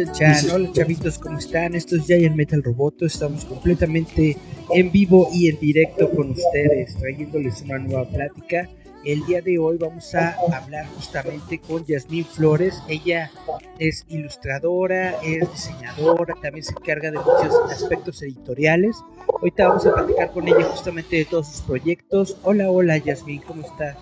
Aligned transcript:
Hola 0.00 0.72
chavitos, 0.72 1.18
¿cómo 1.18 1.38
están? 1.38 1.74
Esto 1.74 1.96
es 1.96 2.06
Giant 2.06 2.34
Metal 2.34 2.62
Roboto. 2.62 3.04
Estamos 3.04 3.44
completamente 3.44 4.34
en 4.74 4.90
vivo 4.90 5.28
y 5.30 5.50
en 5.50 5.60
directo 5.60 6.10
con 6.12 6.30
ustedes, 6.30 6.96
trayéndoles 6.96 7.60
una 7.62 7.78
nueva 7.80 8.08
plática. 8.08 8.66
El 9.04 9.22
día 9.26 9.42
de 9.42 9.58
hoy 9.58 9.76
vamos 9.76 10.14
a 10.14 10.36
hablar 10.54 10.86
justamente 10.96 11.58
con 11.58 11.84
Yasmín 11.84 12.24
Flores. 12.24 12.82
Ella 12.88 13.30
es 13.78 14.06
ilustradora, 14.08 15.16
es 15.22 15.52
diseñadora, 15.52 16.34
también 16.40 16.64
se 16.64 16.72
encarga 16.72 17.10
de 17.10 17.18
muchos 17.18 17.54
aspectos 17.70 18.22
editoriales. 18.22 18.96
Ahorita 19.28 19.68
vamos 19.68 19.84
a 19.84 19.92
platicar 19.92 20.30
con 20.32 20.48
ella 20.48 20.64
justamente 20.64 21.16
de 21.16 21.24
todos 21.26 21.46
sus 21.46 21.60
proyectos. 21.60 22.38
Hola, 22.42 22.70
hola 22.70 22.96
Yasmín, 22.96 23.42
¿cómo 23.42 23.66
estás? 23.66 23.98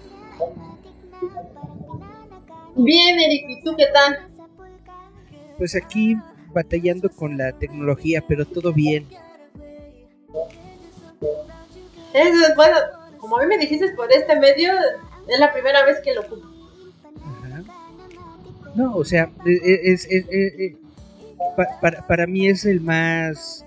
Bien, 2.76 3.18
Eric, 3.18 3.46
¿y 3.48 3.64
tú 3.64 3.74
qué 3.76 3.86
tal? 3.92 4.27
Pues 5.58 5.74
aquí 5.76 6.16
batallando 6.52 7.10
con 7.10 7.36
la 7.36 7.52
tecnología, 7.52 8.24
pero 8.26 8.46
todo 8.46 8.72
bien. 8.72 9.06
Es, 12.14 12.56
bueno, 12.56 12.76
como 13.18 13.36
a 13.36 13.42
mí 13.42 13.46
me 13.46 13.58
dijiste 13.58 13.92
por 13.94 14.10
este 14.10 14.38
medio, 14.38 14.72
es 15.28 15.38
la 15.38 15.52
primera 15.52 15.84
vez 15.84 16.00
que 16.02 16.14
lo 16.14 16.22
ocupo. 16.22 16.46
No, 18.74 18.94
o 18.94 19.04
sea, 19.04 19.30
e, 19.44 19.50
e, 19.50 19.92
es, 19.92 20.08
para, 21.80 22.06
para 22.06 22.26
mí 22.26 22.46
es 22.48 22.64
el 22.64 22.80
más 22.80 23.64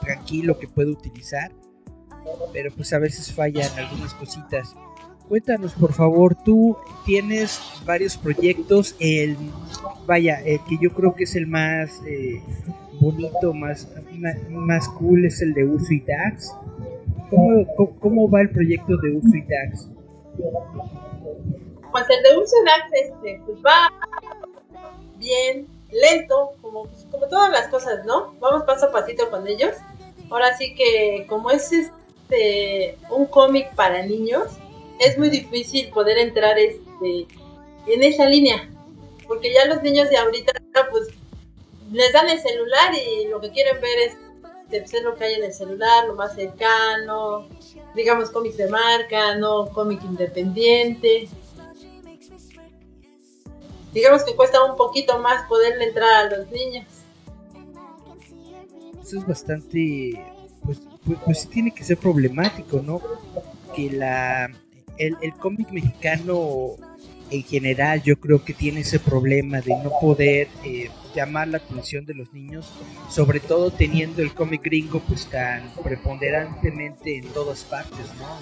tranquilo 0.00 0.58
que 0.58 0.68
puedo 0.68 0.92
utilizar, 0.92 1.50
pero 2.52 2.70
pues 2.72 2.92
a 2.92 2.98
veces 2.98 3.32
fallan 3.32 3.68
algunas 3.76 4.14
cositas. 4.14 4.74
Cuéntanos, 5.32 5.72
por 5.72 5.94
favor, 5.94 6.34
tú 6.34 6.76
tienes 7.06 7.58
varios 7.86 8.18
proyectos, 8.18 8.94
el, 9.00 9.38
vaya, 10.04 10.42
el 10.44 10.62
que 10.64 10.76
yo 10.78 10.92
creo 10.92 11.14
que 11.14 11.24
es 11.24 11.34
el 11.36 11.46
más 11.46 12.02
eh, 12.06 12.42
bonito, 13.00 13.54
más, 13.54 13.88
más, 14.50 14.86
cool 14.90 15.24
es 15.24 15.40
el 15.40 15.54
de 15.54 15.64
Uso 15.64 15.90
y 15.94 16.00
Dax. 16.00 16.54
¿Cómo, 17.30 17.66
¿Cómo, 17.98 18.30
va 18.30 18.42
el 18.42 18.50
proyecto 18.50 18.94
de 18.98 19.16
Uso 19.16 19.34
y 19.34 19.40
Dax? 19.40 19.88
Pues 21.90 22.04
el 22.10 22.22
de 22.24 22.38
Uso 22.38 22.54
y 22.60 22.66
Dax 22.66 22.90
este, 22.92 23.40
pues 23.46 23.58
va 23.64 23.90
bien, 25.16 25.66
lento, 25.90 26.50
como, 26.60 26.88
como 27.10 27.26
todas 27.28 27.50
las 27.50 27.68
cosas, 27.68 28.04
¿no? 28.04 28.34
Vamos 28.38 28.64
paso 28.64 28.84
a 28.84 28.92
pasito 28.92 29.30
con 29.30 29.48
ellos. 29.48 29.76
Ahora 30.28 30.54
sí 30.58 30.74
que 30.74 31.24
como 31.26 31.50
es 31.50 31.72
este 31.72 32.98
un 33.08 33.24
cómic 33.24 33.74
para 33.74 34.04
niños, 34.04 34.58
es 34.98 35.18
muy 35.18 35.30
difícil 35.30 35.88
poder 35.90 36.18
entrar 36.18 36.58
este, 36.58 37.26
en 37.86 38.02
esa 38.02 38.26
línea, 38.26 38.70
porque 39.26 39.52
ya 39.52 39.64
los 39.66 39.82
niños 39.82 40.10
de 40.10 40.16
ahorita, 40.16 40.52
pues, 40.90 41.08
les 41.90 42.12
dan 42.12 42.28
el 42.28 42.40
celular 42.40 42.92
y 42.94 43.28
lo 43.28 43.40
que 43.40 43.50
quieren 43.50 43.80
ver 43.80 43.98
es 43.98 44.16
pues, 44.70 45.02
lo 45.02 45.14
que 45.14 45.24
hay 45.24 45.34
en 45.34 45.44
el 45.44 45.52
celular, 45.52 46.06
lo 46.06 46.14
más 46.14 46.34
cercano, 46.34 47.46
digamos 47.94 48.30
cómics 48.30 48.56
de 48.56 48.68
marca, 48.68 49.36
no 49.36 49.68
cómic 49.68 50.02
independiente. 50.04 51.28
Digamos 53.92 54.24
que 54.24 54.34
cuesta 54.34 54.64
un 54.64 54.76
poquito 54.76 55.18
más 55.18 55.46
poderle 55.46 55.84
entrar 55.84 56.26
a 56.26 56.36
los 56.36 56.50
niños. 56.50 56.86
Eso 59.02 59.18
es 59.18 59.26
bastante, 59.26 60.24
pues, 60.64 60.80
pues, 61.04 61.18
pues 61.26 61.48
tiene 61.48 61.74
que 61.74 61.84
ser 61.84 61.98
problemático, 61.98 62.80
¿no? 62.80 63.02
Que 63.76 63.90
la 63.90 64.50
el, 64.98 65.16
el 65.20 65.32
cómic 65.34 65.70
mexicano 65.70 66.76
en 67.32 67.42
general 67.42 68.02
yo 68.02 68.16
creo 68.20 68.44
que 68.44 68.52
tiene 68.52 68.80
ese 68.80 69.00
problema 69.00 69.60
de 69.60 69.74
no 69.82 69.90
poder 70.00 70.48
eh, 70.64 70.90
llamar 71.14 71.48
la 71.48 71.58
atención 71.58 72.04
de 72.04 72.14
los 72.14 72.32
niños, 72.32 72.70
sobre 73.08 73.40
todo 73.40 73.70
teniendo 73.70 74.22
el 74.22 74.34
cómic 74.34 74.62
gringo 74.62 75.00
pues 75.00 75.26
tan 75.26 75.72
preponderantemente 75.82 77.16
en 77.16 77.26
todas 77.28 77.64
partes, 77.64 78.06
¿no? 78.18 78.38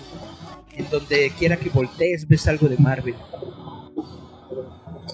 En 0.77 0.89
donde 0.91 1.31
quiera 1.39 1.57
que 1.57 1.69
voltees 1.69 2.27
ves 2.27 2.47
algo 2.49 2.69
de 2.69 2.77
Marvel. 2.79 3.15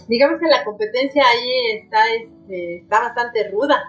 Digamos 0.08 0.40
que 0.40 0.46
la 0.46 0.64
competencia 0.64 1.22
ahí 1.22 1.78
está, 1.82 2.14
este, 2.14 2.76
está 2.78 3.00
bastante 3.00 3.50
ruda. 3.50 3.82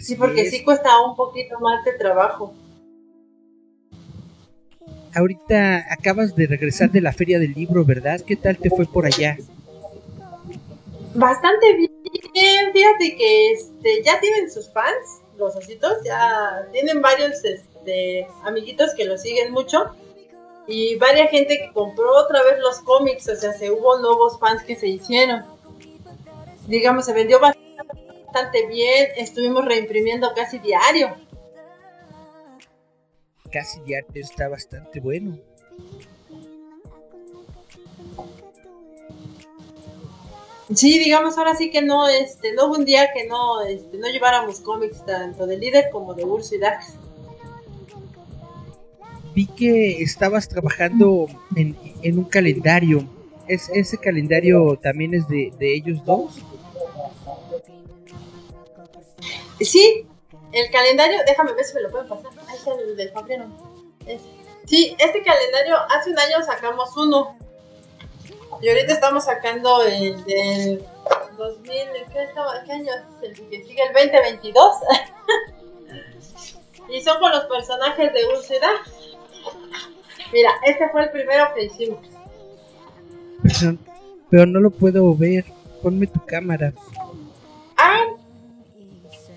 sí, 0.00 0.14
porque 0.14 0.48
sí 0.48 0.62
cuesta 0.62 1.00
un 1.00 1.16
poquito 1.16 1.58
más 1.58 1.84
de 1.84 1.92
trabajo 1.94 2.54
ahorita 5.14 5.86
acabas 5.90 6.34
de 6.36 6.46
regresar 6.46 6.90
de 6.90 7.00
la 7.00 7.12
feria 7.12 7.38
del 7.38 7.52
libro, 7.52 7.84
¿verdad? 7.84 8.20
¿Qué 8.20 8.36
tal 8.36 8.56
te 8.56 8.70
fue 8.70 8.86
por 8.86 9.06
allá? 9.06 9.36
Bastante 11.14 11.74
bien, 12.32 12.72
fíjate 12.72 13.16
que 13.16 13.52
este, 13.52 14.02
ya 14.04 14.20
tienen 14.20 14.50
sus 14.50 14.70
fans, 14.70 15.22
los 15.38 15.56
ositos, 15.56 15.98
ya 16.04 16.66
tienen 16.72 17.02
varios 17.02 17.44
este, 17.44 18.26
amiguitos 18.44 18.94
que 18.94 19.04
los 19.04 19.20
siguen 19.20 19.52
mucho 19.52 19.94
y 20.66 20.96
varias 20.96 21.30
gente 21.30 21.58
que 21.58 21.72
compró 21.72 22.14
otra 22.16 22.42
vez 22.44 22.60
los 22.60 22.78
cómics, 22.80 23.28
o 23.28 23.36
sea, 23.36 23.52
se 23.52 23.70
hubo 23.70 23.98
nuevos 23.98 24.38
fans 24.38 24.62
que 24.62 24.76
se 24.76 24.86
hicieron. 24.86 25.44
Digamos, 26.68 27.06
se 27.06 27.12
vendió 27.12 27.40
bastante 27.40 28.66
bien, 28.68 29.08
estuvimos 29.16 29.64
reimprimiendo 29.64 30.32
casi 30.34 30.58
diario 30.60 31.16
casi 33.50 33.80
ya 33.86 33.98
está 34.14 34.48
bastante 34.48 35.00
bueno. 35.00 35.38
Sí, 40.74 40.98
digamos 41.00 41.36
ahora 41.36 41.56
sí 41.56 41.70
que 41.70 41.82
no, 41.82 42.08
este, 42.08 42.52
no 42.52 42.66
hubo 42.66 42.76
un 42.76 42.84
día 42.84 43.12
que 43.12 43.26
no, 43.26 43.60
este, 43.62 43.98
no 43.98 44.08
lleváramos 44.08 44.60
cómics 44.60 45.04
tanto 45.04 45.46
de 45.46 45.58
líder 45.58 45.86
como 45.90 46.14
de 46.14 46.24
Urso 46.24 46.54
y 46.54 46.58
Dax. 46.58 46.94
Vi 49.34 49.46
que 49.46 50.00
estabas 50.02 50.48
trabajando 50.48 51.28
en, 51.56 51.76
en 52.02 52.18
un 52.18 52.24
calendario. 52.24 53.04
¿Es, 53.48 53.68
¿Ese 53.70 53.98
calendario 53.98 54.78
también 54.80 55.14
es 55.14 55.26
de, 55.26 55.52
de 55.58 55.74
ellos 55.74 56.04
dos? 56.04 56.38
Sí, 59.60 60.06
el 60.52 60.70
calendario, 60.70 61.18
déjame 61.26 61.52
ver 61.52 61.64
si 61.64 61.74
me 61.74 61.82
lo 61.82 61.90
pueden 61.90 62.08
pasar. 62.08 62.30
Ahí 62.48 62.56
está 62.56 62.74
el 62.74 62.96
del 62.96 63.10
febrero. 63.10 63.46
sí, 64.66 64.96
este 64.98 65.22
calendario, 65.22 65.76
hace 65.90 66.10
un 66.10 66.18
año 66.18 66.42
sacamos 66.44 66.96
uno. 66.96 67.36
Y 68.60 68.68
ahorita 68.68 68.92
estamos 68.92 69.24
sacando 69.24 69.82
el 69.82 70.22
del 70.24 70.84
2000, 71.38 71.72
¿qué, 72.12 72.22
estaba, 72.24 72.62
qué 72.64 72.72
año 72.72 72.92
es 72.92 73.22
el 73.22 73.48
que 73.48 73.64
sigue? 73.64 73.82
El 73.82 73.92
2022. 73.94 74.74
y 76.90 77.00
son 77.00 77.18
con 77.20 77.30
los 77.30 77.44
personajes 77.44 78.12
de 78.12 78.26
Úrsula. 78.26 78.70
Mira, 80.32 80.50
este 80.66 80.88
fue 80.90 81.04
el 81.04 81.10
primero 81.10 81.54
que 81.54 81.64
hicimos. 81.64 82.00
Pero, 83.42 83.76
pero 84.28 84.46
no 84.46 84.60
lo 84.60 84.70
puedo 84.70 85.14
ver. 85.14 85.44
Ponme 85.82 86.06
tu 86.06 86.24
cámara. 86.26 86.74
Ah, 87.78 88.04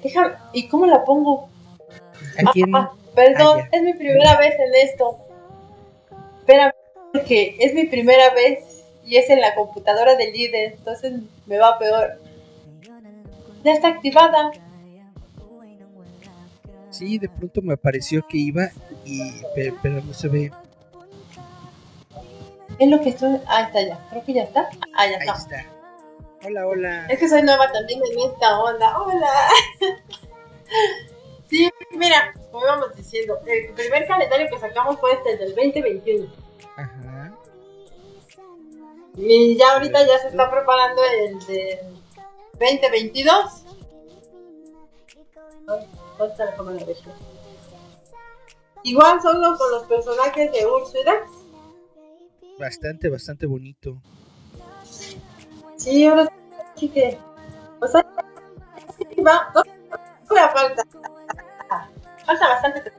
Déjame, 0.04 0.36
¿y 0.52 0.68
cómo 0.68 0.86
la 0.86 1.04
pongo? 1.04 1.50
Aquí 2.46 2.64
ah, 2.74 2.92
perdón, 3.16 3.62
es 3.72 3.82
mi 3.82 3.94
primera 3.94 4.38
vez 4.38 4.56
en 4.60 4.76
esto. 4.90 5.18
Espérame, 6.40 6.74
porque 7.14 7.56
es 7.60 7.74
mi 7.74 7.86
primera 7.86 8.34
vez 8.34 8.84
y 9.06 9.18
es 9.18 9.30
en 9.30 9.40
la 9.40 9.56
computadora 9.56 10.16
del 10.16 10.34
líder, 10.34 10.74
entonces 10.74 11.14
me 11.46 11.58
va 11.58 11.80
peor. 11.80 12.20
Ya 13.64 13.74
está 13.74 13.90
activada. 13.90 14.52
Sí, 16.90 17.18
de 17.18 17.30
pronto 17.30 17.62
me 17.62 17.78
pareció 17.78 18.26
que 18.28 18.38
iba 18.38 18.70
y 19.06 19.42
pero, 19.56 20.02
no 20.02 20.14
se 20.14 20.28
ve. 20.28 20.52
Es 22.78 22.88
lo 22.90 23.02
que 23.02 23.10
estoy. 23.10 23.40
Ah, 23.48 23.64
está 23.64 23.82
ya. 23.82 24.00
Creo 24.10 24.24
que 24.24 24.34
ya 24.34 24.44
está. 24.44 24.70
Ah, 24.96 25.08
ya 25.08 25.18
está. 25.18 25.34
Ahí 25.34 25.40
está. 25.40 25.73
Hola, 26.46 26.68
hola. 26.68 27.06
Es 27.08 27.20
que 27.20 27.30
soy 27.30 27.42
nueva 27.42 27.72
también 27.72 28.02
en 28.06 28.20
esta 28.32 28.60
onda. 28.60 29.02
Hola. 29.02 29.50
sí, 31.50 31.70
mira, 31.92 32.34
como 32.52 32.66
íbamos 32.66 32.96
diciendo. 32.96 33.40
El 33.46 33.74
primer 33.74 34.06
calendario 34.08 34.48
que 34.50 34.60
sacamos 34.60 35.00
fue 35.00 35.14
este, 35.14 35.34
el 35.34 35.40
del 35.40 35.56
2021. 35.56 36.34
Ajá. 36.76 37.34
Y 39.16 39.58
ya 39.58 39.74
ahorita 39.74 40.06
ya 40.06 40.20
se 40.20 40.28
está 40.30 40.52
preparando 40.52 41.02
el 41.06 41.40
del 41.46 41.80
2022. 42.60 43.64
Ay, 45.66 45.88
¿dónde 46.18 46.34
está 46.34 46.46
la 46.46 46.56
cámara 46.56 46.78
de 46.78 46.94
Shrek? 46.94 47.16
Igual 48.84 49.22
solo 49.22 49.58
con 49.58 49.72
los 49.72 49.84
personajes 49.84 50.52
de 50.52 50.66
Ursula. 50.66 51.26
Bastante, 52.60 53.08
bastante 53.08 53.46
bonito. 53.46 54.02
Sí, 55.84 56.06
ahora 56.08 56.32
sí 56.78 56.88
que. 56.88 57.18
O 57.82 57.88
sea, 57.88 58.06
sí 58.98 59.22
va. 59.22 59.52
Todavía 60.28 60.50
falta. 60.54 60.84
Falta 62.26 62.48
bastante 62.48 62.84
tra- 62.86 62.94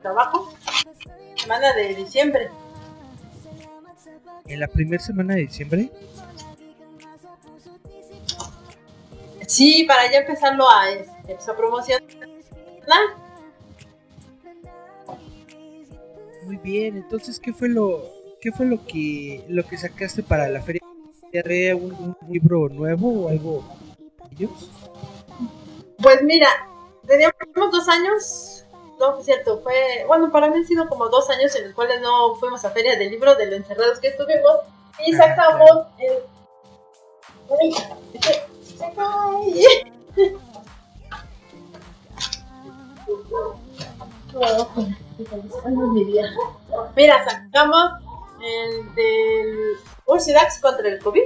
trabajo. 0.00 0.54
Semana 1.36 1.74
de 1.74 1.94
diciembre. 1.94 2.50
En 4.46 4.60
la 4.60 4.66
primera 4.66 5.02
semana 5.02 5.34
de 5.34 5.42
diciembre. 5.42 5.90
Sí, 9.46 9.84
para 9.84 10.10
ya 10.10 10.20
empezarlo 10.20 10.68
a, 10.70 10.88
este, 10.90 11.34
pues, 11.34 11.48
a 11.48 11.54
promocionar. 11.54 12.02
Muy 16.44 16.56
bien. 16.56 16.96
Entonces, 16.96 17.38
¿qué 17.38 17.52
fue 17.52 17.68
lo, 17.68 18.02
qué 18.40 18.52
fue 18.52 18.64
lo 18.64 18.82
que, 18.86 19.44
lo 19.48 19.66
que 19.66 19.76
sacaste 19.76 20.22
para 20.22 20.48
la 20.48 20.62
feria? 20.62 20.80
¿Era 21.32 21.76
un, 21.76 21.92
un 21.92 22.16
libro 22.32 22.68
nuevo 22.68 23.24
o 23.24 23.28
algo? 23.28 23.64
de 24.30 24.44
ellos? 24.44 24.70
Pues 26.02 26.22
mira, 26.22 26.48
teníamos 27.06 27.70
dos 27.72 27.88
años. 27.88 28.64
No, 28.98 29.14
fue 29.14 29.24
cierto, 29.24 29.60
fue. 29.62 30.04
Bueno, 30.06 30.30
para 30.32 30.48
mí 30.48 30.56
han 30.56 30.66
sido 30.66 30.88
como 30.88 31.08
dos 31.08 31.28
años 31.30 31.54
en 31.56 31.64
los 31.66 31.74
cuales 31.74 32.00
no 32.00 32.34
fuimos 32.36 32.64
a 32.64 32.70
Feria 32.70 32.96
del 32.96 33.10
Libro 33.10 33.34
de 33.34 33.46
lo 33.46 33.56
encerrados 33.56 33.98
que 33.98 34.08
estuvimos. 34.08 34.56
Y 35.06 35.14
Ah, 35.14 35.18
sacamos 35.18 35.86
el. 35.98 36.18
Ay, 37.60 37.74
es 38.14 38.78
se 38.78 38.92
cae. 38.94 39.86
No. 44.32 44.56
Mira, 46.96 47.24
sacamos 47.24 47.92
el 48.42 48.94
del 48.94 49.76
Ursidax 50.06 50.60
contra 50.60 50.88
el 50.88 50.98
COVID 51.00 51.22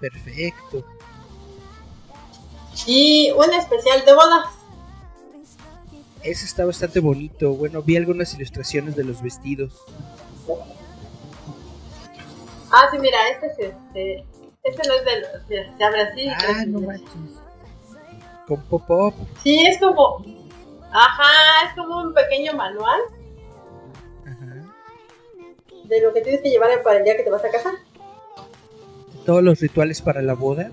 Perfecto. 0.00 0.84
y 2.86 3.30
un 3.32 3.52
especial 3.54 4.04
de 4.04 4.14
bodas. 4.14 4.46
Ese 6.22 6.44
está 6.44 6.64
bastante 6.66 6.98
bonito. 7.00 7.52
Bueno, 7.54 7.82
vi 7.82 7.96
algunas 7.96 8.34
ilustraciones 8.34 8.96
de 8.96 9.04
los 9.04 9.22
vestidos. 9.22 9.80
Ah, 12.72 12.88
sí, 12.90 12.98
mira, 12.98 13.16
este 13.30 13.46
es 13.46 13.58
este. 13.58 14.24
Este 14.64 14.88
no 14.88 14.94
es 14.94 15.04
del. 15.04 15.24
Mira, 15.48 15.76
se 15.76 15.84
abre 15.84 16.02
así. 16.02 16.28
Ah, 16.28 16.64
no 16.66 16.80
es- 16.80 16.86
manches. 16.86 17.40
Con 18.48 18.60
pop-up. 18.64 19.14
Sí, 19.42 19.64
es 19.66 19.78
como. 19.78 20.24
Ajá, 20.92 21.68
es 21.68 21.74
como 21.76 21.98
un 22.02 22.12
pequeño 22.14 22.52
manual. 22.54 23.00
De 25.88 26.00
lo 26.00 26.12
que 26.12 26.20
tienes 26.20 26.42
que 26.42 26.50
llevar 26.50 26.82
para 26.82 26.98
el 26.98 27.04
día 27.04 27.16
que 27.16 27.22
te 27.22 27.30
vas 27.30 27.44
a 27.44 27.50
casar. 27.50 27.74
Todos 29.24 29.42
los 29.42 29.60
rituales 29.60 30.00
para 30.02 30.22
la 30.22 30.34
boda. 30.34 30.70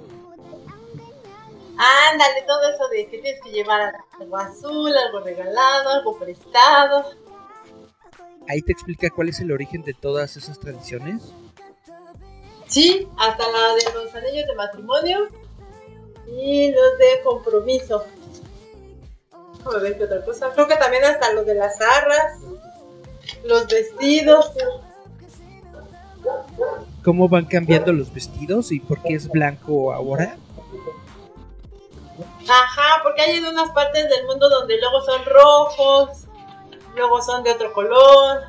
Ándale, 1.77 2.44
todo 2.45 2.69
eso 2.69 2.88
de 2.89 3.07
que 3.07 3.18
tienes 3.18 3.42
que 3.42 3.51
llevar 3.51 3.95
algo 4.19 4.38
azul, 4.38 4.95
algo 4.95 5.19
regalado, 5.21 5.89
algo 5.89 6.18
prestado. 6.18 7.12
Ahí 8.48 8.62
te 8.62 8.71
explica 8.71 9.10
cuál 9.10 9.30
es 9.30 9.39
el 9.39 9.51
origen 9.51 9.83
de 9.83 9.94
todas 9.94 10.38
esas 10.38 10.60
tradiciones. 10.60 11.33
Sí, 12.68 13.07
hasta 13.18 13.44
la 13.51 13.75
de 13.75 13.94
los 13.94 14.15
anillos 14.15 14.48
de 14.48 14.56
matrimonio 14.56 15.27
y 16.27 16.71
los 16.71 16.98
de 16.98 17.21
compromiso. 17.24 18.06
Déjame 19.57 19.83
ver 19.83 19.98
qué 19.98 20.04
otra 20.06 20.25
cosa. 20.25 20.51
Creo 20.54 20.68
que 20.68 20.75
también 20.75 21.04
hasta 21.06 21.33
los 21.33 21.45
de 21.45 21.56
las 21.56 21.80
arras, 21.81 22.39
los 23.44 23.68
vestidos. 23.68 24.51
¿Cómo 27.04 27.28
van 27.28 27.46
cambiando 27.46 27.92
los 27.92 28.14
vestidos 28.14 28.72
y 28.72 28.80
por 28.80 29.02
qué 29.02 29.16
es 29.16 29.30
blanco 29.30 29.94
ahora? 29.94 30.38
Ajá, 32.50 33.02
porque 33.04 33.22
hay 33.22 33.38
en 33.38 33.46
unas 33.46 33.70
partes 33.72 34.10
del 34.10 34.25
mundo 34.28 34.50
donde 34.50 34.78
luego 34.80 35.02
son 35.02 35.22
rojos, 35.25 36.10
luego 36.96 37.22
son 37.22 37.44
de 37.44 37.52
otro 37.52 37.74
color. 37.74 38.42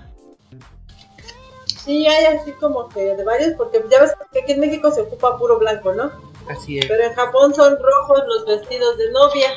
Sí, 1.66 2.06
hay 2.06 2.36
así 2.36 2.52
como 2.52 2.88
que 2.88 3.14
de 3.14 3.24
varios, 3.24 3.54
porque 3.56 3.82
ya 3.90 4.00
ves 4.00 4.12
que 4.32 4.40
aquí 4.40 4.52
en 4.52 4.60
México 4.60 4.90
se 4.90 5.02
ocupa 5.02 5.36
puro 5.38 5.58
blanco, 5.58 5.92
¿no? 5.92 6.10
Así 6.48 6.78
es. 6.78 6.86
Pero 6.86 7.04
en 7.04 7.14
Japón 7.14 7.54
son 7.54 7.76
rojos 7.80 8.22
los 8.26 8.46
vestidos 8.46 8.96
de 8.98 9.10
novia, 9.12 9.48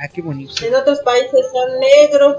Ah, 0.00 0.06
qué 0.08 0.22
bonito. 0.22 0.64
en 0.64 0.74
otros 0.76 1.00
países 1.00 1.46
son 1.52 1.80
negros. 1.80 2.36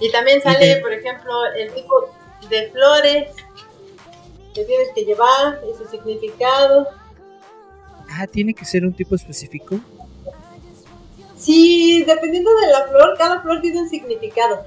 Y 0.00 0.10
también 0.12 0.42
sale, 0.42 0.76
por 0.76 0.92
ejemplo, 0.92 1.32
el 1.56 1.72
tipo 1.72 2.10
de 2.50 2.70
flores 2.70 3.34
que 4.54 4.64
tienes 4.64 4.88
que 4.94 5.04
llevar 5.04 5.60
y 5.70 5.76
su 5.76 5.88
significado. 5.90 6.88
Ah, 8.10 8.26
tiene 8.26 8.54
que 8.54 8.64
ser 8.64 8.84
un 8.84 8.92
tipo 8.92 9.14
específico. 9.14 9.78
Sí, 11.36 12.02
dependiendo 12.06 12.50
de 12.60 12.66
la 12.68 12.86
flor, 12.88 13.16
cada 13.18 13.42
flor 13.42 13.60
tiene 13.60 13.82
un 13.82 13.88
significado. 13.88 14.64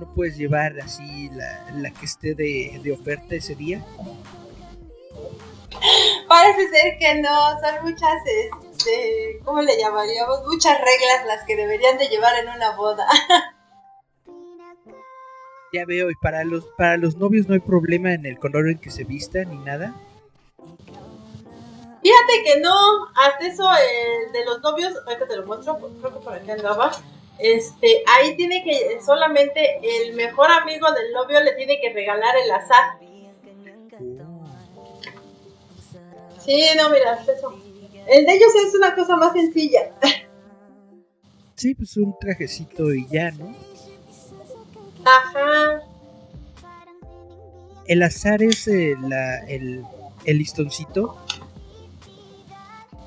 No 0.00 0.12
puedes 0.14 0.36
llevar 0.36 0.78
así 0.80 1.30
la, 1.30 1.70
la 1.76 1.90
que 1.92 2.06
esté 2.06 2.34
de, 2.34 2.80
de 2.82 2.92
oferta 2.92 3.36
ese 3.36 3.54
día. 3.54 3.84
Parece 6.28 6.68
ser 6.68 6.98
que 6.98 7.20
no, 7.20 7.50
son 7.60 7.84
muchas, 7.84 8.22
¿cómo 9.44 9.62
le 9.62 9.78
llamaríamos? 9.78 10.44
Muchas 10.46 10.78
reglas 10.78 11.26
las 11.26 11.44
que 11.44 11.56
deberían 11.56 11.98
de 11.98 12.08
llevar 12.08 12.36
en 12.36 12.48
una 12.48 12.76
boda. 12.76 13.06
Ya 15.74 15.86
veo, 15.86 16.10
y 16.10 16.14
para 16.16 16.44
los, 16.44 16.66
para 16.76 16.98
los 16.98 17.16
novios 17.16 17.48
no 17.48 17.54
hay 17.54 17.60
problema 17.60 18.12
en 18.12 18.26
el 18.26 18.38
color 18.38 18.68
en 18.68 18.78
que 18.78 18.90
se 18.90 19.04
vistan 19.04 19.48
ni 19.48 19.56
nada. 19.56 19.94
Fíjate 22.02 22.42
que 22.44 22.60
no, 22.60 23.06
hasta 23.16 23.46
eso 23.46 23.70
el 23.72 24.32
de 24.32 24.44
los 24.44 24.60
novios, 24.60 24.92
ahorita 25.06 25.26
te 25.26 25.36
lo 25.36 25.46
muestro, 25.46 25.78
creo 25.78 26.12
que 26.12 26.20
por 26.22 26.34
aquí 26.34 26.50
andaba. 26.50 26.92
Este, 27.38 28.04
ahí 28.06 28.36
tiene 28.36 28.62
que, 28.62 29.00
solamente 29.02 29.80
el 29.82 30.14
mejor 30.14 30.50
amigo 30.50 30.92
del 30.92 31.10
novio 31.12 31.40
le 31.40 31.52
tiene 31.52 31.80
que 31.80 31.90
regalar 31.90 32.36
el 32.36 32.50
azar. 32.50 32.98
Sí, 36.44 36.66
no, 36.76 36.90
mira, 36.90 37.12
hasta 37.12 37.32
eso. 37.32 37.71
El 38.08 38.26
de 38.26 38.34
ellos 38.34 38.52
es 38.66 38.74
una 38.74 38.94
cosa 38.94 39.16
más 39.16 39.32
sencilla. 39.32 39.90
Sí, 41.54 41.74
pues 41.74 41.96
un 41.96 42.14
trajecito 42.18 42.92
y 42.92 43.06
ya, 43.08 43.30
¿no? 43.32 43.54
Ajá. 45.04 45.82
El 47.86 48.02
azar 48.02 48.42
es 48.42 48.66
eh, 48.68 48.94
la, 49.00 49.38
el, 49.46 49.84
el 50.24 50.38
listoncito. 50.38 51.16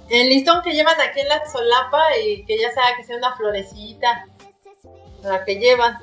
El 0.09 0.29
listón 0.29 0.61
que 0.61 0.73
llevan 0.73 0.95
aquí 1.01 1.19
en 1.21 1.27
la 1.29 1.45
solapa 1.49 1.99
y 2.23 2.45
que 2.45 2.57
ya 2.59 2.71
sea 2.71 2.83
que 2.95 3.03
sea 3.03 3.17
una 3.17 3.35
florecita. 3.35 4.27
La 5.23 5.43
que 5.43 5.55
llevan. 5.55 5.97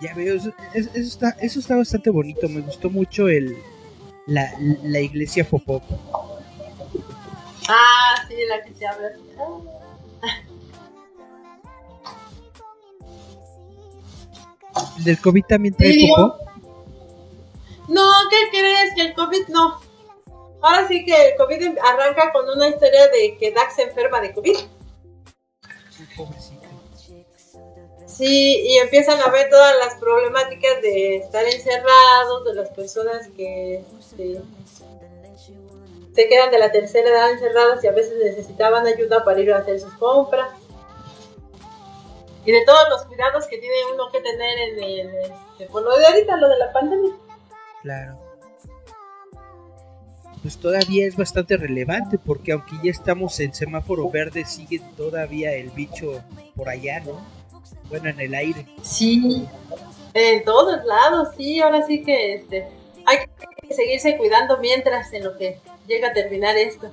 Ya 0.00 0.12
veo, 0.14 0.34
eso, 0.36 0.52
es- 0.74 0.88
eso 0.88 0.98
está, 1.08 1.30
eso 1.40 1.60
está 1.60 1.76
bastante 1.76 2.10
bonito. 2.10 2.48
Me 2.48 2.60
gustó 2.60 2.90
mucho 2.90 3.28
el 3.28 3.56
la, 4.26 4.50
la 4.82 5.00
iglesia 5.00 5.44
pop-up. 5.48 5.82
Ah, 7.68 8.14
sí, 8.28 8.34
la 8.48 8.62
que 8.64 8.74
se 8.74 8.86
abre 8.86 9.06
así. 9.06 9.20
¿El 14.98 15.04
del 15.04 15.20
COVID 15.20 15.44
también 15.44 15.74
trae 15.74 15.92
Sí. 15.92 16.08
pop-up? 16.16 16.34
No, 17.88 18.10
¿qué 18.30 18.48
crees? 18.58 18.94
Que 18.94 19.02
el 19.02 19.14
COVID 19.14 19.48
no. 19.48 19.80
Ahora 20.62 20.88
sí 20.88 21.04
que 21.04 21.28
el 21.30 21.36
COVID 21.36 21.78
arranca 21.84 22.32
con 22.32 22.48
una 22.48 22.68
historia 22.68 23.08
de 23.08 23.36
que 23.38 23.52
Dax 23.52 23.76
se 23.76 23.82
enferma 23.82 24.20
de 24.20 24.32
COVID. 24.32 24.56
Pobrecito. 26.16 26.53
Sí, 28.16 28.62
y 28.64 28.78
empiezan 28.78 29.20
a 29.20 29.28
ver 29.28 29.50
todas 29.50 29.74
las 29.78 29.96
problemáticas 29.96 30.80
de 30.82 31.16
estar 31.16 31.44
encerrados, 31.44 32.44
de 32.44 32.54
las 32.54 32.68
personas 32.70 33.26
que 33.36 33.82
este, 33.98 34.40
se 36.14 36.28
quedan 36.28 36.52
de 36.52 36.58
la 36.60 36.70
tercera 36.70 37.08
edad 37.08 37.32
encerradas 37.32 37.82
y 37.82 37.88
a 37.88 37.92
veces 37.92 38.14
necesitaban 38.22 38.86
ayuda 38.86 39.24
para 39.24 39.40
ir 39.40 39.52
a 39.52 39.58
hacer 39.58 39.80
sus 39.80 39.92
compras. 39.94 40.48
Y 42.44 42.52
de 42.52 42.64
todos 42.64 42.88
los 42.90 43.02
cuidados 43.06 43.46
que 43.46 43.58
tiene 43.58 43.74
uno 43.92 44.04
que 44.12 44.20
tener 44.20 44.58
en 44.58 44.82
el, 44.82 45.14
este, 45.16 45.66
por 45.72 45.82
lo 45.82 45.96
de 45.96 46.06
ahorita, 46.06 46.36
lo 46.36 46.48
de 46.48 46.58
la 46.58 46.72
pandemia. 46.72 47.12
Claro. 47.82 48.18
pues 50.40 50.56
todavía 50.56 51.06
es 51.06 51.16
bastante 51.16 51.56
relevante 51.56 52.18
porque 52.18 52.52
aunque 52.52 52.76
ya 52.82 52.90
estamos 52.90 53.40
en 53.40 53.52
semáforo 53.52 54.08
verde 54.08 54.44
sigue 54.46 54.80
todavía 54.96 55.52
el 55.52 55.70
bicho 55.70 56.22
por 56.54 56.68
allá, 56.68 57.00
¿no? 57.00 57.43
Bueno, 57.88 58.08
en 58.08 58.20
el 58.20 58.34
aire. 58.34 58.66
Sí, 58.82 59.46
en 60.14 60.44
todos 60.44 60.84
lados, 60.84 61.28
sí, 61.36 61.60
ahora 61.60 61.86
sí 61.86 62.02
que 62.02 62.34
este 62.34 62.68
hay 63.06 63.18
que 63.68 63.74
seguirse 63.74 64.16
cuidando 64.16 64.58
mientras 64.58 65.12
en 65.12 65.24
lo 65.24 65.36
que 65.36 65.58
llega 65.86 66.08
a 66.08 66.12
terminar 66.12 66.56
esto. 66.56 66.90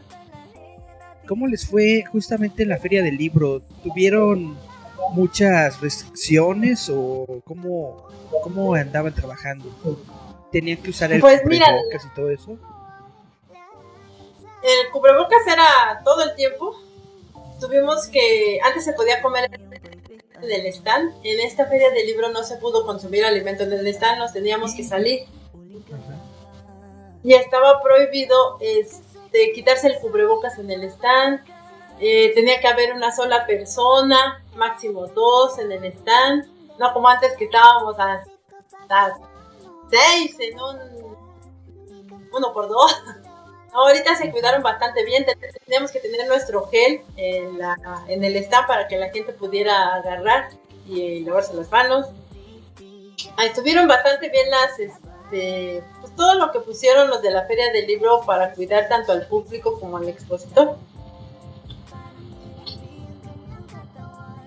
¿Cómo 1.27 1.47
les 1.47 1.65
fue 1.65 2.03
justamente 2.11 2.63
en 2.63 2.69
la 2.69 2.77
feria 2.77 3.03
del 3.03 3.15
libro? 3.15 3.61
¿Tuvieron 3.83 4.57
muchas 5.13 5.79
restricciones 5.79 6.89
o 6.93 7.41
cómo, 7.45 8.07
cómo 8.43 8.75
andaban 8.75 9.13
trabajando? 9.13 9.69
¿Tenían 10.51 10.77
que 10.81 10.89
usar 10.89 11.11
el 11.13 11.21
pues 11.21 11.41
cubrebocas 11.41 12.05
y 12.05 12.15
todo 12.15 12.29
eso? 12.29 12.57
El 14.63 14.91
cubrebocas 14.91 15.47
era 15.47 16.01
todo 16.03 16.23
el 16.23 16.35
tiempo. 16.35 16.75
Tuvimos 17.59 18.07
que, 18.07 18.59
antes 18.63 18.83
se 18.83 18.93
podía 18.93 19.21
comer 19.21 19.49
en 19.53 19.69
el 20.49 20.65
stand. 20.67 21.13
En 21.23 21.39
esta 21.41 21.65
feria 21.67 21.91
del 21.91 22.05
libro 22.05 22.29
no 22.29 22.43
se 22.43 22.57
pudo 22.57 22.85
consumir 22.85 23.25
alimento 23.25 23.63
en 23.63 23.73
el 23.73 23.87
stand, 23.87 24.19
nos 24.19 24.33
teníamos 24.33 24.73
que 24.73 24.83
salir. 24.83 25.27
Y 27.23 27.33
estaba 27.33 27.81
prohibido 27.81 28.57
este, 28.59 29.51
quitarse 29.53 29.87
el 29.87 29.99
cubrebocas 29.99 30.57
en 30.57 30.71
el 30.71 30.83
stand. 30.85 31.41
Eh, 31.99 32.31
tenía 32.33 32.59
que 32.59 32.67
haber 32.67 32.93
una 32.93 33.15
sola 33.15 33.45
persona, 33.45 34.43
máximo 34.55 35.07
dos 35.07 35.59
en 35.59 35.71
el 35.71 35.85
stand. 35.85 36.47
No 36.79 36.93
como 36.93 37.07
antes 37.07 37.35
que 37.37 37.45
estábamos 37.45 37.99
a, 37.99 38.23
seis 39.89 40.35
en 40.39 40.59
un 40.59 41.01
uno 42.33 42.53
por 42.53 42.67
dos. 42.67 42.91
Ahorita 43.73 44.15
se 44.15 44.31
cuidaron 44.31 44.61
bastante 44.61 45.05
bien. 45.05 45.25
Teníamos 45.65 45.91
que 45.91 45.99
tener 45.99 46.27
nuestro 46.27 46.67
gel 46.67 47.01
en, 47.15 48.23
el 48.23 48.35
stand 48.37 48.67
para 48.67 48.87
que 48.87 48.97
la 48.97 49.09
gente 49.09 49.33
pudiera 49.33 49.95
agarrar 49.95 50.49
y 50.87 51.21
lavarse 51.21 51.53
las 51.53 51.71
manos. 51.71 52.07
estuvieron 53.43 53.87
bastante 53.87 54.29
bien 54.29 54.49
las, 54.49 54.79
este, 54.79 55.83
pues 56.01 56.15
todo 56.15 56.35
lo 56.35 56.51
que 56.51 56.59
pusieron 56.59 57.09
los 57.09 57.21
de 57.21 57.31
la 57.31 57.45
feria 57.45 57.71
del 57.71 57.87
libro 57.87 58.21
para 58.25 58.51
cuidar 58.53 58.89
tanto 58.89 59.13
al 59.13 59.27
público 59.27 59.79
como 59.79 59.97
al 59.97 60.09
expositor. 60.09 60.77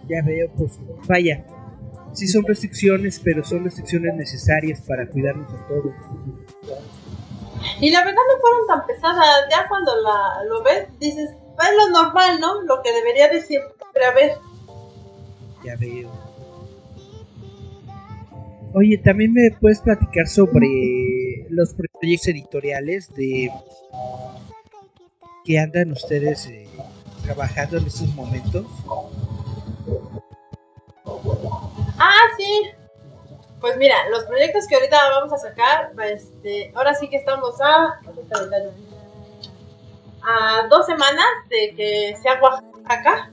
Ya 0.06 0.20
veo, 0.22 0.50
pues 0.54 0.72
vaya, 1.08 1.46
sí 2.12 2.28
son 2.28 2.44
restricciones, 2.44 3.18
pero 3.24 3.42
son 3.42 3.64
restricciones 3.64 4.14
necesarias 4.14 4.82
para 4.82 5.06
cuidarnos 5.06 5.50
a 5.50 5.66
todos. 5.66 5.94
Y 7.80 7.90
la 7.90 8.04
verdad 8.04 8.22
no 8.28 8.40
fueron 8.40 8.66
tan 8.66 8.86
pesadas, 8.86 9.46
ya 9.50 9.66
cuando 9.68 9.94
la, 9.96 10.44
lo 10.48 10.62
ves 10.62 10.88
dices, 10.98 11.30
es 11.30 11.76
lo 11.76 12.02
normal, 12.02 12.40
¿no? 12.40 12.62
Lo 12.62 12.82
que 12.82 12.92
debería 12.92 13.28
de 13.28 13.42
siempre 13.42 14.06
haber. 14.06 14.38
Ya 15.64 15.76
veo. 15.76 16.10
Oye, 18.74 18.98
también 18.98 19.32
me 19.32 19.50
puedes 19.60 19.80
platicar 19.80 20.26
sobre 20.26 21.46
los 21.48 21.74
proyectos 21.74 22.28
editoriales 22.28 23.14
de 23.14 23.50
que 25.44 25.58
andan 25.58 25.92
ustedes 25.92 26.46
eh, 26.46 26.66
trabajando 27.22 27.78
en 27.78 27.86
estos 27.86 28.08
momentos. 28.14 28.66
Ah, 31.98 32.26
sí. 32.36 32.83
Pues 33.64 33.78
mira, 33.78 33.96
los 34.10 34.24
proyectos 34.24 34.66
que 34.66 34.74
ahorita 34.74 35.08
vamos 35.08 35.32
a 35.32 35.38
sacar, 35.38 35.92
este, 36.12 36.70
ahora 36.74 36.94
sí 36.94 37.08
que 37.08 37.16
estamos 37.16 37.58
a, 37.62 37.98
a 40.22 40.66
dos 40.68 40.84
semanas 40.84 41.24
de 41.48 41.74
que 41.74 42.14
sea 42.20 42.38
Oaxaca. 42.42 43.30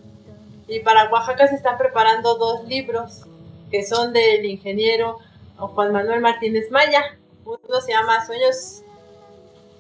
Y 0.70 0.80
para 0.80 1.12
Oaxaca 1.12 1.50
se 1.50 1.56
están 1.56 1.78
preparando 1.78 2.36
dos 2.36 2.64
libros 2.64 3.24
que 3.70 3.84
son 3.84 4.14
del 4.14 4.46
ingeniero 4.46 5.18
Juan 5.58 5.92
Manuel 5.92 6.22
Martínez 6.22 6.72
Maya. 6.72 7.04
Uno 7.44 7.82
se 7.86 7.92
llama 7.92 8.26
Sueños, 8.26 8.84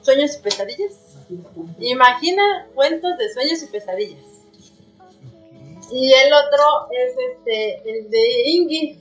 Sueños 0.01 0.35
y 0.35 0.41
Pesadillas. 0.41 1.17
Imagina 1.79 2.67
cuentos 2.75 3.17
de 3.17 3.31
sueños 3.31 3.63
y 3.63 3.67
pesadillas. 3.67 4.25
Y 5.93 6.11
el 6.11 6.33
otro 6.33 6.89
es 6.91 7.15
este, 7.37 7.89
el 7.89 8.09
de 8.09 8.49
Ingis, 8.49 8.97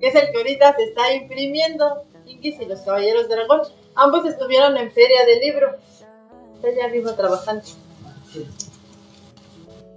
que 0.00 0.08
es 0.08 0.14
el 0.14 0.30
que 0.30 0.36
ahorita 0.36 0.76
se 0.76 0.84
está 0.84 1.12
imprimiendo. 1.12 2.02
Ingis 2.26 2.60
y 2.60 2.66
los 2.66 2.80
Caballeros 2.80 3.28
Dragón. 3.28 3.62
Ambos 3.94 4.26
estuvieron 4.26 4.76
en 4.76 4.90
Feria 4.92 5.24
del 5.24 5.40
Libro. 5.40 5.76
Está 6.56 6.70
ya 6.74 6.84
arriba 6.86 7.16
trabajando. 7.16 7.62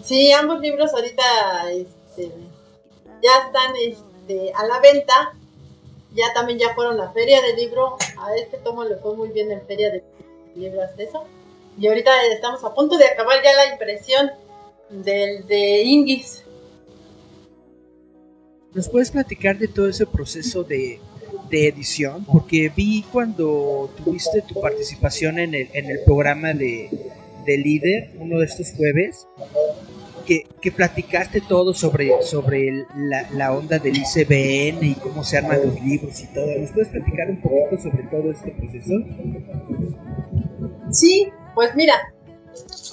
Sí, 0.01 0.31
ambos 0.31 0.61
libros 0.61 0.93
ahorita 0.93 1.23
este, 1.71 2.31
ya 3.21 3.45
están 3.45 3.75
este, 3.75 4.53
a 4.53 4.65
la 4.65 4.79
venta. 4.79 5.33
Ya 6.13 6.33
también 6.33 6.57
ya 6.59 6.73
fueron 6.73 6.99
a 7.01 7.11
Feria 7.11 7.41
del 7.41 7.55
Libro. 7.55 7.97
A 8.19 8.35
este 8.35 8.57
tomo 8.57 8.83
le 8.83 8.95
fue 8.97 9.15
muy 9.15 9.29
bien 9.29 9.51
en 9.51 9.65
Feria 9.65 9.91
de 9.91 10.03
Libro 10.55 10.81
hasta 10.81 11.03
eso. 11.03 11.25
Y 11.77 11.87
ahorita 11.87 12.11
estamos 12.27 12.63
a 12.63 12.73
punto 12.73 12.97
de 12.97 13.05
acabar 13.05 13.41
ya 13.43 13.53
la 13.53 13.73
impresión 13.73 14.31
del 14.89 15.45
de 15.47 15.81
Ingis. 15.83 16.43
¿Nos 18.73 18.87
puedes 18.87 19.09
platicar 19.09 19.57
de 19.57 19.67
todo 19.67 19.89
ese 19.89 20.05
proceso 20.05 20.63
de, 20.63 20.99
edición? 21.51 22.23
Porque 22.25 22.71
vi 22.75 23.03
cuando 23.11 23.89
tuviste 23.97 24.43
tu 24.43 24.61
participación 24.61 25.39
en 25.39 25.55
el, 25.55 25.69
en 25.73 25.89
el 25.89 25.99
programa 26.05 26.53
de, 26.53 26.89
de 27.45 27.57
líder, 27.57 28.11
uno 28.19 28.39
de 28.39 28.45
estos 28.45 28.71
jueves, 28.73 29.27
que, 30.27 30.45
que, 30.61 30.71
platicaste 30.71 31.41
todo 31.41 31.73
sobre, 31.73 32.21
sobre 32.21 32.85
la, 32.95 33.27
la, 33.31 33.51
onda 33.51 33.79
del 33.79 33.97
ICBN 33.97 34.85
y 34.85 34.95
cómo 35.01 35.23
se 35.23 35.37
arman 35.37 35.59
los 35.65 35.81
libros 35.81 36.21
y 36.21 36.27
todo. 36.27 36.45
¿Nos 36.59 36.71
puedes 36.71 36.89
platicar 36.89 37.31
un 37.31 37.41
poquito 37.41 37.81
sobre 37.81 38.03
todo 38.03 38.31
este 38.31 38.51
proceso? 38.51 38.93
Sí, 40.91 41.31
pues 41.55 41.75
mira, 41.75 41.95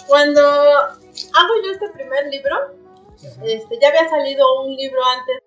cuando 0.08 0.40
hago 0.40 1.54
yo 1.62 1.72
este 1.72 1.90
primer 1.92 2.26
libro, 2.28 2.56
este, 3.44 3.78
ya 3.82 3.88
había 3.88 4.08
salido 4.08 4.62
un 4.64 4.74
libro 4.74 5.00
antes 5.18 5.45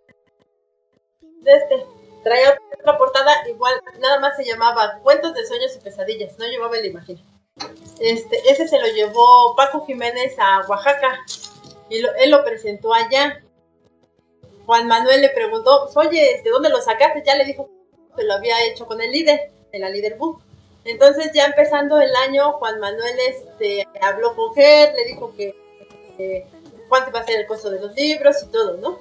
de 1.41 1.55
este. 1.55 1.85
Traía 2.23 2.59
otra 2.79 2.97
portada, 2.97 3.31
igual, 3.47 3.81
nada 3.99 4.19
más 4.19 4.35
se 4.35 4.43
llamaba 4.43 4.99
Cuentos 5.01 5.33
de 5.33 5.45
Sueños 5.45 5.75
y 5.75 5.79
Pesadillas, 5.79 6.37
no 6.37 6.45
llevaba 6.45 6.77
el 6.77 6.85
imagino. 6.85 7.21
Este, 7.99 8.37
ese 8.49 8.67
se 8.67 8.79
lo 8.79 8.87
llevó 8.87 9.55
Paco 9.55 9.85
Jiménez 9.85 10.35
a 10.37 10.61
Oaxaca 10.67 11.19
y 11.89 11.97
él 11.97 12.31
lo 12.31 12.43
presentó 12.43 12.93
allá. 12.93 13.41
Juan 14.65 14.87
Manuel 14.87 15.21
le 15.21 15.29
preguntó, 15.29 15.89
oye, 15.95 16.41
¿de 16.43 16.49
dónde 16.49 16.69
lo 16.69 16.81
sacaste? 16.81 17.23
Ya 17.25 17.35
le 17.35 17.45
dijo 17.45 17.69
que 18.15 18.23
lo 18.23 18.33
había 18.33 18.63
hecho 18.65 18.85
con 18.85 19.01
el 19.01 19.11
líder, 19.11 19.51
en 19.71 19.81
la 19.81 19.89
líder 19.89 20.15
book. 20.17 20.43
Entonces 20.85 21.31
ya 21.33 21.45
empezando 21.45 21.99
el 21.99 22.15
año, 22.15 22.53
Juan 22.53 22.79
Manuel 22.79 23.15
este, 23.27 23.87
habló 24.01 24.35
con 24.35 24.53
Ger, 24.53 24.93
le 24.95 25.05
dijo 25.05 25.33
que, 25.35 25.55
cuánto 26.87 27.09
iba 27.09 27.19
a 27.19 27.25
ser 27.25 27.39
el 27.39 27.47
costo 27.47 27.69
de 27.69 27.79
los 27.79 27.95
libros 27.95 28.43
y 28.43 28.51
todo, 28.51 28.77
¿no? 28.77 28.99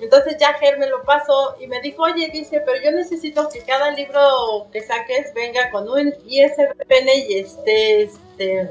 Entonces 0.00 0.36
ya 0.38 0.54
Ger 0.54 0.78
me 0.78 0.88
lo 0.88 1.02
pasó 1.04 1.56
y 1.60 1.66
me 1.66 1.80
dijo, 1.80 2.02
oye, 2.02 2.28
dice, 2.32 2.60
pero 2.64 2.82
yo 2.82 2.90
necesito 2.90 3.48
que 3.48 3.60
cada 3.60 3.90
libro 3.90 4.68
que 4.72 4.80
saques 4.80 5.34
venga 5.34 5.70
con 5.70 5.88
un 5.88 6.14
ISBN 6.26 7.08
y 7.28 7.38
esté 7.38 8.02
este, 8.02 8.70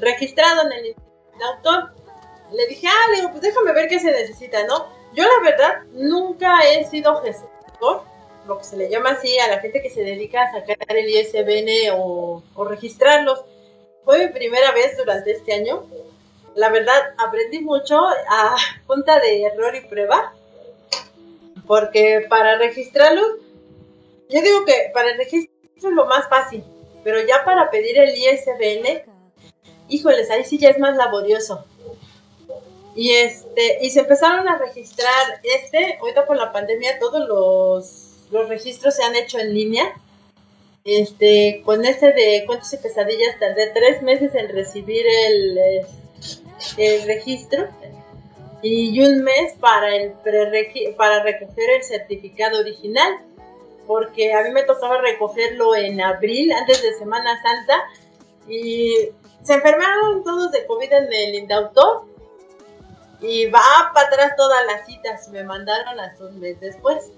registrado 0.00 0.62
en 0.62 0.72
el 0.72 0.96
autor. 1.56 1.90
Le 2.52 2.66
dije, 2.66 2.86
ah, 2.88 3.10
le 3.10 3.16
digo, 3.16 3.30
pues 3.30 3.42
déjame 3.42 3.72
ver 3.72 3.88
qué 3.88 3.98
se 3.98 4.10
necesita, 4.10 4.64
¿no? 4.64 4.86
Yo 5.14 5.24
la 5.24 5.50
verdad 5.50 5.82
nunca 5.92 6.60
he 6.70 6.84
sido 6.84 7.22
gestor 7.22 8.04
lo 8.46 8.58
que 8.58 8.64
se 8.64 8.76
le 8.76 8.88
llama 8.88 9.10
así 9.10 9.38
a 9.38 9.48
la 9.48 9.60
gente 9.60 9.82
que 9.82 9.90
se 9.90 10.02
dedica 10.02 10.42
a 10.42 10.52
sacar 10.52 10.76
el 10.88 11.08
ISBN 11.08 11.94
o, 11.94 12.42
registrarlos. 12.68 13.44
Fue 14.04 14.26
mi 14.26 14.32
primera 14.32 14.72
vez 14.72 14.96
durante 14.96 15.30
este 15.30 15.52
año. 15.52 15.84
La 16.54 16.68
verdad, 16.70 17.00
aprendí 17.18 17.60
mucho 17.60 17.98
a 17.98 18.56
punta 18.86 19.20
de 19.20 19.44
error 19.44 19.74
y 19.76 19.82
prueba. 19.82 20.34
Porque 21.66 22.26
para 22.28 22.58
registrarlos, 22.58 23.26
yo 24.28 24.42
digo 24.42 24.64
que 24.64 24.90
para 24.92 25.10
el 25.10 25.18
registro 25.18 25.54
es 25.76 25.84
lo 25.84 26.06
más 26.06 26.28
fácil. 26.28 26.64
Pero 27.04 27.20
ya 27.26 27.44
para 27.44 27.70
pedir 27.70 27.98
el 27.98 28.16
ISBN, 28.16 29.02
híjoles, 29.88 30.30
ahí 30.30 30.44
sí 30.44 30.58
ya 30.58 30.70
es 30.70 30.78
más 30.78 30.96
laborioso. 30.96 31.64
Y 32.94 33.10
este, 33.10 33.78
y 33.80 33.90
se 33.90 34.00
empezaron 34.00 34.46
a 34.48 34.58
registrar 34.58 35.40
este, 35.42 35.98
ahorita 36.00 36.26
por 36.26 36.36
la 36.36 36.52
pandemia, 36.52 36.98
todos 36.98 37.26
los 37.26 38.12
los 38.32 38.48
registros 38.48 38.96
se 38.96 39.04
han 39.04 39.14
hecho 39.14 39.38
en 39.38 39.54
línea. 39.54 39.94
Este, 40.84 41.62
con 41.64 41.84
este 41.84 42.12
de 42.12 42.42
cuentos 42.44 42.72
y 42.72 42.78
pesadillas 42.78 43.38
tardé 43.38 43.68
tres 43.68 44.02
meses 44.02 44.34
en 44.34 44.48
recibir 44.48 45.06
el, 45.06 45.58
el 46.76 47.06
registro 47.06 47.68
y 48.62 49.00
un 49.00 49.24
mes 49.24 49.54
para 49.60 49.94
el 49.96 50.12
para 50.96 51.22
recoger 51.22 51.70
el 51.70 51.82
certificado 51.82 52.60
original 52.60 53.18
porque 53.86 54.32
a 54.32 54.42
mí 54.42 54.50
me 54.50 54.62
tocaba 54.62 55.00
recogerlo 55.00 55.74
en 55.74 56.00
abril 56.00 56.52
antes 56.52 56.82
de 56.82 56.94
Semana 56.94 57.40
Santa 57.42 57.82
Y 58.48 59.10
se 59.42 59.54
enfermaron 59.54 60.22
todos 60.24 60.52
de 60.52 60.66
COVID 60.66 60.92
en 60.92 61.12
el 61.12 61.34
Indautor. 61.34 62.06
Y 63.20 63.46
va 63.46 63.92
para 63.94 64.08
atrás 64.08 64.32
todas 64.36 64.64
las 64.66 64.86
citas. 64.86 65.28
Me 65.28 65.44
mandaron 65.44 65.98
hasta 66.00 66.24
un 66.24 66.40
mes 66.40 66.58
después. 66.60 67.12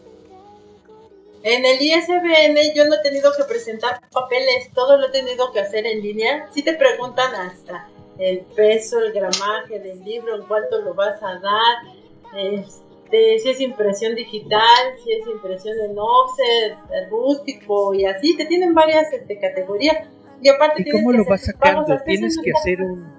En 1.42 1.64
el 1.64 1.80
ISBN 1.80 2.74
yo 2.74 2.86
no 2.86 2.94
he 2.94 3.02
tenido 3.02 3.32
que 3.36 3.44
presentar 3.44 4.00
papeles, 4.10 4.70
todo 4.74 4.96
lo 4.96 5.08
he 5.08 5.10
tenido 5.10 5.52
que 5.52 5.60
hacer 5.60 5.86
en 5.86 6.02
línea. 6.02 6.48
Si 6.52 6.62
te 6.62 6.74
preguntan 6.74 7.34
hasta 7.34 7.88
el 8.18 8.40
peso, 8.54 9.00
el 9.00 9.12
gramaje 9.12 9.78
del 9.80 10.02
libro, 10.04 10.36
en 10.36 10.46
cuánto 10.46 10.80
lo 10.80 10.94
vas 10.94 11.22
a 11.22 11.38
dar, 11.38 11.76
este, 12.36 13.38
si 13.38 13.50
es 13.50 13.60
impresión 13.60 14.14
digital, 14.14 14.96
si 15.02 15.12
es 15.12 15.26
impresión 15.26 15.74
en 15.88 15.96
offset, 15.98 16.76
rústico 17.10 17.94
y 17.94 18.04
así. 18.04 18.36
Te 18.36 18.46
tienen 18.46 18.74
varias 18.74 19.12
este, 19.12 19.38
categorías. 19.38 20.08
Y 20.40 20.48
aparte 20.48 20.82
¿Y 20.84 20.90
cómo 20.90 21.12
lo 21.12 21.24
vas 21.24 21.44
sacando? 21.44 21.96
Tienes 22.04 22.38
que 22.38 22.52
hacer 22.52 22.82
un... 22.82 23.12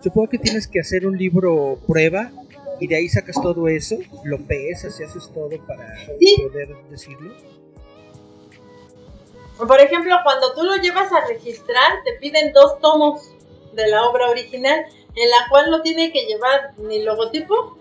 Supongo 0.00 0.28
que 0.28 0.38
tienes 0.38 0.66
que 0.66 0.80
hacer 0.80 1.06
un 1.06 1.16
libro 1.16 1.78
prueba 1.86 2.32
y 2.80 2.88
de 2.88 2.96
ahí 2.96 3.08
sacas 3.08 3.40
todo 3.40 3.68
eso, 3.68 3.96
lo 4.24 4.38
pesas 4.38 4.98
y 4.98 5.04
haces 5.04 5.30
todo 5.32 5.50
para 5.64 5.94
poder 6.42 6.74
decirlo. 6.90 7.32
Por 9.56 9.80
ejemplo, 9.80 10.16
cuando 10.24 10.52
tú 10.54 10.64
lo 10.64 10.74
llevas 10.76 11.12
a 11.12 11.24
registrar, 11.28 12.02
te 12.04 12.14
piden 12.14 12.52
dos 12.52 12.80
tomos 12.80 13.31
de 13.72 13.88
la 13.88 14.06
obra 14.06 14.30
original, 14.30 14.84
en 15.14 15.30
la 15.30 15.48
cual 15.48 15.70
no 15.70 15.82
tiene 15.82 16.12
que 16.12 16.26
llevar 16.26 16.72
ni 16.78 17.02
logotipo, 17.02 17.76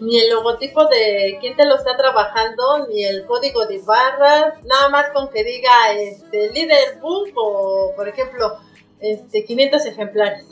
ni 0.00 0.18
el 0.18 0.30
logotipo 0.30 0.86
de 0.86 1.38
quién 1.40 1.56
te 1.56 1.64
lo 1.64 1.76
está 1.76 1.96
trabajando, 1.96 2.88
ni 2.88 3.04
el 3.04 3.24
código 3.24 3.66
de 3.66 3.78
barras, 3.80 4.54
nada 4.64 4.88
más 4.88 5.10
con 5.10 5.28
que 5.30 5.44
diga 5.44 5.92
este 5.96 6.50
líder 6.50 6.98
book 7.00 7.30
o, 7.36 7.92
por 7.94 8.08
ejemplo, 8.08 8.58
este 9.00 9.44
500 9.44 9.86
ejemplares. 9.86 10.46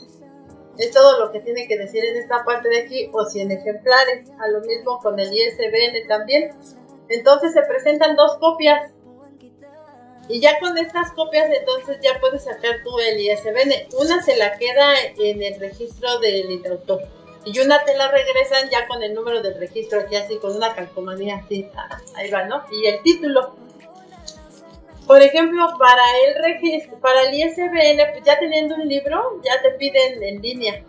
Es 0.77 0.91
todo 0.91 1.19
lo 1.19 1.31
que 1.31 1.41
tiene 1.41 1.67
que 1.67 1.77
decir 1.77 2.03
en 2.03 2.17
esta 2.17 2.45
parte 2.45 2.69
de 2.69 2.79
aquí, 2.79 3.09
o 3.13 3.25
100 3.25 3.51
ejemplares, 3.51 4.29
a 4.39 4.47
lo 4.47 4.61
mismo 4.61 4.99
con 4.99 5.19
el 5.19 5.31
ISBN 5.33 6.07
también. 6.07 6.51
Entonces 7.09 7.53
se 7.53 7.61
presentan 7.63 8.15
dos 8.15 8.37
copias. 8.37 8.91
Y 10.31 10.39
ya 10.39 10.57
con 10.59 10.77
estas 10.77 11.11
copias 11.11 11.49
entonces 11.51 11.97
ya 12.01 12.17
puedes 12.21 12.45
sacar 12.45 12.77
tú 12.85 12.97
el 12.99 13.19
ISBN. 13.19 13.87
Una 13.99 14.23
se 14.23 14.37
la 14.37 14.57
queda 14.57 14.93
en 15.17 15.43
el 15.43 15.59
registro 15.59 16.19
del 16.19 16.65
autor. 16.71 17.01
Y 17.43 17.59
una 17.59 17.83
te 17.83 17.97
la 17.97 18.09
regresan 18.09 18.69
ya 18.69 18.87
con 18.87 19.03
el 19.03 19.13
número 19.13 19.41
del 19.41 19.59
registro 19.59 19.99
aquí 19.99 20.15
así, 20.15 20.37
con 20.37 20.55
una 20.55 20.73
calcomanía 20.73 21.41
así. 21.43 21.67
Ah, 21.75 21.99
ahí 22.15 22.31
va, 22.31 22.45
¿no? 22.45 22.63
Y 22.71 22.85
el 22.85 23.01
título. 23.01 23.57
Por 25.05 25.21
ejemplo, 25.21 25.67
para 25.77 26.03
el 26.25 26.41
registro, 26.41 26.97
para 27.01 27.23
el 27.23 27.33
ISBN, 27.33 28.13
pues 28.13 28.23
ya 28.23 28.39
teniendo 28.39 28.75
un 28.75 28.87
libro, 28.87 29.41
ya 29.43 29.61
te 29.61 29.71
piden 29.71 30.23
en 30.23 30.41
línea. 30.41 30.81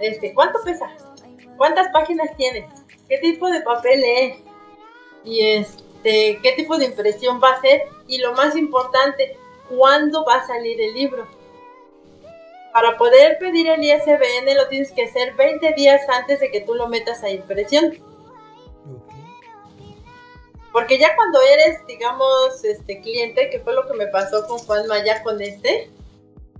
Este, 0.00 0.32
¿cuánto 0.32 0.60
pesa? 0.64 0.90
¿Cuántas 1.58 1.88
páginas 1.92 2.34
tiene? 2.38 2.66
¿Qué 3.06 3.18
tipo 3.18 3.50
de 3.50 3.60
papel 3.60 4.02
es? 4.02 4.38
Y 5.24 5.44
este, 5.44 5.82
¿qué 6.02 6.54
tipo 6.56 6.78
de 6.78 6.86
impresión 6.86 7.40
va 7.42 7.52
a 7.52 7.60
ser? 7.60 7.82
Y 8.06 8.18
lo 8.18 8.32
más 8.32 8.56
importante, 8.56 9.36
¿cuándo 9.68 10.24
va 10.24 10.36
a 10.36 10.46
salir 10.46 10.80
el 10.80 10.94
libro? 10.94 11.26
Para 12.72 12.96
poder 12.96 13.38
pedir 13.38 13.68
el 13.68 13.82
ISBN 13.82 14.56
lo 14.56 14.68
tienes 14.68 14.92
que 14.92 15.04
hacer 15.04 15.34
20 15.34 15.72
días 15.72 16.02
antes 16.08 16.40
de 16.40 16.50
que 16.50 16.60
tú 16.60 16.74
lo 16.74 16.88
metas 16.88 17.22
a 17.22 17.30
impresión. 17.30 17.98
Porque 20.72 20.98
ya 20.98 21.16
cuando 21.16 21.40
eres, 21.40 21.84
digamos, 21.86 22.62
este 22.62 23.00
cliente, 23.00 23.50
que 23.50 23.60
fue 23.60 23.72
lo 23.74 23.86
que 23.88 23.94
me 23.94 24.06
pasó 24.06 24.46
con 24.46 24.58
Juanma, 24.58 25.04
ya 25.04 25.22
con 25.22 25.40
este, 25.40 25.90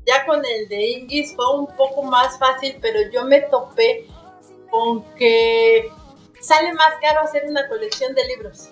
ya 0.06 0.24
con 0.24 0.42
el 0.44 0.68
de 0.68 0.88
Ingis 0.90 1.36
fue 1.36 1.54
un 1.54 1.66
poco 1.76 2.02
más 2.02 2.38
fácil, 2.38 2.78
pero 2.80 2.98
yo 3.12 3.24
me 3.26 3.42
topé 3.42 4.06
con 4.70 5.04
que 5.14 5.90
sale 6.40 6.72
más 6.72 6.94
caro 7.00 7.20
hacer 7.20 7.44
una 7.46 7.68
colección 7.68 8.14
de 8.14 8.24
libros. 8.24 8.70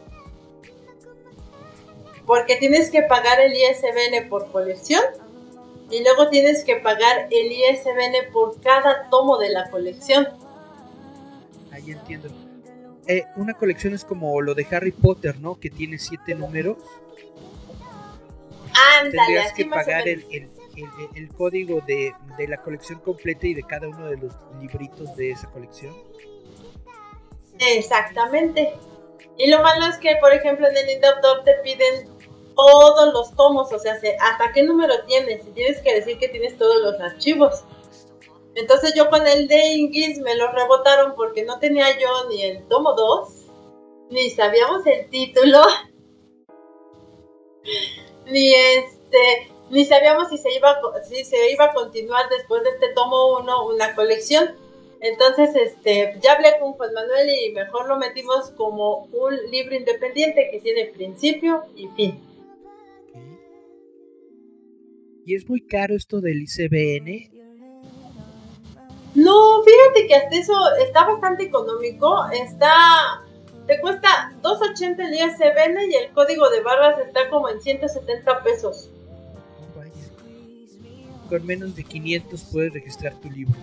Porque 2.26 2.56
tienes 2.56 2.90
que 2.90 3.02
pagar 3.02 3.40
el 3.40 3.52
ISBN 3.52 4.28
por 4.28 4.50
colección 4.50 5.02
y 5.90 6.02
luego 6.02 6.28
tienes 6.28 6.64
que 6.64 6.76
pagar 6.76 7.28
el 7.30 7.52
ISBN 7.52 8.32
por 8.32 8.60
cada 8.60 9.08
tomo 9.08 9.38
de 9.38 9.50
la 9.50 9.70
colección. 9.70 10.28
Ahí 11.70 11.92
entiendo. 11.92 12.28
Eh, 13.06 13.24
una 13.36 13.54
colección 13.54 13.94
es 13.94 14.04
como 14.04 14.40
lo 14.42 14.54
de 14.54 14.66
Harry 14.70 14.90
Potter, 14.90 15.38
¿no? 15.38 15.60
Que 15.60 15.70
tiene 15.70 15.98
siete 15.98 16.34
números. 16.34 16.78
Ándale, 18.98 19.16
Tendrías 19.16 19.52
que 19.52 19.64
pagar 19.66 20.08
el, 20.08 20.24
el, 21.14 21.28
código 21.28 21.80
de, 21.86 22.12
la 22.46 22.56
colección 22.58 22.98
completa 22.98 23.46
y 23.46 23.54
de 23.54 23.62
cada 23.62 23.88
uno 23.88 24.08
de 24.08 24.16
los 24.16 24.32
libritos 24.60 25.14
de 25.16 25.30
esa 25.30 25.48
colección. 25.50 25.94
Exactamente. 27.58 28.74
Y 29.38 29.50
lo 29.50 29.62
malo 29.62 29.86
es 29.86 29.96
que, 29.98 30.16
por 30.16 30.32
ejemplo, 30.32 30.66
en 30.68 30.76
el 30.76 30.90
Indautor 30.90 31.44
te 31.44 31.54
piden 31.62 32.15
todos 32.56 33.12
los 33.12 33.36
tomos, 33.36 33.72
o 33.72 33.78
sea, 33.78 33.94
hasta 33.94 34.52
qué 34.52 34.62
número 34.62 34.94
tienes, 35.06 35.46
y 35.46 35.50
tienes 35.50 35.80
que 35.82 35.94
decir 35.94 36.18
que 36.18 36.28
tienes 36.28 36.56
todos 36.56 36.76
los 36.82 36.98
archivos. 37.00 37.64
Entonces 38.54 38.94
yo 38.96 39.10
con 39.10 39.26
el 39.26 39.46
de 39.48 39.74
Ingis 39.74 40.18
me 40.20 40.34
lo 40.34 40.50
rebotaron 40.50 41.14
porque 41.14 41.44
no 41.44 41.58
tenía 41.58 41.98
yo 41.98 42.08
ni 42.30 42.42
el 42.42 42.66
tomo 42.68 42.94
2, 42.94 43.28
ni 44.10 44.30
sabíamos 44.30 44.86
el 44.86 45.10
título, 45.10 45.60
ni 48.26 48.54
este, 48.54 49.52
ni 49.68 49.84
sabíamos 49.84 50.28
si 50.30 50.38
se 50.38 50.52
iba, 50.54 50.78
si 51.06 51.24
se 51.24 51.52
iba 51.52 51.66
a 51.66 51.74
continuar 51.74 52.30
después 52.30 52.62
de 52.62 52.70
este 52.70 52.88
tomo 52.94 53.36
1 53.38 53.66
una 53.66 53.94
colección. 53.94 54.56
Entonces, 55.00 55.54
este, 55.54 56.18
ya 56.22 56.32
hablé 56.32 56.58
con 56.58 56.72
Juan 56.72 56.94
Manuel 56.94 57.28
y 57.28 57.52
mejor 57.52 57.86
lo 57.86 57.98
metimos 57.98 58.50
como 58.52 59.04
un 59.12 59.36
libro 59.50 59.74
independiente 59.74 60.48
que 60.50 60.60
tiene 60.60 60.86
principio 60.86 61.64
y 61.76 61.88
fin. 61.88 62.25
¿Y 65.26 65.34
es 65.34 65.48
muy 65.48 65.60
caro 65.60 65.96
esto 65.96 66.20
del 66.20 66.40
ICBN? 66.42 67.28
No, 69.16 69.60
fíjate 69.64 70.06
que 70.06 70.14
hasta 70.14 70.36
eso 70.36 70.54
está 70.76 71.04
bastante 71.04 71.42
económico. 71.42 72.24
Está. 72.30 73.24
Te 73.66 73.80
cuesta 73.80 74.32
2.80 74.40 75.04
el 75.04 75.14
ISBN 75.14 75.90
y 75.90 75.96
el 75.96 76.12
código 76.12 76.48
de 76.50 76.60
barras 76.60 77.00
está 77.00 77.28
como 77.28 77.48
en 77.48 77.60
170 77.60 78.44
pesos. 78.44 78.88
Vaya. 79.74 79.90
Con 81.28 81.44
menos 81.44 81.74
de 81.74 81.82
500 81.82 82.44
puedes 82.52 82.72
registrar 82.72 83.12
tu 83.20 83.28
libro. 83.28 83.58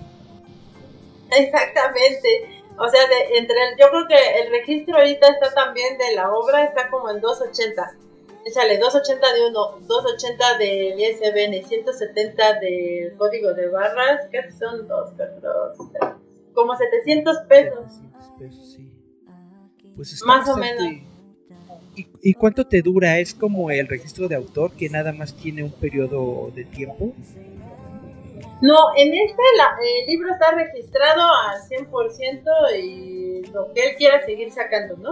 Exactamente. 1.31 2.61
O 2.77 2.89
sea, 2.89 2.99
entre 3.37 3.55
yo 3.79 3.89
creo 3.89 4.07
que 4.09 4.41
el 4.41 4.51
registro 4.51 4.97
ahorita 4.97 5.29
está 5.29 5.53
también 5.53 5.97
de 5.97 6.13
la 6.13 6.29
obra, 6.29 6.65
está 6.65 6.89
como 6.89 7.09
en 7.09 7.21
2.80 7.21 8.03
échale 8.45 8.77
280 8.77 9.33
de 9.33 9.47
uno, 9.47 9.79
280 9.81 10.57
del 10.57 10.99
ISBN, 10.99 11.67
170 11.67 12.59
del 12.59 13.15
código 13.17 13.53
de 13.53 13.69
barras, 13.69 14.27
que 14.31 14.51
son 14.51 14.87
dos, 14.87 15.11
como 16.53 16.75
700 16.75 17.37
pesos. 17.47 17.85
700 17.93 18.31
pesos, 18.39 18.73
sí. 18.73 18.89
Pues 19.95 20.23
más 20.25 20.47
o 20.49 20.57
menos. 20.57 20.83
¿Y, 21.95 22.07
¿Y, 22.23 22.33
cuánto 22.33 22.65
te 22.65 22.81
dura? 22.81 23.19
¿Es 23.19 23.35
como 23.35 23.69
el 23.69 23.87
registro 23.87 24.27
de 24.27 24.35
autor 24.35 24.71
que 24.71 24.89
nada 24.89 25.13
más 25.13 25.35
tiene 25.35 25.63
un 25.63 25.71
periodo 25.71 26.51
de 26.55 26.65
tiempo? 26.65 27.13
No, 28.61 28.77
en 28.95 29.13
este 29.13 29.41
el 29.81 30.07
libro 30.07 30.31
está 30.31 30.51
registrado 30.51 31.21
al 31.21 31.61
100% 31.61 32.79
y 32.81 33.45
lo 33.51 33.73
que 33.73 33.89
él 33.89 33.95
quiera 33.97 34.25
seguir 34.25 34.51
sacando, 34.51 34.95
¿no? 34.97 35.11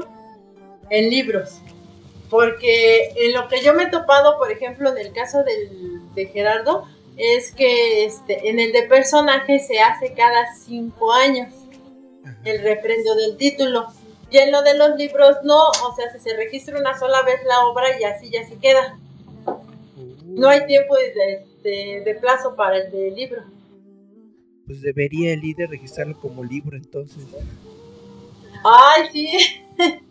En 0.90 1.10
libros. 1.10 1.62
Porque 2.32 3.10
en 3.18 3.34
lo 3.34 3.50
que 3.50 3.62
yo 3.62 3.74
me 3.74 3.84
he 3.84 3.90
topado, 3.90 4.38
por 4.38 4.54
ejemplo, 4.54 4.90
en 4.90 4.98
el 4.98 5.12
caso 5.12 5.44
del, 5.44 6.14
de 6.16 6.28
Gerardo, 6.28 6.88
es 7.18 7.52
que 7.52 8.06
este, 8.06 8.50
en 8.50 8.58
el 8.58 8.72
de 8.72 8.84
personaje 8.84 9.60
se 9.60 9.82
hace 9.82 10.14
cada 10.14 10.56
cinco 10.56 11.12
años 11.12 11.54
el 12.46 12.62
reprendo 12.62 13.16
del 13.16 13.36
título. 13.36 13.88
Y 14.32 14.38
en 14.38 14.50
lo 14.50 14.62
de 14.62 14.78
los 14.78 14.98
libros 14.98 15.36
no, 15.44 15.60
o 15.62 15.96
sea, 15.96 16.18
se 16.18 16.34
registra 16.38 16.80
una 16.80 16.98
sola 16.98 17.22
vez 17.24 17.42
la 17.46 17.66
obra 17.66 18.00
y 18.00 18.06
así 18.06 18.30
ya 18.30 18.48
se 18.48 18.58
queda. 18.58 18.98
No 20.26 20.48
hay 20.48 20.66
tiempo 20.66 20.96
de, 20.96 22.02
de, 22.02 22.16
plazo 22.16 22.56
para 22.56 22.78
el 22.78 22.92
de 22.94 23.12
libro. 23.12 23.44
Pues 24.66 24.82
debería 24.82 25.34
el 25.34 25.42
líder 25.42 25.70
registrarlo 25.70 26.18
como 26.18 26.46
libro 26.46 26.78
entonces. 26.78 27.26
Ay, 28.64 29.10
sí. 29.12 29.62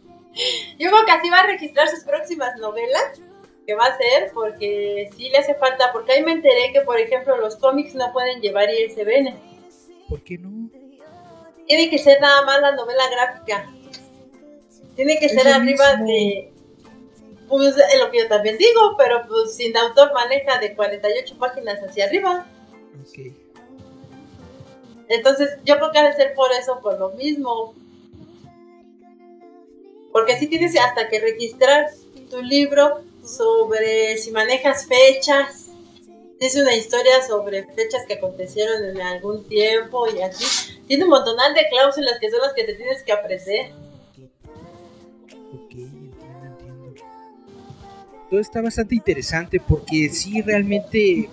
Yo 0.79 0.91
creo 0.91 1.05
que 1.05 1.13
así 1.13 1.29
va 1.29 1.41
a 1.41 1.47
registrar 1.47 1.89
sus 1.89 2.05
próximas 2.05 2.57
novelas, 2.59 3.21
que 3.67 3.75
va 3.75 3.87
a 3.87 3.97
ser, 3.97 4.31
porque 4.33 5.11
sí 5.17 5.29
le 5.29 5.39
hace 5.39 5.55
falta, 5.55 5.93
porque 5.93 6.13
ahí 6.13 6.23
me 6.23 6.33
enteré 6.33 6.73
que, 6.73 6.81
por 6.83 6.99
ejemplo, 6.99 7.37
los 7.37 7.57
cómics 7.57 7.95
no 7.95 8.13
pueden 8.13 8.41
llevar 8.41 8.69
ISBN. 8.71 9.39
¿Por 10.09 10.23
qué 10.23 10.39
no? 10.39 10.71
Tiene 11.67 11.89
que 11.89 11.99
ser 11.99 12.21
nada 12.21 12.43
más 12.43 12.61
la 12.61 12.73
novela 12.73 13.05
gráfica. 13.11 13.73
Tiene 14.97 15.19
que 15.19 15.29
ser 15.29 15.47
arriba 15.49 15.97
de... 15.97 16.53
Pues 17.49 17.77
es 17.77 17.99
lo 17.99 18.11
que 18.11 18.19
yo 18.19 18.29
también 18.29 18.59
digo, 18.59 18.97
pero 18.97 19.27
pues 19.27 19.57
sin 19.57 19.77
autor 19.77 20.13
maneja 20.13 20.59
de 20.59 20.75
48 20.75 21.37
páginas 21.39 21.81
hacia 21.83 22.07
arriba. 22.07 22.47
Ok. 23.01 23.35
Entonces, 25.09 25.59
yo 25.65 25.77
creo 25.77 25.91
que 25.91 25.99
ha 25.99 26.09
de 26.09 26.15
ser 26.15 26.35
por 26.35 26.53
eso, 26.53 26.81
por 26.81 26.99
lo 26.99 27.11
mismo. 27.11 27.75
Porque 30.13 30.39
si 30.39 30.47
tienes 30.47 30.79
hasta 30.79 31.09
que 31.09 31.21
registrar 31.21 31.87
tu 32.31 32.41
libro 32.43 33.03
sobre 33.25 34.17
si 34.17 34.31
manejas 34.31 34.87
fechas. 34.87 35.67
Es 36.39 36.57
una 36.57 36.75
historia 36.75 37.23
sobre 37.27 37.65
fechas 37.65 38.07
que 38.07 38.15
acontecieron 38.15 38.83
en 38.85 39.01
algún 39.03 39.45
tiempo 39.45 40.07
y 40.09 40.23
así. 40.23 40.79
Tiene 40.87 41.05
un 41.05 41.11
montonal 41.11 41.53
de 41.53 41.67
cláusulas 41.69 42.19
que 42.19 42.31
son 42.31 42.41
las 42.41 42.55
que 42.55 42.65
te 42.65 42.75
tienes 42.75 43.03
que 43.03 43.13
aprender. 43.13 43.73
Todo 48.31 48.41
está 48.41 48.63
bastante 48.63 48.95
interesante 48.95 49.61
porque 49.61 50.09
sí, 50.09 50.41
realmente 50.41 51.29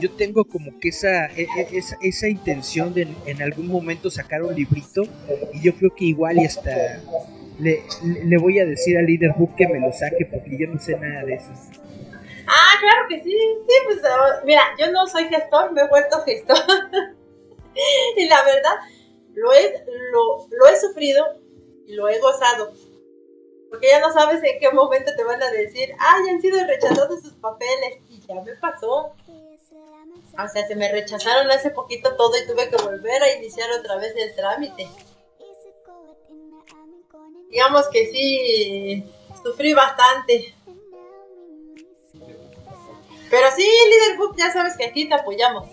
yo 0.00 0.10
tengo 0.12 0.44
como 0.44 0.78
que 0.78 0.88
esa, 0.88 1.26
e- 1.26 1.42
e- 1.42 1.76
esa, 1.76 1.98
esa 2.00 2.28
intención 2.28 2.94
de 2.94 3.08
en 3.26 3.42
algún 3.42 3.66
momento 3.66 4.10
sacar 4.10 4.42
un 4.42 4.54
librito 4.54 5.02
y 5.52 5.60
yo 5.60 5.74
creo 5.74 5.94
que 5.94 6.04
igual 6.04 6.38
y 6.38 6.46
hasta 6.46 7.00
le, 7.60 7.82
le- 8.24 8.38
voy 8.38 8.58
a 8.58 8.64
decir 8.64 8.96
al 8.98 9.06
líder 9.06 9.32
book 9.36 9.54
que 9.56 9.68
me 9.68 9.80
lo 9.80 9.92
saque 9.92 10.26
porque 10.30 10.56
yo 10.58 10.66
no 10.68 10.80
sé 10.80 10.96
nada 10.96 11.24
de 11.24 11.34
eso. 11.34 11.50
Ah, 12.46 12.74
claro 12.80 13.06
que 13.08 13.20
sí. 13.22 13.30
Sí, 13.68 13.74
pues 13.86 13.98
ah, 14.04 14.40
mira, 14.44 14.62
yo 14.78 14.90
no 14.90 15.06
soy 15.06 15.24
gestor, 15.24 15.72
me 15.72 15.82
he 15.82 15.88
vuelto 15.88 16.20
gestor. 16.22 16.56
y 18.16 18.28
la 18.28 18.42
verdad, 18.44 18.74
lo 19.34 19.52
he, 19.52 19.84
lo, 20.12 20.46
lo 20.50 20.66
he 20.66 20.76
sufrido 20.80 21.24
y 21.86 21.94
lo 21.94 22.08
he 22.08 22.18
gozado. 22.18 22.72
Porque 23.70 23.88
ya 23.88 24.00
no 24.00 24.12
sabes 24.12 24.42
en 24.42 24.58
qué 24.58 24.70
momento 24.72 25.12
te 25.16 25.22
van 25.22 25.40
a 25.42 25.50
decir, 25.52 25.90
ay, 25.98 26.30
han 26.30 26.40
sido 26.40 26.58
rechazados 26.66 27.22
sus 27.22 27.34
papeles. 27.34 27.98
Y 28.08 28.20
ya 28.26 28.34
me 28.42 28.54
pasó. 28.56 29.14
O 30.32 30.48
sea, 30.48 30.66
se 30.66 30.74
me 30.74 30.90
rechazaron 30.90 31.50
hace 31.50 31.70
poquito 31.70 32.16
todo 32.16 32.32
y 32.36 32.46
tuve 32.46 32.68
que 32.68 32.82
volver 32.82 33.22
a 33.22 33.32
iniciar 33.36 33.70
otra 33.78 33.96
vez 33.96 34.12
el 34.16 34.34
trámite. 34.34 34.88
Digamos 37.50 37.88
que 37.88 38.06
sí, 38.06 39.04
sufrí 39.42 39.74
bastante. 39.74 40.54
Pero 43.30 43.46
sí, 43.56 43.62
líder 43.62 44.18
book, 44.18 44.36
ya 44.36 44.52
sabes 44.52 44.76
que 44.76 44.84
aquí 44.84 45.08
te 45.08 45.14
apoyamos. 45.14 45.68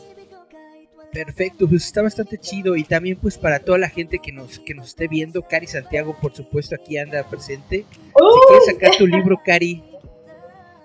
Perfecto, 1.11 1.67
pues 1.67 1.85
está 1.85 2.01
bastante 2.01 2.37
chido 2.37 2.75
y 2.75 2.83
también 2.83 3.17
pues 3.17 3.37
para 3.37 3.59
toda 3.59 3.77
la 3.77 3.89
gente 3.89 4.19
que 4.19 4.31
nos, 4.31 4.59
que 4.59 4.75
nos 4.75 4.87
esté 4.87 5.07
viendo, 5.07 5.41
Cari 5.41 5.65
Santiago 5.65 6.15
por 6.21 6.35
supuesto 6.35 6.75
aquí 6.75 6.97
anda 6.97 7.27
presente. 7.27 7.85
Si 7.87 8.47
quieres 8.47 8.65
sacar 8.65 8.97
tu 8.97 9.07
libro, 9.07 9.41
Cari, 9.43 9.83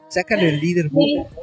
sácalo 0.08 0.42
el 0.42 0.60
líder 0.60 0.88
book. 0.88 1.28
Sí. 1.28 1.42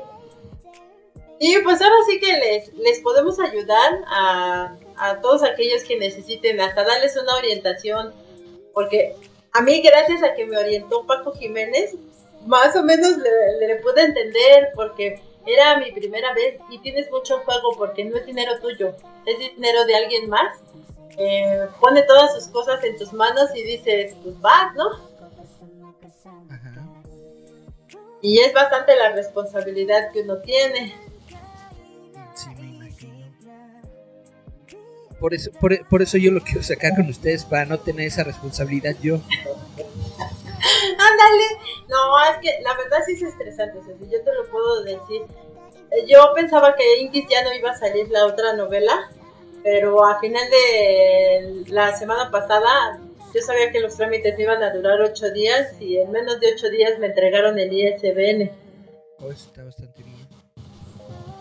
Y 1.40 1.58
pues 1.60 1.82
ahora 1.82 1.96
sí 2.10 2.20
que 2.20 2.34
les, 2.34 2.74
les 2.74 3.00
podemos 3.02 3.40
ayudar 3.40 4.02
a, 4.08 4.76
a 4.98 5.22
todos 5.22 5.44
aquellos 5.44 5.84
que 5.84 5.98
necesiten, 5.98 6.60
hasta 6.60 6.84
darles 6.84 7.16
una 7.16 7.36
orientación, 7.36 8.14
porque 8.74 9.16
a 9.54 9.62
mí 9.62 9.82
gracias 9.82 10.24
a 10.24 10.34
que 10.34 10.46
me 10.46 10.58
orientó 10.58 11.06
Paco 11.06 11.34
Jiménez, 11.34 11.96
más 12.46 12.76
o 12.76 12.84
menos 12.84 13.18
le, 13.18 13.68
le 13.68 13.76
pude 13.78 14.04
entender, 14.04 14.70
porque 14.76 15.22
era 15.46 15.78
mi 15.80 15.92
primera 15.92 16.34
vez 16.34 16.60
y 16.70 16.80
tienes 16.80 17.10
mucho 17.12 17.40
juego 17.40 17.76
porque 17.78 18.06
no 18.06 18.18
es 18.18 18.26
dinero 18.26 18.60
tuyo, 18.60 18.96
es 19.26 19.40
dinero 19.56 19.86
de 19.86 19.96
alguien 19.96 20.30
más. 20.30 20.60
Eh, 21.18 21.68
pone 21.82 22.04
todas 22.04 22.34
sus 22.34 22.48
cosas 22.48 22.84
en 22.84 22.98
tus 22.98 23.12
manos 23.12 23.50
y 23.54 23.64
dices, 23.64 24.16
pues 24.24 24.40
vas, 24.40 24.74
¿no? 24.76 24.86
Ajá. 26.50 26.88
Y 28.22 28.40
es 28.40 28.54
bastante 28.54 28.96
la 28.96 29.12
responsabilidad 29.12 30.12
que 30.14 30.22
uno 30.22 30.38
tiene. 30.38 30.96
Por 35.20 35.34
eso, 35.34 35.52
por, 35.60 35.88
por 35.88 36.02
eso 36.02 36.18
yo 36.18 36.32
lo 36.32 36.42
quiero 36.42 36.64
sacar 36.64 36.96
con 36.96 37.10
ustedes 37.10 37.44
para 37.46 37.66
no 37.66 37.80
tener 37.80 38.08
esa 38.08 38.24
responsabilidad 38.24 38.96
yo. 39.02 39.16
Ándale. 41.00 41.48
No, 41.88 42.20
es 42.32 42.38
que 42.42 42.62
la 42.62 42.76
verdad 42.76 43.00
sí 43.06 43.14
es 43.14 43.24
estresante, 43.24 43.80
Ceci, 43.86 44.12
yo 44.12 44.22
te 44.22 44.34
lo 44.34 44.46
puedo 44.50 44.84
decir. 44.84 45.24
Yo 46.08 46.32
pensaba 46.36 46.76
que 46.76 47.00
Inkis 47.00 47.26
ya 47.30 47.44
no 47.44 47.54
iba 47.54 47.72
a 47.72 47.78
salir 47.78 48.10
la 48.10 48.26
otra 48.26 48.54
novela, 48.54 49.12
pero 49.64 50.06
a 50.06 50.20
final 50.20 50.48
de 50.50 51.64
la 51.68 51.98
semana 51.98 52.30
pasada 52.30 53.00
yo 53.34 53.42
sabía 53.42 53.72
que 53.72 53.80
los 53.80 53.96
trámites 53.96 54.38
iban 54.40 54.62
a 54.64 54.72
durar 54.72 55.02
ocho 55.02 55.32
días 55.32 55.80
y 55.80 55.98
en 55.98 56.12
menos 56.12 56.40
de 56.40 56.54
ocho 56.54 56.70
días 56.70 56.98
me 57.00 57.08
entregaron 57.08 57.58
el 57.60 57.72
ISBN. 57.72 58.52
Oh, 59.20 59.32
eso 59.32 59.48
está 59.50 59.64
bastante 59.64 60.04
bien. 60.04 60.28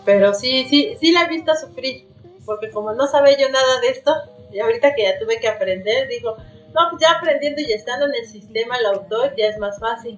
Pero 0.05 0.33
sí, 0.33 0.65
sí, 0.69 0.95
sí 0.99 1.11
la 1.11 1.23
he 1.23 1.29
visto 1.29 1.55
sufrir, 1.55 2.07
porque 2.49 2.71
como 2.71 2.93
no 2.93 3.05
sabía 3.05 3.37
yo 3.37 3.47
nada 3.49 3.79
de 3.79 3.89
esto, 3.89 4.11
y 4.51 4.59
ahorita 4.59 4.95
que 4.95 5.03
ya 5.03 5.19
tuve 5.19 5.39
que 5.39 5.47
aprender, 5.47 6.07
digo, 6.07 6.35
no, 6.73 6.81
pues 6.89 6.99
ya 6.99 7.11
aprendiendo 7.11 7.61
y 7.61 7.71
estando 7.71 8.07
en 8.07 8.13
el 8.19 8.27
sistema, 8.27 8.75
el 8.77 8.87
autor 8.87 9.35
ya 9.37 9.45
es 9.45 9.59
más 9.59 9.79
fácil. 9.79 10.17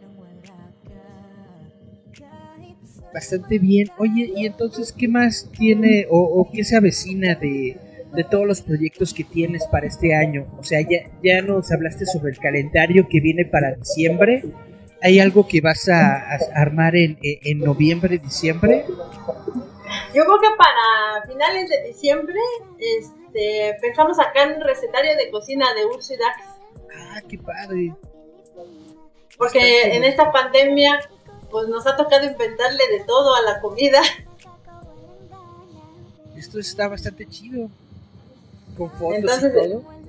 Bastante 3.14 3.60
bien. 3.60 3.90
Oye, 3.98 4.32
y 4.34 4.46
entonces, 4.46 4.94
¿qué 4.94 5.10
más 5.10 5.50
tiene 5.52 6.08
o, 6.10 6.22
o 6.22 6.50
qué 6.50 6.64
se 6.64 6.78
avecina 6.78 7.36
de, 7.36 7.78
de 8.16 8.24
todos 8.24 8.48
los 8.48 8.62
proyectos 8.62 9.14
que 9.14 9.26
tienes 9.26 9.68
para 9.68 9.88
este 9.88 10.16
año? 10.16 10.48
O 10.58 10.64
sea, 10.64 10.80
ya, 10.80 11.12
ya 11.22 11.42
nos 11.42 11.70
hablaste 11.74 12.06
sobre 12.06 12.32
el 12.32 12.38
calendario 12.38 13.08
que 13.10 13.20
viene 13.20 13.44
para 13.44 13.76
diciembre. 13.76 14.46
¿Hay 15.02 15.20
algo 15.20 15.46
que 15.46 15.60
vas 15.60 15.90
a, 15.90 16.16
a 16.16 16.38
armar 16.56 16.96
en, 16.96 17.18
en, 17.22 17.60
noviembre, 17.60 18.18
diciembre? 18.18 18.86
Yo 20.14 20.26
creo 20.26 20.40
que 20.40 20.50
para 20.58 21.26
finales 21.28 21.70
de 21.70 21.84
diciembre 21.84 22.40
este, 22.80 23.78
pensamos 23.82 24.18
sacar 24.18 24.54
un 24.54 24.62
recetario 24.62 25.16
de 25.16 25.32
cocina 25.32 25.74
de 25.74 25.86
Urso 25.86 26.14
y 26.14 26.18
Dax. 26.18 26.38
Ah, 26.96 27.22
qué 27.28 27.38
padre. 27.38 27.94
Porque 29.38 29.96
en 29.96 30.04
esta 30.04 30.32
pandemia 30.32 31.00
pues 31.50 31.68
nos 31.68 31.86
ha 31.86 31.96
tocado 31.96 32.26
inventarle 32.26 32.88
de 32.92 33.04
todo 33.06 33.36
a 33.36 33.42
la 33.42 33.60
comida. 33.60 34.02
Esto 36.38 36.60
está 36.60 36.88
bastante 36.88 37.28
chido. 37.28 37.70
Con 38.78 38.90
fotos 38.92 39.18
Entonces, 39.18 39.52
y 39.52 39.70
todo. 39.70 40.01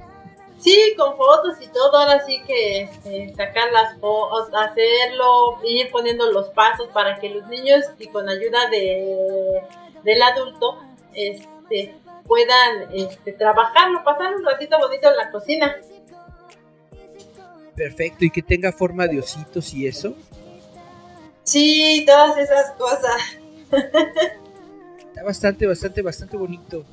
Sí, 0.62 0.94
con 0.96 1.16
fotos 1.16 1.56
y 1.60 1.66
todo, 1.66 1.96
ahora 1.96 2.24
sí 2.24 2.40
que 2.46 2.82
este, 2.82 3.34
sacar 3.34 3.72
las 3.72 3.98
fotos, 3.98 4.48
hacerlo, 4.54 5.58
ir 5.64 5.90
poniendo 5.90 6.30
los 6.30 6.50
pasos 6.50 6.88
para 6.94 7.18
que 7.18 7.30
los 7.30 7.48
niños 7.48 7.84
y 7.98 8.06
con 8.06 8.28
ayuda 8.28 8.70
de, 8.70 9.60
del 10.04 10.22
adulto 10.22 10.78
este, 11.14 11.96
puedan 12.28 12.88
este, 12.92 13.32
trabajarlo, 13.32 14.04
pasar 14.04 14.36
un 14.36 14.44
ratito 14.44 14.78
bonito 14.78 15.10
en 15.10 15.16
la 15.16 15.30
cocina. 15.32 15.76
Perfecto, 17.74 18.24
y 18.24 18.30
que 18.30 18.42
tenga 18.42 18.70
forma 18.70 19.08
de 19.08 19.18
ositos 19.18 19.74
y 19.74 19.88
eso. 19.88 20.14
Sí, 21.42 22.04
todas 22.06 22.38
esas 22.38 22.70
cosas. 22.72 23.20
Está 25.08 25.24
bastante, 25.24 25.66
bastante, 25.66 26.02
bastante 26.02 26.36
bonito. 26.36 26.84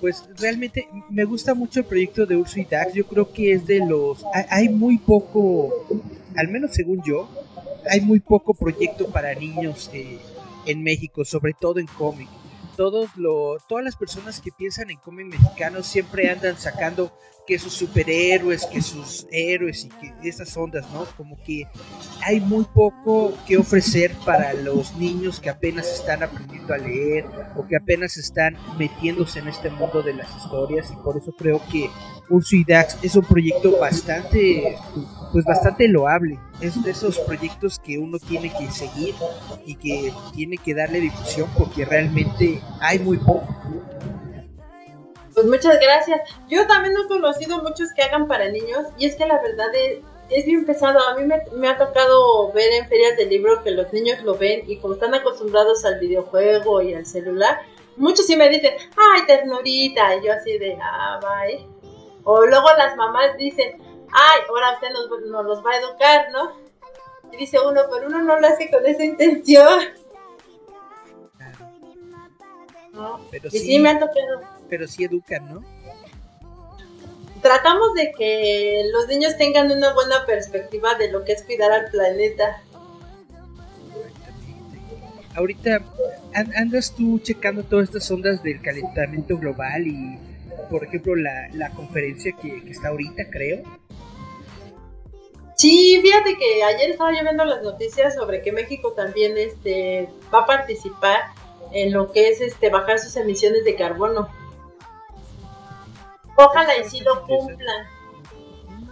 Pues 0.00 0.28
realmente 0.38 0.88
me 1.10 1.24
gusta 1.24 1.54
mucho 1.54 1.80
el 1.80 1.86
proyecto 1.86 2.24
de 2.24 2.36
Urso 2.36 2.58
y 2.58 2.64
Dax. 2.64 2.94
Yo 2.94 3.06
creo 3.06 3.30
que 3.32 3.52
es 3.52 3.66
de 3.66 3.84
los. 3.86 4.24
Hay, 4.48 4.68
muy 4.68 4.98
poco, 4.98 5.70
al 6.36 6.48
menos 6.48 6.72
según 6.72 7.02
yo, 7.04 7.28
hay 7.90 8.00
muy 8.00 8.20
poco 8.20 8.54
proyecto 8.54 9.08
para 9.08 9.34
niños 9.34 9.90
eh, 9.92 10.18
en 10.66 10.82
México, 10.82 11.24
sobre 11.24 11.52
todo 11.52 11.78
en 11.78 11.86
cómic. 11.86 12.28
Todos 12.80 13.10
todas 13.68 13.84
las 13.84 13.94
personas 13.94 14.40
que 14.40 14.52
piensan 14.52 14.88
en 14.88 14.96
cómic 14.96 15.26
mexicano 15.26 15.82
siempre 15.82 16.30
andan 16.30 16.56
sacando 16.56 17.12
que 17.46 17.58
sus 17.58 17.74
superhéroes, 17.74 18.64
que 18.64 18.80
sus 18.80 19.26
héroes 19.30 19.84
y 19.84 19.88
que 19.90 20.14
esas 20.26 20.56
ondas, 20.56 20.90
¿no? 20.90 21.04
Como 21.14 21.36
que 21.44 21.68
hay 22.24 22.40
muy 22.40 22.64
poco 22.64 23.34
que 23.46 23.58
ofrecer 23.58 24.14
para 24.24 24.54
los 24.54 24.96
niños 24.96 25.40
que 25.40 25.50
apenas 25.50 25.92
están 25.92 26.22
aprendiendo 26.22 26.72
a 26.72 26.78
leer 26.78 27.26
o 27.54 27.66
que 27.66 27.76
apenas 27.76 28.16
están 28.16 28.56
metiéndose 28.78 29.40
en 29.40 29.48
este 29.48 29.68
mundo 29.68 30.02
de 30.02 30.14
las 30.14 30.34
historias 30.34 30.90
y 30.90 30.96
por 31.04 31.18
eso 31.18 31.32
creo 31.36 31.60
que 31.70 31.90
Urso 32.30 32.56
y 32.56 32.64
Dax 32.64 32.96
es 33.02 33.14
un 33.14 33.24
proyecto 33.24 33.78
bastante 33.78 34.78
pues 35.32 35.44
bastante 35.44 35.88
loable 35.88 36.38
es 36.60 36.82
de 36.82 36.90
esos 36.90 37.18
proyectos 37.20 37.78
que 37.78 37.98
uno 37.98 38.18
tiene 38.18 38.52
que 38.56 38.70
seguir 38.70 39.14
y 39.64 39.74
que 39.76 40.12
tiene 40.34 40.56
que 40.58 40.74
darle 40.74 41.00
difusión 41.00 41.48
porque 41.56 41.84
realmente 41.84 42.60
hay 42.80 42.98
muy 42.98 43.16
poco 43.18 43.46
Pues 45.34 45.46
muchas 45.46 45.78
gracias. 45.80 46.20
Yo 46.48 46.66
también 46.66 46.94
he 46.96 47.08
conocido 47.08 47.62
muchos 47.62 47.88
que 47.94 48.02
hagan 48.02 48.26
para 48.26 48.48
niños 48.50 48.86
y 48.98 49.06
es 49.06 49.16
que 49.16 49.26
la 49.26 49.40
verdad 49.40 49.68
es, 49.74 50.00
es 50.28 50.44
bien 50.44 50.66
pesado. 50.66 50.98
A 51.08 51.16
mí 51.16 51.24
me, 51.24 51.36
me, 51.56 51.68
ha 51.68 51.78
tocado 51.78 52.52
ver 52.52 52.72
en 52.72 52.88
ferias 52.88 53.16
de 53.16 53.26
libro 53.26 53.62
que 53.62 53.70
los 53.70 53.92
niños 53.92 54.22
lo 54.22 54.36
ven 54.36 54.62
y 54.66 54.76
como 54.78 54.94
están 54.94 55.14
acostumbrados 55.14 55.84
al 55.84 56.00
videojuego 56.00 56.82
y 56.82 56.94
al 56.94 57.06
celular, 57.06 57.60
muchos 57.96 58.26
sí 58.26 58.36
me 58.36 58.48
dicen, 58.48 58.74
ay, 58.96 59.22
ternurita, 59.26 60.16
y 60.16 60.26
yo 60.26 60.32
así 60.32 60.58
de, 60.58 60.76
ah, 60.82 61.20
bye. 61.20 61.66
O 62.24 62.44
luego 62.44 62.68
las 62.76 62.96
mamás 62.96 63.36
dicen, 63.38 63.80
ay, 64.12 64.40
ahora 64.48 64.74
usted 64.74 64.88
nos, 64.90 65.08
nos 65.30 65.44
los 65.46 65.64
va 65.64 65.70
a 65.72 65.78
educar, 65.78 66.26
¿no? 66.32 66.52
Y 67.32 67.36
dice 67.36 67.58
uno, 67.60 67.82
pero 67.92 68.08
uno 68.08 68.22
no 68.22 68.40
lo 68.40 68.46
hace 68.46 68.70
con 68.70 68.84
esa 68.86 69.04
intención. 69.04 69.80
Claro. 71.36 71.66
¿no? 72.92 73.20
Pero 73.30 73.48
y 73.48 73.50
sí, 73.50 73.58
sí, 73.60 73.78
me 73.78 73.90
han 73.90 74.00
tocado. 74.00 74.40
pero 74.68 74.86
sí 74.88 75.04
educan, 75.04 75.54
¿no? 75.54 75.64
Tratamos 77.40 77.94
de 77.94 78.12
que 78.12 78.82
los 78.92 79.06
niños 79.08 79.36
tengan 79.38 79.70
una 79.70 79.94
buena 79.94 80.26
perspectiva 80.26 80.94
de 80.96 81.10
lo 81.10 81.24
que 81.24 81.32
es 81.32 81.42
cuidar 81.44 81.72
al 81.72 81.90
planeta. 81.90 82.62
Ahorita 85.36 85.80
an- 86.34 86.52
andas 86.56 86.92
tú 86.94 87.18
checando 87.20 87.62
todas 87.62 87.84
estas 87.88 88.10
ondas 88.10 88.42
del 88.42 88.60
calentamiento 88.60 89.38
global 89.38 89.86
y, 89.86 90.18
por 90.70 90.84
ejemplo, 90.84 91.14
la, 91.16 91.48
la 91.52 91.70
conferencia 91.70 92.32
que, 92.40 92.64
que 92.64 92.70
está 92.70 92.88
ahorita, 92.88 93.24
creo. 93.30 93.62
Sí, 95.60 96.00
fíjate 96.00 96.38
que 96.38 96.62
ayer 96.62 96.90
estaba 96.90 97.12
yo 97.12 97.22
viendo 97.22 97.44
las 97.44 97.62
noticias 97.62 98.14
sobre 98.14 98.40
que 98.40 98.50
México 98.50 98.94
también 98.94 99.36
este, 99.36 100.08
va 100.32 100.40
a 100.40 100.46
participar 100.46 101.20
en 101.72 101.92
lo 101.92 102.10
que 102.12 102.30
es 102.30 102.40
este 102.40 102.70
bajar 102.70 102.98
sus 102.98 103.14
emisiones 103.16 103.66
de 103.66 103.74
carbono. 103.74 104.30
Ojalá 106.34 106.78
y 106.78 106.84
sí 106.84 107.00
lo 107.00 107.26
cumplan. 107.26 107.86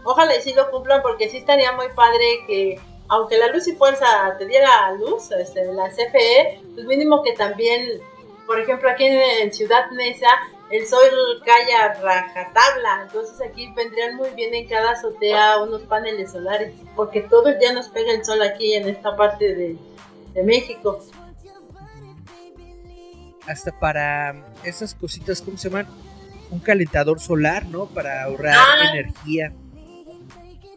Ojalá 0.05 0.37
y 0.37 0.43
sí 0.43 0.53
lo 0.53 0.71
cumplan 0.71 1.01
porque 1.01 1.31
sí 1.31 1.39
estaría 1.39 1.73
muy 1.73 1.87
padre 1.97 2.25
que 2.47 2.79
aunque 3.09 3.39
la 3.39 3.49
luz 3.49 3.67
y 3.67 3.73
fuerza 3.73 4.37
te 4.39 4.45
diera 4.45 4.93
luz, 4.93 5.31
este, 5.31 5.73
la 5.73 5.89
CFE, 5.89 6.61
pues 6.75 6.87
mínimo 6.87 7.23
que 7.23 7.33
también, 7.33 8.03
por 8.47 8.61
ejemplo, 8.61 8.91
aquí 8.91 9.07
en, 9.07 9.19
en 9.41 9.55
Ciudad 9.55 9.91
Mesa, 9.93 10.29
el 10.71 10.87
sol 10.87 11.01
cae 11.45 11.75
a 11.75 11.95
rajatabla, 11.95 13.03
entonces 13.03 13.41
aquí 13.41 13.73
vendrían 13.75 14.17
muy 14.17 14.31
bien 14.31 14.55
en 14.55 14.69
cada 14.69 14.91
azotea 14.93 15.63
unos 15.63 15.83
paneles 15.83 16.33
solares, 16.33 16.75
porque 16.95 17.23
todo 17.23 17.49
el 17.49 17.59
día 17.59 17.73
nos 17.73 17.89
pega 17.89 18.13
el 18.13 18.25
sol 18.25 18.43
aquí 18.43 18.75
en 18.75 18.89
esta 18.89 19.17
parte 19.17 19.55
de, 19.55 19.77
de 20.35 20.43
México. 20.43 21.01
Hasta 23.47 23.79
para 23.79 24.35
esas 24.63 24.95
cositas, 24.95 25.41
¿cómo 25.41 25.57
se 25.57 25.71
llaman? 25.71 25.87
Un 26.51 26.61
calentador 26.61 27.19
solar, 27.19 27.65
¿no? 27.67 27.87
Para 27.87 28.25
ahorrar 28.25 28.55
Ah. 28.59 28.91
energía. 28.93 29.53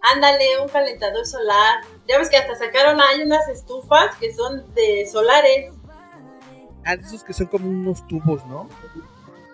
Ándale, 0.02 0.60
un 0.62 0.68
calentador 0.70 1.26
solar. 1.26 1.82
Ya 2.08 2.18
ves 2.18 2.30
que 2.30 2.38
hasta 2.38 2.56
sacaron, 2.56 3.00
hay 3.00 3.22
unas 3.22 3.48
estufas 3.50 4.16
que 4.16 4.34
son 4.34 4.74
de 4.74 5.06
solares. 5.12 5.72
Ah, 6.86 6.94
esos 6.96 7.24
que 7.24 7.34
son 7.34 7.48
como 7.48 7.70
unos 7.70 8.08
tubos, 8.08 8.44
¿no? 8.48 8.68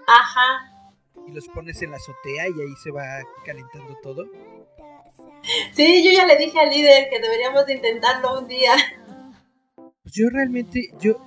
Ajá. 0.07 0.91
Y 1.27 1.31
los 1.31 1.47
pones 1.49 1.81
en 1.81 1.91
la 1.91 1.97
azotea 1.97 2.47
y 2.47 2.61
ahí 2.61 2.75
se 2.81 2.91
va 2.91 3.03
calentando 3.45 3.95
todo. 4.01 4.25
Sí, 5.73 6.03
yo 6.03 6.11
ya 6.11 6.25
le 6.25 6.37
dije 6.37 6.59
al 6.59 6.69
líder 6.69 7.09
que 7.09 7.19
deberíamos 7.19 7.65
de 7.65 7.75
intentarlo 7.75 8.39
un 8.39 8.47
día. 8.47 8.73
Pues 9.75 10.13
yo 10.13 10.29
realmente, 10.29 10.89
yo, 10.99 11.17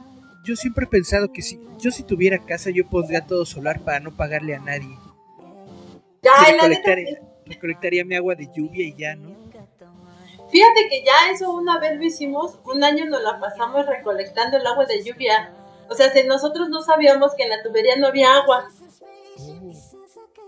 yo 0.44 0.56
siempre 0.56 0.86
he 0.86 0.88
pensado 0.88 1.32
que 1.32 1.42
si 1.42 1.60
yo 1.80 1.90
si 1.90 2.02
tuviera 2.02 2.38
casa 2.38 2.70
yo 2.70 2.86
pondría 2.86 3.26
todo 3.26 3.44
solar 3.44 3.80
para 3.80 4.00
no 4.00 4.14
pagarle 4.16 4.54
a 4.54 4.60
nadie. 4.60 4.96
Ya, 6.22 6.32
Y 6.48 6.54
y 6.54 6.56
la 6.56 6.68
neta, 6.68 6.94
recolectaría, 6.94 7.20
recolectaría 7.46 8.04
mi 8.04 8.14
agua 8.14 8.34
de 8.34 8.48
lluvia 8.54 8.84
y 8.84 8.94
ya, 8.94 9.16
¿no? 9.16 9.40
fíjate 10.50 10.88
que 10.88 11.04
ya 11.04 11.30
eso 11.30 11.52
una 11.52 11.78
vez 11.78 11.96
lo 11.96 12.04
hicimos, 12.04 12.58
un 12.64 12.82
año 12.82 13.06
nos 13.06 13.22
la 13.22 13.38
pasamos 13.38 13.86
recolectando 13.86 14.56
el 14.56 14.66
agua 14.66 14.84
de 14.84 15.02
lluvia. 15.02 15.54
O 15.90 15.94
sea, 15.94 16.12
si 16.12 16.22
nosotros 16.22 16.68
no 16.68 16.82
sabíamos 16.82 17.34
que 17.34 17.42
en 17.42 17.50
la 17.50 17.62
tubería 17.64 17.96
no 17.96 18.06
había 18.06 18.32
agua. 18.34 18.68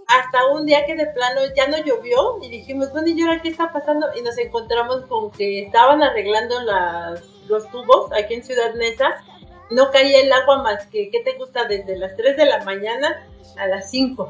Hasta 0.07 0.47
un 0.53 0.67
día 0.67 0.87
que 0.87 0.95
de 0.95 1.07
plano 1.07 1.41
ya 1.57 1.67
no 1.67 1.79
llovió 1.79 2.39
y 2.43 2.49
dijimos, 2.49 2.93
bueno, 2.93 3.09
¿y 3.09 3.21
ahora 3.23 3.43
qué 3.43 3.49
está 3.49 3.73
pasando? 3.73 4.07
Y 4.15 4.23
nos 4.23 4.39
encontramos 4.39 5.05
con 5.07 5.33
que 5.33 5.63
estaban 5.65 6.03
arreglando 6.03 6.61
las, 6.63 7.23
los 7.49 7.69
tubos 7.71 8.13
aquí 8.13 8.35
en 8.35 8.45
Ciudad 8.45 8.75
Neza. 8.75 9.25
No 9.71 9.91
caía 9.91 10.21
el 10.21 10.33
agua 10.33 10.63
más 10.63 10.87
que, 10.87 11.11
¿qué 11.11 11.21
te 11.21 11.33
gusta? 11.33 11.65
Desde 11.65 11.97
las 11.97 12.15
3 12.17 12.37
de 12.37 12.47
la 12.47 12.63
mañana 12.63 13.27
a 13.57 13.67
las 13.67 13.91
5. 13.91 14.23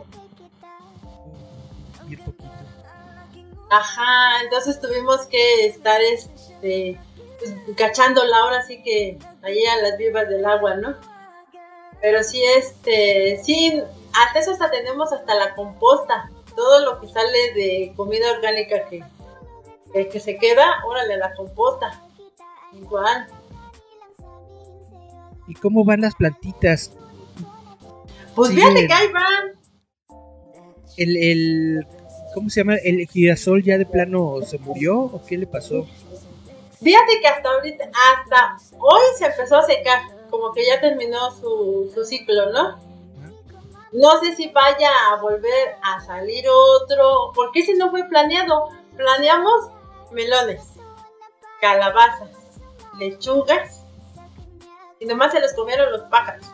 oh, 2.01 2.05
bien 2.07 2.21
poquito. 2.21 2.45
Ajá, 3.69 4.43
entonces 4.45 4.81
tuvimos 4.81 5.27
que 5.27 5.67
estar 5.67 6.01
este, 6.01 6.99
pues, 7.39 7.55
cachándola 7.77 8.37
ahora 8.39 8.63
sí 8.63 8.83
que 8.83 9.19
ahí 9.43 9.65
a 9.67 9.83
las 9.83 9.99
vivas 9.99 10.29
del 10.29 10.45
agua, 10.45 10.77
¿no? 10.77 10.97
Pero 12.01 12.23
sí, 12.23 12.43
este, 12.57 13.41
sí, 13.43 13.83
hasta 14.13 14.41
eso 14.41 14.53
hasta 14.53 14.71
tenemos 14.71 15.13
hasta 15.13 15.35
la 15.35 15.55
composta, 15.55 16.31
todo 16.57 16.85
lo 16.85 17.01
que 17.01 17.09
sale 17.09 17.53
de 17.55 17.93
comida 17.97 18.33
orgánica 18.33 18.87
que, 18.89 19.05
que, 19.93 20.09
que 20.09 20.21
se 20.21 20.37
queda, 20.37 20.85
órale, 20.87 21.17
la 21.17 21.33
composta. 21.35 22.03
Igual. 22.73 23.27
¿Y 25.47 25.55
cómo 25.55 25.85
van 25.85 26.01
las 26.01 26.15
plantitas? 26.15 26.93
Pues 28.35 28.51
Sí, 28.51 28.57
fíjate 28.57 28.87
que 28.87 28.93
ahí 28.93 29.09
van. 29.13 29.53
El, 30.97 31.17
el, 31.17 31.87
¿cómo 32.35 32.49
se 32.49 32.61
llama? 32.61 32.77
¿El 32.77 33.07
girasol 33.09 33.63
ya 33.63 33.79
de 33.79 33.87
plano 33.87 34.41
se 34.47 34.59
murió 34.59 34.99
o 34.99 35.23
qué 35.27 35.37
le 35.39 35.47
pasó? 35.47 35.87
Fíjate 36.83 37.21
que 37.21 37.29
hasta 37.29 37.49
ahorita, 37.49 37.85
hasta 37.85 38.57
hoy 38.79 39.03
se 39.17 39.27
empezó 39.27 39.59
a 39.59 39.63
secar, 39.63 40.01
como 40.31 40.53
que 40.53 40.67
ya 40.67 40.81
terminó 40.81 41.31
su, 41.31 41.91
su 41.95 42.05
ciclo, 42.05 42.51
¿no? 42.51 42.79
No 43.93 44.19
sé 44.21 44.35
si 44.35 44.49
vaya 44.49 44.91
a 45.11 45.17
volver 45.17 45.77
a 45.83 46.01
salir 46.01 46.47
otro, 46.49 47.31
porque 47.35 47.63
si 47.63 47.75
no 47.75 47.91
fue 47.91 48.05
planeado. 48.05 48.71
Planeamos 48.97 49.71
melones, 50.11 50.75
calabazas, 51.61 52.31
lechugas, 52.99 53.85
y 54.99 55.07
nomás 55.07 55.33
se 55.33 55.41
los 55.41 55.53
comieron 55.55 55.93
los 55.93 56.03
pájaros. 56.03 56.47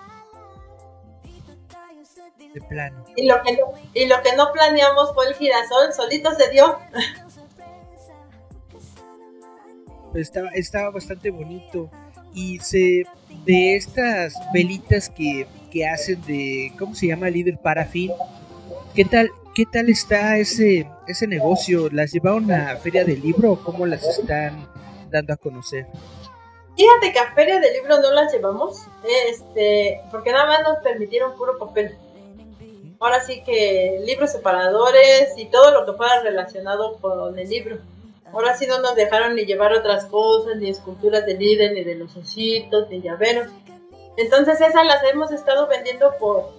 De 2.54 2.60
plano. 2.62 3.04
Y 3.14 3.26
lo 3.26 3.42
que 3.42 3.52
no, 3.52 3.72
y 3.92 4.06
lo 4.06 4.22
que 4.22 4.34
no 4.34 4.52
planeamos 4.52 5.12
fue 5.14 5.28
el 5.28 5.34
girasol, 5.34 5.92
solito 5.92 6.32
se 6.32 6.48
dio. 6.50 6.78
Estaba, 10.20 10.90
bastante 10.90 11.30
bonito. 11.30 11.90
Y 12.34 12.58
se 12.58 13.04
de 13.44 13.76
estas 13.76 14.34
velitas 14.52 15.08
que, 15.08 15.46
que 15.70 15.86
hacen 15.86 16.20
de, 16.26 16.72
¿cómo 16.78 16.94
se 16.94 17.06
llama? 17.06 17.30
Líder 17.30 17.58
Parafin. 17.58 18.12
¿Qué 18.94 19.04
tal, 19.04 19.30
qué 19.54 19.64
tal 19.70 19.88
está 19.88 20.36
ese, 20.36 20.88
ese 21.06 21.26
negocio? 21.26 21.88
¿Las 21.90 22.12
llevaron 22.12 22.50
a 22.50 22.76
Feria 22.76 23.04
del 23.04 23.20
Libro 23.20 23.52
o 23.52 23.64
cómo 23.64 23.86
las 23.86 24.04
están 24.04 24.68
dando 25.10 25.32
a 25.32 25.36
conocer? 25.36 25.86
Fíjate 26.76 27.12
que 27.12 27.18
a 27.18 27.34
Feria 27.34 27.58
del 27.58 27.72
Libro 27.72 28.00
no 28.00 28.12
las 28.12 28.32
llevamos, 28.32 28.86
este, 29.28 30.00
porque 30.12 30.30
nada 30.30 30.46
más 30.46 30.62
nos 30.62 30.78
permitieron 30.78 31.36
puro 31.36 31.58
papel. 31.58 31.96
Ahora 33.00 33.20
sí 33.20 33.42
que 33.44 34.00
libros 34.04 34.32
separadores 34.32 35.32
y 35.36 35.46
todo 35.46 35.72
lo 35.72 35.86
que 35.86 35.96
fuera 35.96 36.22
relacionado 36.22 36.98
con 37.00 37.36
el 37.38 37.48
libro. 37.48 37.78
Ahora 38.32 38.56
sí 38.56 38.66
no 38.66 38.80
nos 38.80 38.94
dejaron 38.94 39.34
ni 39.34 39.44
llevar 39.44 39.72
otras 39.72 40.04
cosas, 40.06 40.56
ni 40.56 40.68
esculturas 40.68 41.24
de 41.26 41.34
líder, 41.34 41.72
ni 41.72 41.84
de 41.84 41.94
los 41.94 42.16
ositos, 42.16 42.88
ni 42.90 43.00
llaveros. 43.00 43.48
Entonces 44.16 44.60
esas 44.60 44.84
las 44.84 45.02
hemos 45.04 45.30
estado 45.30 45.66
vendiendo 45.68 46.12
por, 46.18 46.52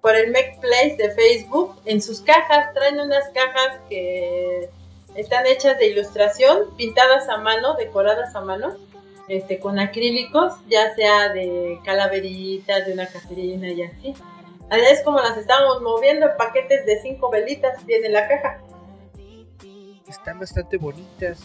por 0.00 0.14
el 0.16 0.30
Make 0.30 0.58
Place 0.60 0.96
de 0.96 1.10
Facebook. 1.10 1.74
En 1.84 2.00
sus 2.00 2.20
cajas 2.20 2.72
traen 2.74 3.00
unas 3.00 3.28
cajas 3.30 3.80
que 3.88 4.70
están 5.14 5.46
hechas 5.46 5.78
de 5.78 5.88
ilustración, 5.88 6.74
pintadas 6.76 7.28
a 7.28 7.38
mano, 7.38 7.74
decoradas 7.74 8.34
a 8.34 8.40
mano 8.40 8.76
este, 9.30 9.60
con 9.60 9.78
acrílicos, 9.78 10.54
ya 10.68 10.94
sea 10.94 11.28
de 11.28 11.78
calaveritas, 11.84 12.86
de 12.86 12.92
una 12.92 13.06
caterina 13.06 13.68
y 13.68 13.82
así. 13.82 14.14
Es 14.70 15.02
como 15.02 15.20
las 15.20 15.36
estábamos 15.36 15.82
moviendo 15.82 16.26
en 16.26 16.36
paquetes 16.36 16.84
de 16.86 17.00
cinco 17.00 17.30
velitas, 17.30 17.84
viene 17.86 18.08
la 18.08 18.28
caja. 18.28 18.60
Están 20.10 20.40
bastante 20.40 20.76
bonitas. 20.76 21.38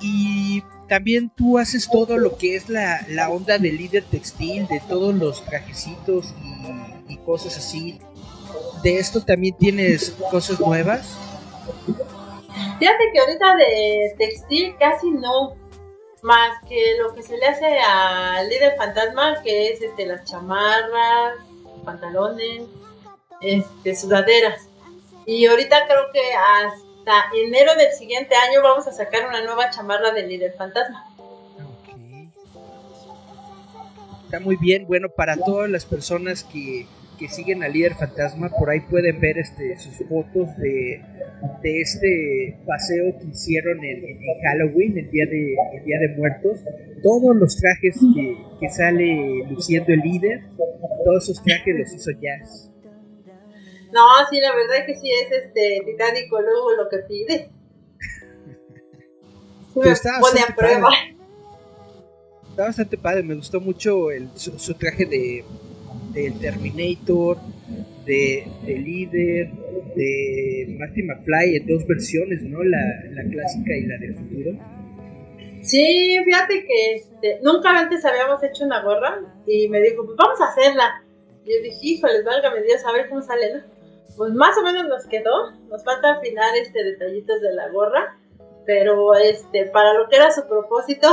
Y 0.00 0.62
también 0.88 1.30
tú 1.34 1.58
haces 1.58 1.88
todo 1.90 2.18
lo 2.18 2.36
que 2.36 2.56
es 2.56 2.68
la, 2.68 3.04
la 3.08 3.30
onda 3.30 3.58
de 3.58 3.72
líder 3.72 4.04
textil, 4.04 4.66
de 4.68 4.80
todos 4.80 5.14
los 5.14 5.44
trajecitos 5.44 6.34
y, 7.08 7.12
y 7.14 7.16
cosas 7.18 7.56
así. 7.56 7.98
De 8.82 8.98
esto 8.98 9.24
también 9.24 9.56
tienes 9.56 10.10
cosas 10.30 10.60
nuevas. 10.60 11.16
Fíjate 12.78 13.04
que 13.12 13.20
ahorita 13.20 13.56
de 13.56 14.14
textil 14.18 14.76
casi 14.78 15.10
no, 15.10 15.56
más 16.22 16.50
que 16.68 16.96
lo 16.98 17.14
que 17.14 17.22
se 17.22 17.38
le 17.38 17.46
hace 17.46 17.78
al 17.78 18.48
líder 18.48 18.76
fantasma, 18.76 19.42
que 19.42 19.70
es 19.70 19.80
este, 19.80 20.06
las 20.06 20.24
chamarras, 20.24 21.36
pantalones, 21.84 22.64
este, 23.40 23.96
sudaderas. 23.96 24.68
Y 25.26 25.46
ahorita 25.46 25.86
creo 25.86 26.04
que 26.12 26.20
hasta 26.34 26.93
enero 27.46 27.74
del 27.76 27.92
siguiente 27.92 28.34
año 28.34 28.62
vamos 28.62 28.86
a 28.86 28.92
sacar 28.92 29.28
una 29.28 29.42
nueva 29.44 29.70
chamarra 29.70 30.12
del 30.12 30.28
líder 30.28 30.54
fantasma. 30.56 31.04
Ok. 31.58 31.88
Está 34.24 34.40
muy 34.40 34.56
bien. 34.56 34.86
Bueno, 34.86 35.08
para 35.08 35.36
todas 35.36 35.70
las 35.70 35.84
personas 35.84 36.44
que, 36.44 36.86
que 37.18 37.28
siguen 37.28 37.62
al 37.62 37.72
líder 37.72 37.94
fantasma, 37.94 38.50
por 38.50 38.70
ahí 38.70 38.80
pueden 38.80 39.20
ver 39.20 39.38
este, 39.38 39.76
sus 39.78 39.96
fotos 40.08 40.56
de, 40.56 41.02
de 41.62 41.80
este 41.80 42.58
paseo 42.66 43.18
que 43.18 43.26
hicieron 43.28 43.84
en, 43.84 44.04
en 44.04 44.18
Halloween, 44.42 44.98
el 44.98 45.10
día, 45.10 45.26
de, 45.26 45.54
el 45.78 45.84
día 45.84 45.98
de 46.00 46.16
Muertos. 46.16 46.64
Todos 47.02 47.36
los 47.36 47.56
trajes 47.56 47.98
que, 48.14 48.36
que 48.60 48.68
sale 48.70 49.44
luciendo 49.50 49.92
el 49.92 50.00
líder, 50.00 50.40
todos 51.04 51.24
esos 51.24 51.42
trajes 51.44 51.78
los 51.78 51.92
hizo 51.92 52.10
Jazz. 52.12 52.70
No, 53.94 54.02
sí, 54.28 54.40
la 54.40 54.54
verdad 54.54 54.78
es 54.78 54.86
que 54.86 54.96
sí 54.96 55.08
es 55.10 55.30
este 55.30 55.82
titánico 55.86 56.40
luego 56.40 56.72
lo 56.72 56.88
que 56.88 56.98
pide. 57.08 57.48
Pone 59.74 60.40
a 60.40 60.54
prueba. 60.54 60.88
padre. 60.88 61.16
Está 62.50 62.64
bastante 62.64 62.98
padre, 62.98 63.22
me 63.22 63.34
gustó 63.34 63.60
mucho 63.60 64.10
el, 64.10 64.28
su, 64.34 64.58
su 64.58 64.74
traje 64.74 65.06
de 65.06 65.44
del 66.12 66.38
Terminator, 66.38 67.38
de, 68.06 68.46
de 68.64 68.78
líder, 68.78 69.50
de 69.96 70.76
Marty 70.78 71.02
McFly 71.02 71.56
en 71.56 71.66
dos 71.66 71.86
versiones, 71.86 72.42
¿no? 72.42 72.62
La, 72.62 72.78
la 73.10 73.22
clásica 73.30 73.76
y 73.76 73.86
la 73.86 73.98
del 73.98 74.14
futuro. 74.14 74.52
Sí, 75.62 76.18
fíjate 76.24 76.64
que 76.66 76.94
este, 76.94 77.40
nunca 77.42 77.78
antes 77.78 78.04
habíamos 78.04 78.42
hecho 78.44 78.64
una 78.64 78.82
gorra 78.82 79.20
y 79.46 79.68
me 79.68 79.80
dijo, 79.80 80.04
pues 80.04 80.16
vamos 80.16 80.40
a 80.40 80.48
hacerla. 80.48 81.02
Y 81.44 81.52
yo 81.52 81.62
dije, 81.62 81.78
híjoles, 81.82 82.24
válgame 82.24 82.62
Dios, 82.62 82.84
a 82.84 82.92
ver 82.92 83.08
cómo 83.08 83.22
sale, 83.22 83.54
¿no? 83.54 83.73
Pues 84.16 84.32
más 84.32 84.56
o 84.58 84.62
menos 84.62 84.86
nos 84.88 85.06
quedó, 85.06 85.52
nos 85.68 85.82
falta 85.84 86.12
afinar 86.12 86.54
este 86.56 86.82
detallitos 86.84 87.40
de 87.40 87.52
la 87.54 87.68
gorra, 87.70 88.16
pero 88.66 89.14
este, 89.14 89.66
para 89.66 89.92
lo 89.94 90.08
que 90.08 90.16
era 90.16 90.30
su 90.30 90.46
propósito 90.46 91.08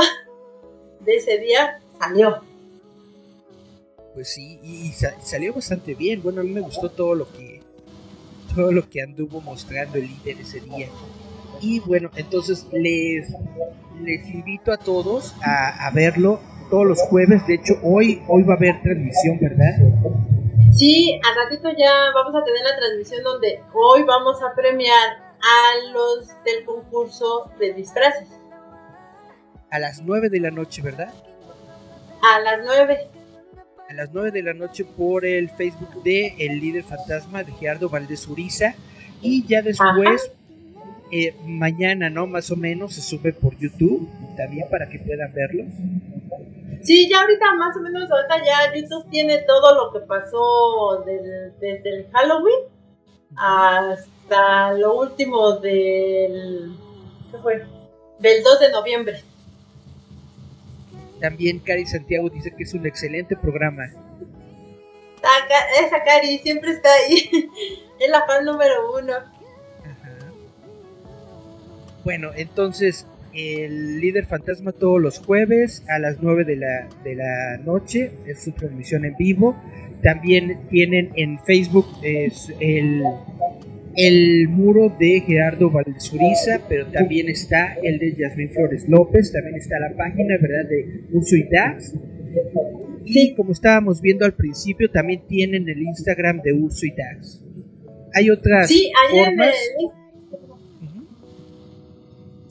de 1.00 1.16
ese 1.16 1.38
día, 1.38 1.80
salió. 1.98 2.40
Pues 4.14 4.28
sí, 4.28 4.60
y, 4.62 4.86
y 4.88 4.92
sa- 4.92 5.18
salió 5.20 5.54
bastante 5.54 5.94
bien. 5.94 6.22
Bueno, 6.22 6.42
a 6.42 6.44
mí 6.44 6.50
me 6.50 6.60
gustó 6.60 6.90
todo 6.90 7.14
lo 7.14 7.30
que 7.32 7.60
todo 8.54 8.70
lo 8.70 8.88
que 8.88 9.00
anduvo 9.00 9.40
mostrando 9.40 9.96
el 9.96 10.06
líder 10.08 10.38
ese 10.40 10.60
día. 10.60 10.86
Y 11.62 11.80
bueno, 11.80 12.10
entonces 12.16 12.66
les, 12.72 13.30
les 14.02 14.28
invito 14.28 14.70
a 14.72 14.76
todos 14.76 15.34
a, 15.42 15.86
a 15.86 15.90
verlo 15.90 16.38
todos 16.68 16.86
los 16.86 17.00
jueves. 17.02 17.46
De 17.46 17.54
hecho, 17.54 17.74
hoy, 17.82 18.22
hoy 18.28 18.42
va 18.42 18.54
a 18.54 18.56
haber 18.58 18.82
transmisión, 18.82 19.38
¿verdad? 19.40 19.74
Sí, 20.72 21.20
al 21.22 21.34
ratito 21.36 21.68
ya 21.76 21.92
vamos 22.14 22.34
a 22.34 22.44
tener 22.44 22.62
la 22.62 22.76
transmisión 22.76 23.22
donde 23.22 23.62
hoy 23.74 24.02
vamos 24.04 24.42
a 24.42 24.54
premiar 24.54 25.18
a 25.40 25.92
los 25.92 26.28
del 26.44 26.64
concurso 26.64 27.50
de 27.58 27.72
disfraces 27.74 28.28
A 29.70 29.78
las 29.78 30.00
9 30.02 30.28
de 30.30 30.40
la 30.40 30.50
noche, 30.50 30.82
¿verdad? 30.82 31.12
a 32.22 32.38
las 32.40 32.60
9. 32.64 33.08
A 33.90 33.94
las 33.94 34.12
9 34.12 34.30
de 34.30 34.42
la 34.42 34.54
noche 34.54 34.84
por 34.84 35.26
el 35.26 35.50
Facebook 35.50 36.02
de 36.04 36.34
El 36.38 36.60
Líder 36.60 36.84
Fantasma 36.84 37.42
de 37.42 37.52
Gerardo 37.52 37.88
Valdés 37.88 38.26
Uriza. 38.28 38.74
Y 39.20 39.44
ya 39.46 39.60
después, 39.60 40.30
eh, 41.12 41.34
mañana, 41.44 42.10
¿no? 42.10 42.26
Más 42.26 42.50
o 42.50 42.56
menos, 42.56 42.94
se 42.94 43.02
sube 43.02 43.32
por 43.32 43.56
YouTube 43.58 44.08
también 44.36 44.66
para 44.70 44.88
que 44.88 44.98
puedan 44.98 45.32
verlos. 45.32 45.66
Sí, 46.82 47.08
ya 47.08 47.20
ahorita 47.20 47.54
más 47.54 47.76
o 47.76 47.80
menos, 47.80 48.10
ahorita 48.10 48.36
ya 48.44 48.74
YouTube 48.74 49.08
tiene 49.10 49.38
todo 49.42 49.74
lo 49.74 49.92
que 49.92 50.04
pasó 50.06 51.04
del- 51.06 51.52
desde 51.60 51.88
el 52.00 52.06
Halloween 52.12 52.60
hasta 53.36 54.72
lo 54.72 54.98
último 54.98 55.52
del... 55.58 56.74
¿Qué 57.30 57.38
fue? 57.38 57.62
Del 58.18 58.42
2 58.42 58.60
de 58.60 58.70
noviembre. 58.72 59.20
También 61.20 61.60
Cari 61.60 61.86
Santiago 61.86 62.28
dice 62.30 62.52
que 62.56 62.64
es 62.64 62.74
un 62.74 62.84
excelente 62.86 63.36
programa. 63.36 63.84
Esa 65.86 66.02
Cari 66.02 66.38
siempre 66.38 66.72
está 66.72 66.88
ahí. 66.92 67.48
es 68.00 68.10
la 68.10 68.26
fan 68.26 68.44
número 68.44 68.74
uno. 68.98 69.12
Bueno, 72.04 72.30
entonces 72.36 73.06
el 73.34 74.00
líder 74.00 74.26
fantasma 74.26 74.72
todos 74.72 75.00
los 75.00 75.18
jueves 75.18 75.84
a 75.88 75.98
las 75.98 76.18
9 76.20 76.44
de 76.44 76.56
la, 76.56 76.88
de 77.04 77.14
la 77.14 77.58
noche 77.64 78.10
es 78.26 78.42
su 78.42 78.52
transmisión 78.52 79.04
en 79.04 79.16
vivo. 79.16 79.56
También 80.02 80.58
tienen 80.68 81.10
en 81.14 81.38
Facebook 81.44 81.86
es 82.02 82.52
el, 82.60 83.02
el 83.96 84.48
muro 84.48 84.94
de 84.98 85.20
Gerardo 85.20 85.70
Valdezuriza, 85.70 86.60
pero 86.68 86.86
también 86.88 87.28
está 87.28 87.74
el 87.82 87.98
de 87.98 88.16
Yasmín 88.16 88.50
Flores 88.50 88.88
López, 88.88 89.32
también 89.32 89.56
está 89.56 89.78
la 89.78 89.94
página, 89.96 90.36
¿verdad? 90.40 90.68
De 90.68 91.04
Urso 91.12 91.36
y 91.36 91.44
Dax. 91.44 91.94
Y 93.04 93.34
como 93.34 93.52
estábamos 93.52 94.00
viendo 94.00 94.24
al 94.24 94.34
principio, 94.34 94.90
también 94.90 95.22
tienen 95.28 95.68
el 95.68 95.80
Instagram 95.82 96.40
de 96.42 96.52
Urso 96.52 96.84
y 96.86 96.90
Dax. 96.90 97.44
Hay 98.14 98.28
otras 98.30 98.68
Sí, 98.68 98.90
formas. 99.10 99.54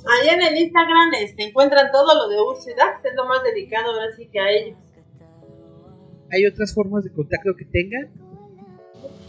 Ahí 0.08 0.30
en 0.30 0.42
el 0.42 0.58
Instagram 0.58 1.14
este, 1.20 1.44
encuentran 1.44 1.92
todo 1.92 2.16
lo 2.16 2.30
de 2.30 2.42
Urso 2.42 2.70
y 2.70 2.74
Dax, 2.74 3.06
es 3.06 3.14
lo 3.16 3.26
más 3.26 3.44
dedicado 3.44 3.92
ahora 3.92 4.16
sí 4.16 4.28
que 4.28 4.40
a 4.40 4.50
ellos. 4.50 4.78
¿Hay 6.32 6.46
otras 6.46 6.74
formas 6.74 7.04
de 7.04 7.12
contacto 7.12 7.56
que 7.58 7.66
tengan? 7.66 8.10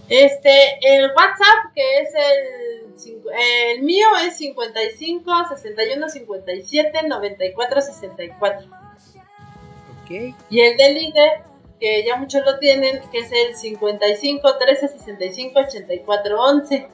Este, 0.09 0.51
el 0.83 1.07
WhatsApp, 1.11 1.73
que 1.75 2.01
es 2.01 2.09
el, 2.15 3.77
el 3.77 3.83
mío 3.83 4.07
es 4.27 4.37
55 4.37 5.33
61 5.49 6.09
57 6.09 7.09
94 7.09 7.81
64. 7.81 8.67
Ok. 10.03 10.37
Y 10.51 10.61
el 10.61 10.77
del 10.77 10.95
líder, 10.95 11.31
que 11.81 12.05
ya 12.05 12.17
muchos 12.17 12.45
lo 12.45 12.59
tienen, 12.59 13.01
que 13.11 13.19
es 13.21 13.33
el 13.33 13.57
55 13.57 14.59
13 14.59 14.89
65 14.89 15.61
84 15.61 16.41
11. 16.41 16.89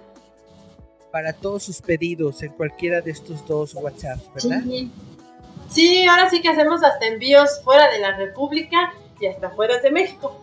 Para 1.11 1.33
todos 1.33 1.63
sus 1.63 1.81
pedidos 1.81 2.43
en 2.43 2.53
cualquiera 2.53 3.01
de 3.01 3.11
estos 3.11 3.47
dos 3.47 3.75
WhatsApps, 3.75 4.31
¿verdad? 4.35 4.63
Sí. 4.65 4.91
Sí, 5.71 6.07
ahora 6.07 6.31
sí 6.31 6.41
que 6.41 6.49
hacemos 6.49 6.83
hasta 6.83 7.07
envíos 7.07 7.61
fuera 7.63 7.91
de 7.91 7.99
la 7.99 8.17
República 8.17 8.93
y 9.21 9.27
hasta 9.27 9.51
fuera 9.51 9.79
de 9.79 9.91
México. 9.91 10.41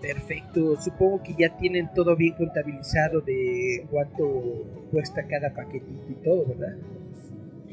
Perfecto. 0.00 0.80
Supongo 0.80 1.22
que 1.22 1.34
ya 1.38 1.56
tienen 1.56 1.92
todo 1.94 2.16
bien 2.16 2.34
contabilizado 2.34 3.20
de 3.20 3.86
cuánto 3.90 4.24
cuesta 4.90 5.26
cada 5.26 5.52
paquetito 5.52 6.10
y 6.10 6.14
todo, 6.24 6.44
¿verdad? 6.46 6.76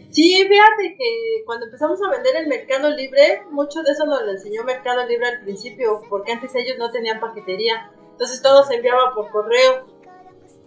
Sí, 0.10 0.46
fíjate 0.48 0.96
que 0.98 1.44
cuando 1.46 1.66
empezamos 1.66 2.00
a 2.02 2.10
vender 2.10 2.36
el 2.38 2.48
Mercado 2.48 2.90
Libre, 2.90 3.44
mucho 3.52 3.84
de 3.84 3.92
eso 3.92 4.06
nos 4.06 4.24
lo 4.24 4.32
enseñó 4.32 4.64
Mercado 4.64 5.06
Libre 5.06 5.28
al 5.28 5.42
principio, 5.42 6.02
porque 6.10 6.32
antes 6.32 6.56
ellos 6.56 6.78
no 6.80 6.92
tenían 6.92 7.20
paquetería. 7.20 7.92
Entonces 8.12 8.42
todo 8.42 8.64
se 8.64 8.76
enviaba 8.76 9.14
por 9.14 9.30
correo. 9.30 9.86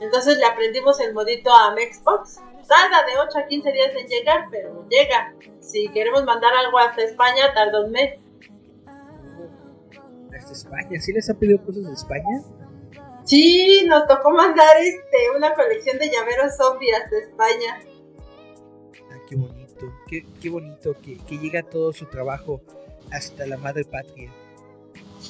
Entonces 0.01 0.39
le 0.39 0.45
aprendimos 0.45 0.99
el 1.01 1.13
modito 1.13 1.53
a 1.53 1.75
Mexbox. 1.75 2.37
Tarda 2.67 3.05
de 3.07 3.19
8 3.19 3.39
a 3.39 3.47
15 3.47 3.73
días 3.73 3.91
en 3.97 4.07
llegar, 4.07 4.47
pero 4.51 4.87
llega. 4.89 5.35
Si 5.61 5.89
queremos 5.89 6.25
mandar 6.25 6.53
algo 6.55 6.79
hasta 6.79 7.03
España, 7.03 7.53
tarda 7.53 7.85
un 7.85 7.91
mes. 7.91 8.19
Hasta 10.37 10.53
España. 10.53 11.01
¿Sí 11.01 11.13
les 11.13 11.29
han 11.29 11.37
pedido 11.37 11.63
cosas 11.65 11.85
de 11.85 11.93
España? 11.93 12.43
Sí, 13.25 13.85
nos 13.87 14.07
tocó 14.07 14.31
mandar 14.31 14.77
este 14.79 15.37
una 15.37 15.53
colección 15.55 15.99
de 15.99 16.11
llaveros 16.11 16.57
zombies 16.57 16.97
hasta 16.97 17.19
España. 17.19 17.81
Ah, 19.11 19.19
qué 19.29 19.37
bonito. 19.37 19.93
Qué, 20.09 20.25
qué 20.41 20.49
bonito 20.49 20.97
que, 21.03 21.19
que 21.19 21.39
llega 21.39 21.63
todo 21.63 21.93
su 21.93 22.07
trabajo 22.07 22.61
hasta 23.11 23.47
la 23.47 23.57
madre 23.57 23.85
patria. 23.85 24.33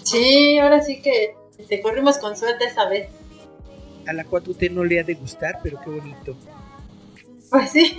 Sí, 0.04 0.58
ahora 0.58 0.80
sí 0.82 1.02
que 1.02 1.34
este, 1.58 1.80
corrimos 1.80 2.18
con 2.18 2.36
suerte 2.36 2.64
esa 2.64 2.88
vez. 2.88 3.08
A 4.06 4.12
la 4.12 4.24
4T 4.24 4.70
no 4.70 4.84
le 4.84 5.00
ha 5.00 5.04
de 5.04 5.14
gustar, 5.14 5.60
pero 5.62 5.80
qué 5.82 5.90
bonito. 5.90 6.36
Pues 7.50 7.70
sí. 7.70 7.96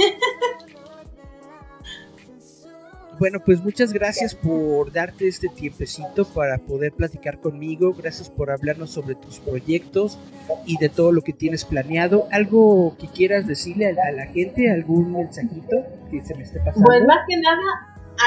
Bueno, 3.22 3.40
pues 3.40 3.64
muchas 3.64 3.94
gracias 3.94 4.34
por 4.34 4.92
darte 4.92 5.28
este 5.28 5.48
tiempecito 5.48 6.26
para 6.26 6.58
poder 6.58 6.92
platicar 6.92 7.40
conmigo. 7.40 7.94
Gracias 7.94 8.32
por 8.32 8.50
hablarnos 8.50 8.90
sobre 8.90 9.14
tus 9.14 9.38
proyectos 9.38 10.18
y 10.66 10.80
de 10.80 10.90
todo 10.90 11.12
lo 11.12 11.22
que 11.22 11.32
tienes 11.32 11.64
planeado. 11.64 12.28
¿Algo 12.32 12.98
que 13.00 13.08
quieras 13.08 13.46
decirle 13.46 13.90
a 13.90 14.12
la, 14.12 14.26
gente? 14.26 14.72
¿Algún 14.72 15.12
mensajito 15.12 15.86
que 16.10 16.22
se 16.22 16.34
me 16.34 16.41
esté 16.41 16.62
pasando? 16.62 16.84
Pues 16.84 17.06
más 17.06 17.20
que 17.30 17.38
nada, 17.38 17.62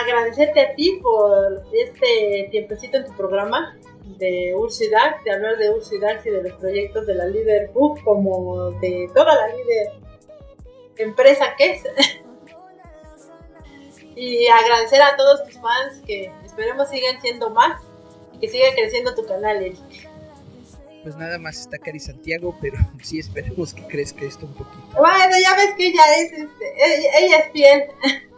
agradecerte 0.01 0.61
a 0.61 0.75
ti 0.77 1.01
por 1.03 1.64
este 1.72 2.51
tiempecito 2.53 2.99
en 2.99 3.07
tu 3.07 3.16
programa 3.16 3.77
de 4.05 4.55
Dax, 4.90 5.24
de 5.24 5.32
hablar 5.32 5.57
de 5.57 5.70
Urso 5.70 5.94
y 5.94 5.98
de 5.98 6.42
los 6.42 6.52
proyectos 6.55 7.07
de 7.07 7.14
la 7.14 7.26
Líder 7.26 7.70
Book, 7.72 8.02
como 8.05 8.72
de 8.72 9.09
toda 9.14 9.34
la 9.34 9.48
líder 9.55 9.92
empresa 10.96 11.55
que 11.57 11.72
es. 11.72 11.82
y 14.16 14.46
agradecer 14.46 15.02
a 15.02 15.16
todos 15.16 15.44
tus 15.44 15.55
fans 15.55 16.00
que 16.07 16.30
esperemos 16.44 16.88
sigan 16.88 17.20
siendo 17.20 17.50
más 17.50 17.80
y 18.32 18.38
que 18.38 18.48
siga 18.48 18.66
creciendo 18.74 19.14
tu 19.14 19.26
canal, 19.26 19.62
Eric. 19.62 19.80
Pues 21.02 21.16
nada 21.16 21.38
más 21.38 21.61
está 21.61 21.78
Cari 21.78 22.00
Santiago, 22.00 22.57
pero 22.61 22.78
sí 23.02 23.18
esperemos 23.18 23.74
que 23.74 23.82
crezca 23.86 24.24
esto 24.24 24.46
un 24.46 24.55
poquito. 24.55 24.96
Bueno, 24.96 25.36
ya 25.42 25.57
ves 25.57 25.74
que 25.76 25.88
ella 25.88 26.02
es, 26.18 26.32
este, 26.32 26.74
ella, 26.76 27.18
ella 27.18 27.38
es 27.38 27.52
fiel. 27.52 27.84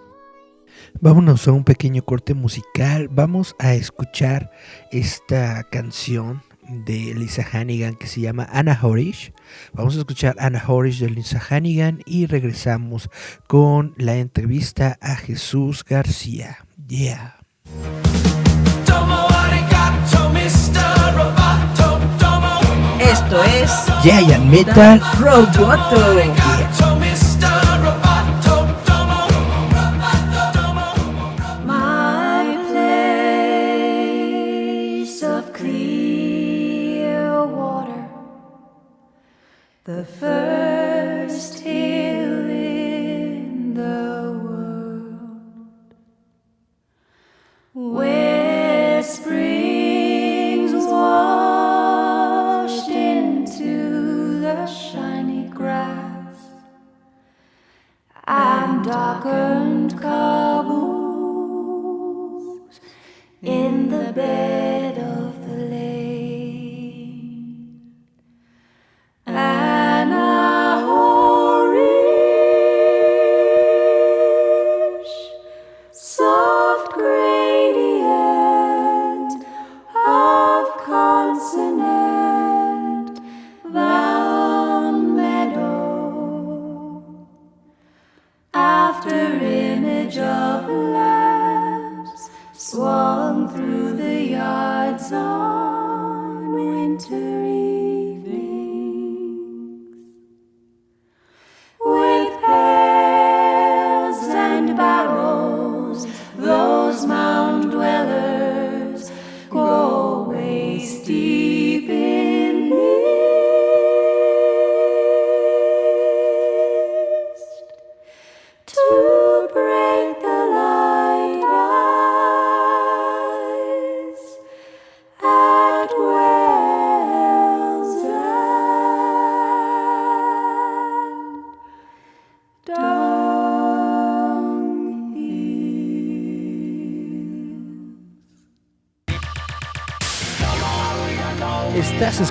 Vámonos 1.07 1.47
a 1.47 1.53
un 1.53 1.63
pequeño 1.63 2.05
corte 2.05 2.35
musical. 2.35 3.07
Vamos 3.09 3.55
a 3.61 3.75
escuchar 3.75 4.51
esta 4.91 5.63
canción 5.63 6.43
de 6.69 7.15
Lisa 7.15 7.47
Hannigan 7.49 7.95
que 7.95 8.09
se 8.09 8.23
llama 8.23 8.49
Anna 8.51 8.77
Horish. 8.83 9.33
Vamos 9.73 9.95
a 9.95 10.01
escuchar 10.01 10.35
Anna 10.41 10.61
Horish 10.67 10.99
de 10.99 11.09
Lisa 11.09 11.41
Hannigan 11.49 12.01
y 12.07 12.27
regresamos 12.27 13.09
con 13.47 13.95
la 13.97 14.17
entrevista 14.17 14.99
a 15.01 15.15
Jesús 15.15 15.85
García. 15.85 16.67
Yeah. 16.89 17.37
Esto 22.99 23.45
es 23.45 23.71
Giant 24.03 24.45
Metal 24.47 25.01
Roboto. 25.21 26.56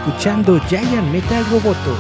Escuchando 0.06 0.60
Giant 0.70 1.12
Metal 1.12 1.43
Roboto. 1.49 1.97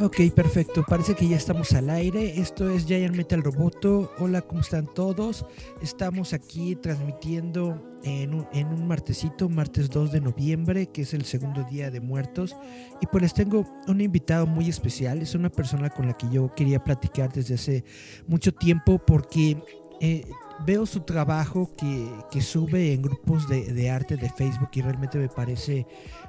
Ok, 0.00 0.32
perfecto. 0.32 0.84
Parece 0.88 1.16
que 1.16 1.26
ya 1.26 1.36
estamos 1.36 1.72
al 1.72 1.90
aire. 1.90 2.38
Esto 2.38 2.70
es 2.70 2.86
Giant 2.86 3.16
Metal 3.16 3.42
Roboto. 3.42 4.12
Hola, 4.20 4.40
¿cómo 4.42 4.60
están 4.60 4.86
todos? 4.86 5.44
Estamos 5.82 6.32
aquí 6.32 6.76
transmitiendo 6.76 7.82
en 8.04 8.34
un, 8.34 8.46
en 8.52 8.68
un 8.68 8.86
martesito, 8.86 9.48
martes 9.48 9.90
2 9.90 10.12
de 10.12 10.20
noviembre, 10.20 10.86
que 10.86 11.02
es 11.02 11.12
el 11.12 11.24
segundo 11.24 11.64
día 11.64 11.90
de 11.90 12.00
muertos. 12.00 12.54
Y 13.00 13.06
pues 13.06 13.22
les 13.22 13.34
tengo 13.34 13.66
un 13.88 14.00
invitado 14.00 14.46
muy 14.46 14.68
especial. 14.68 15.20
Es 15.20 15.34
una 15.34 15.50
persona 15.50 15.90
con 15.90 16.06
la 16.06 16.16
que 16.16 16.28
yo 16.30 16.54
quería 16.54 16.84
platicar 16.84 17.32
desde 17.32 17.54
hace 17.54 17.84
mucho 18.28 18.52
tiempo 18.52 18.98
porque 18.98 19.60
eh, 20.00 20.30
veo 20.64 20.86
su 20.86 21.00
trabajo 21.00 21.70
que, 21.76 22.08
que 22.30 22.40
sube 22.40 22.92
en 22.92 23.02
grupos 23.02 23.48
de, 23.48 23.72
de 23.72 23.90
arte 23.90 24.16
de 24.16 24.28
Facebook 24.30 24.70
y 24.72 24.82
realmente 24.82 25.18
me 25.18 25.28
parece 25.28 25.86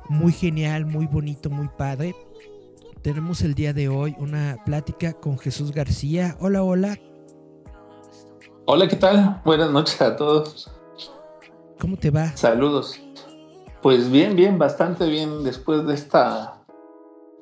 muy 0.10 0.32
genial, 0.32 0.86
muy 0.86 1.08
bonito, 1.08 1.50
muy 1.50 1.70
padre. 1.78 2.16
Tenemos 3.02 3.42
el 3.42 3.54
día 3.54 3.72
de 3.74 3.88
hoy 3.88 4.16
una 4.20 4.58
plática 4.66 5.14
con 5.14 5.38
Jesús 5.38 5.72
García. 5.72 6.36
Hola, 6.40 6.64
hola. 6.64 6.98
Hola, 8.66 8.88
¿qué 8.88 8.98
tal? 8.98 9.42
Buenas 9.46 9.72
noches 9.72 10.02
a 10.02 10.16
todos. 10.16 10.70
¿Cómo 11.80 11.98
te 11.98 12.12
va? 12.12 12.36
Saludos. 12.36 13.02
Pues 13.82 14.12
bien, 14.12 14.36
bien, 14.36 14.60
bastante 14.60 15.08
bien. 15.08 15.44
Después 15.44 15.88
de 15.88 15.94
esta 15.94 16.62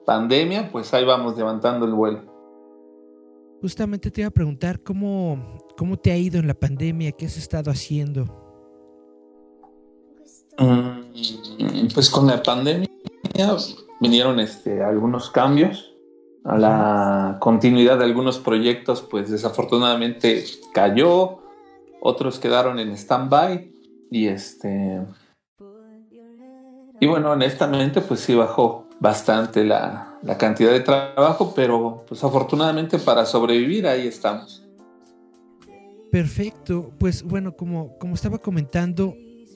pandemia, 0.06 0.72
pues 0.72 0.94
ahí 0.94 1.04
vamos 1.04 1.36
levantando 1.36 1.86
el 1.86 1.94
vuelo. 1.94 2.37
Justamente 3.62 4.12
te 4.12 4.22
iba 4.22 4.28
a 4.28 4.32
preguntar 4.32 4.82
cómo, 4.84 5.58
cómo 5.78 5.98
te 5.98 6.12
ha 6.12 6.18
ido 6.18 6.40
en 6.40 6.48
la 6.48 6.54
pandemia, 6.54 7.12
qué 7.12 7.26
has 7.26 7.38
estado 7.38 7.72
haciendo. 7.72 8.26
Mm, 10.60 11.88
Pues 11.94 12.10
con 12.10 12.28
la 12.28 12.42
pandemia 12.42 12.90
vinieron 14.00 14.40
este, 14.40 14.84
algunos 14.84 15.30
cambios 15.30 15.94
a 16.44 16.58
la 16.58 17.38
continuidad 17.40 17.98
de 17.98 18.06
algunos 18.06 18.40
proyectos, 18.40 19.02
pues 19.02 19.30
desafortunadamente 19.30 20.46
cayó, 20.74 21.40
otros 22.00 22.40
quedaron 22.40 22.80
en 22.80 22.92
stand-by 22.92 23.72
y 24.10 24.28
este 24.28 25.02
y 27.00 27.06
bueno, 27.06 27.32
honestamente 27.32 28.02
pues 28.02 28.22
sí 28.22 28.34
bajó 28.34 28.88
bastante 29.00 29.64
la, 29.64 30.07
la 30.24 30.38
cantidad 30.38 30.72
de 30.72 30.80
trabajo, 30.82 31.54
pero 31.56 32.06
pues 32.08 32.24
afortunadamente 32.24 32.98
para 33.00 33.26
sobrevivir 33.26 33.88
ahí 33.88 34.08
estamos. 34.08 34.64
Perfecto. 36.12 36.92
Pues 36.98 37.24
bueno, 37.24 37.56
como, 37.56 37.98
como 37.98 38.16
estaba 38.16 38.38
comentando, 38.38 39.16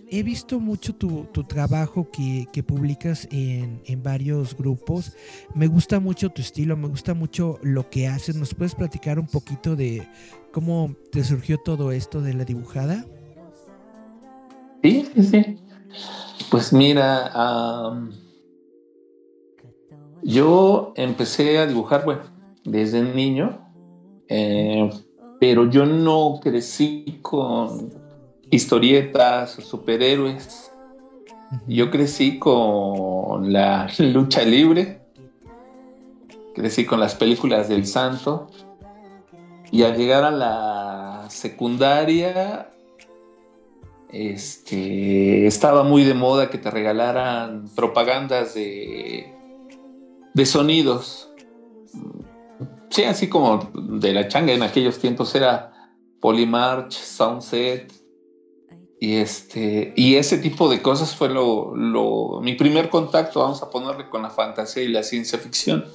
he 0.10 0.24
visto 0.24 0.60
mucho 0.60 0.94
tu, 0.94 1.26
tu 1.32 1.44
trabajo 1.46 2.10
que, 2.12 2.46
que 2.52 2.62
publicas 2.62 3.28
en, 3.32 3.82
en 3.86 4.04
varios 4.04 4.56
grupos. 4.56 5.14
Me 5.56 5.68
gusta 5.68 6.00
mucho 6.00 6.30
tu 6.30 6.42
estilo, 6.42 6.76
me 6.76 6.88
gusta 6.88 7.14
mucho 7.14 7.58
lo 7.64 7.90
que 7.90 8.08
haces. 8.08 8.36
¿Nos 8.36 8.54
puedes 8.54 8.76
platicar 8.76 9.18
un 9.18 9.28
poquito 9.28 9.76
de 9.76 10.08
cómo 10.52 10.94
te 11.12 11.24
surgió 11.24 11.58
todo 11.58 11.92
esto 11.92 12.22
de 12.22 12.34
la 12.34 12.44
dibujada? 12.44 13.06
Sí, 14.84 15.08
sí, 15.16 15.24
sí. 15.24 15.60
Pues 16.50 16.74
mira, 16.74 17.32
yo 20.24 20.94
empecé 20.96 21.58
a 21.58 21.68
dibujar, 21.68 22.06
bueno, 22.06 22.22
desde 22.64 23.02
niño, 23.02 23.58
eh, 24.28 24.90
pero 25.40 25.70
yo 25.70 25.86
no 25.86 26.40
crecí 26.42 27.20
con 27.22 27.90
historietas 28.50 29.58
o 29.58 29.62
superhéroes. 29.62 30.72
Yo 31.68 31.90
crecí 31.90 32.38
con 32.40 33.52
la 33.52 33.90
lucha 33.98 34.44
libre, 34.44 35.02
crecí 36.54 36.86
con 36.86 37.00
las 37.00 37.16
películas 37.16 37.68
del 37.68 37.86
santo 37.86 38.48
y 39.72 39.84
al 39.84 39.98
llegar 39.98 40.24
a 40.24 40.32
la 40.32 41.26
secundaria 41.30 42.70
este, 44.10 45.48
estaba 45.48 45.84
muy 45.84 46.04
de 46.04 46.14
moda 46.14 46.50
que 46.50 46.58
te 46.58 46.70
regalaran 46.70 47.70
propagandas 47.76 48.54
de, 48.54 49.34
de 50.34 50.46
sonidos. 50.46 51.30
Sí, 52.90 53.04
así 53.04 53.30
como 53.30 53.72
de 53.74 54.14
la 54.14 54.28
changa 54.28 54.54
en 54.54 54.64
aquellos 54.64 55.00
tiempos 55.00 55.34
era 55.36 55.72
Polymarch, 56.20 56.94
Soundset, 56.94 57.92
Y, 59.00 59.16
este, 59.16 59.94
y 59.96 60.16
ese 60.16 60.38
tipo 60.38 60.70
de 60.70 60.82
cosas 60.82 61.16
fue 61.16 61.30
lo, 61.30 61.76
lo, 61.76 62.40
mi 62.42 62.54
primer 62.54 62.90
contacto, 62.90 63.40
vamos 63.40 63.64
a 63.64 63.70
ponerle, 63.70 64.10
con 64.10 64.22
la 64.22 64.30
fantasía 64.30 64.84
y 64.84 64.90
la 64.90 65.02
ciencia 65.02 65.40
ficción. 65.40 65.86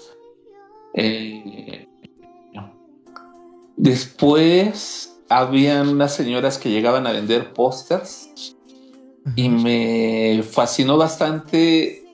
Eh, 0.94 1.86
después 3.76 5.20
habían 5.28 5.88
unas 5.88 6.14
señoras 6.14 6.58
que 6.58 6.70
llegaban 6.70 7.06
a 7.06 7.12
vender 7.12 7.52
pósters 7.52 8.56
y 9.36 9.48
me 9.48 10.42
fascinó 10.42 10.96
bastante. 10.96 12.04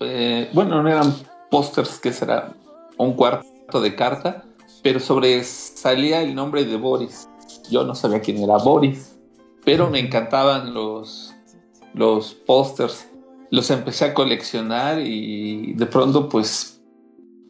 Eh, 0.00 0.50
bueno, 0.52 0.82
no 0.82 0.88
eran 0.88 1.14
pósters 1.54 2.00
que 2.00 2.12
será 2.12 2.52
un 2.96 3.12
cuarto 3.12 3.80
de 3.80 3.94
carta, 3.94 4.44
pero 4.82 4.98
sobresalía 4.98 6.20
el 6.20 6.34
nombre 6.34 6.64
de 6.64 6.76
Boris. 6.76 7.28
Yo 7.70 7.84
no 7.84 7.94
sabía 7.94 8.20
quién 8.20 8.42
era 8.42 8.56
Boris, 8.56 9.16
pero 9.64 9.88
me 9.88 10.00
encantaban 10.00 10.74
los, 10.74 11.32
los 11.94 12.34
pósters. 12.34 13.08
Los 13.52 13.70
empecé 13.70 14.06
a 14.06 14.14
coleccionar 14.14 14.98
y 14.98 15.74
de 15.74 15.86
pronto 15.86 16.28
pues 16.28 16.82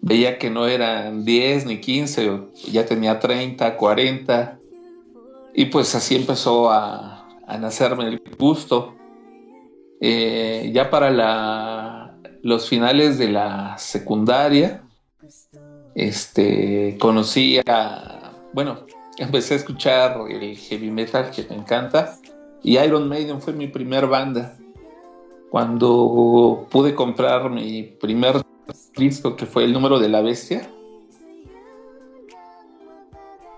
veía 0.03 0.37
que 0.39 0.51
no 0.51 0.67
eran 0.67 1.25
10 1.25 1.65
ni 1.65 1.81
15, 1.81 2.41
ya 2.73 2.85
tenía 2.85 3.19
30, 3.19 3.75
40. 3.75 4.59
Y 5.55 5.65
pues 5.65 5.95
así 5.95 6.15
empezó 6.15 6.71
a, 6.71 7.27
a 7.47 7.57
nacerme 7.57 8.07
el 8.09 8.23
gusto. 8.39 8.97
Eh, 9.99 10.73
ya 10.75 10.91
para 10.91 11.11
la, 11.11 11.74
los 12.45 12.69
finales 12.69 13.17
de 13.17 13.29
la 13.29 13.79
secundaria, 13.79 14.83
este, 15.95 16.99
conocí 17.01 17.59
a, 17.67 18.33
bueno, 18.53 18.85
empecé 19.17 19.55
a 19.55 19.57
escuchar 19.57 20.19
el 20.29 20.55
heavy 20.55 20.91
metal 20.91 21.31
que 21.31 21.47
me 21.49 21.57
encanta 21.57 22.19
y 22.63 22.77
Iron 22.79 23.09
Maiden 23.09 23.41
fue 23.41 23.55
mi 23.55 23.67
primer 23.69 24.07
banda. 24.07 24.59
Cuando 25.51 26.67
pude 26.71 26.95
comprar 26.95 27.49
mi 27.49 27.83
primer 27.83 28.43
disco, 28.95 29.37
que 29.37 29.47
fue 29.47 29.65
el 29.65 29.73
número 29.73 29.99
de 29.99 30.11
la 30.11 30.21
bestia, 30.21 30.69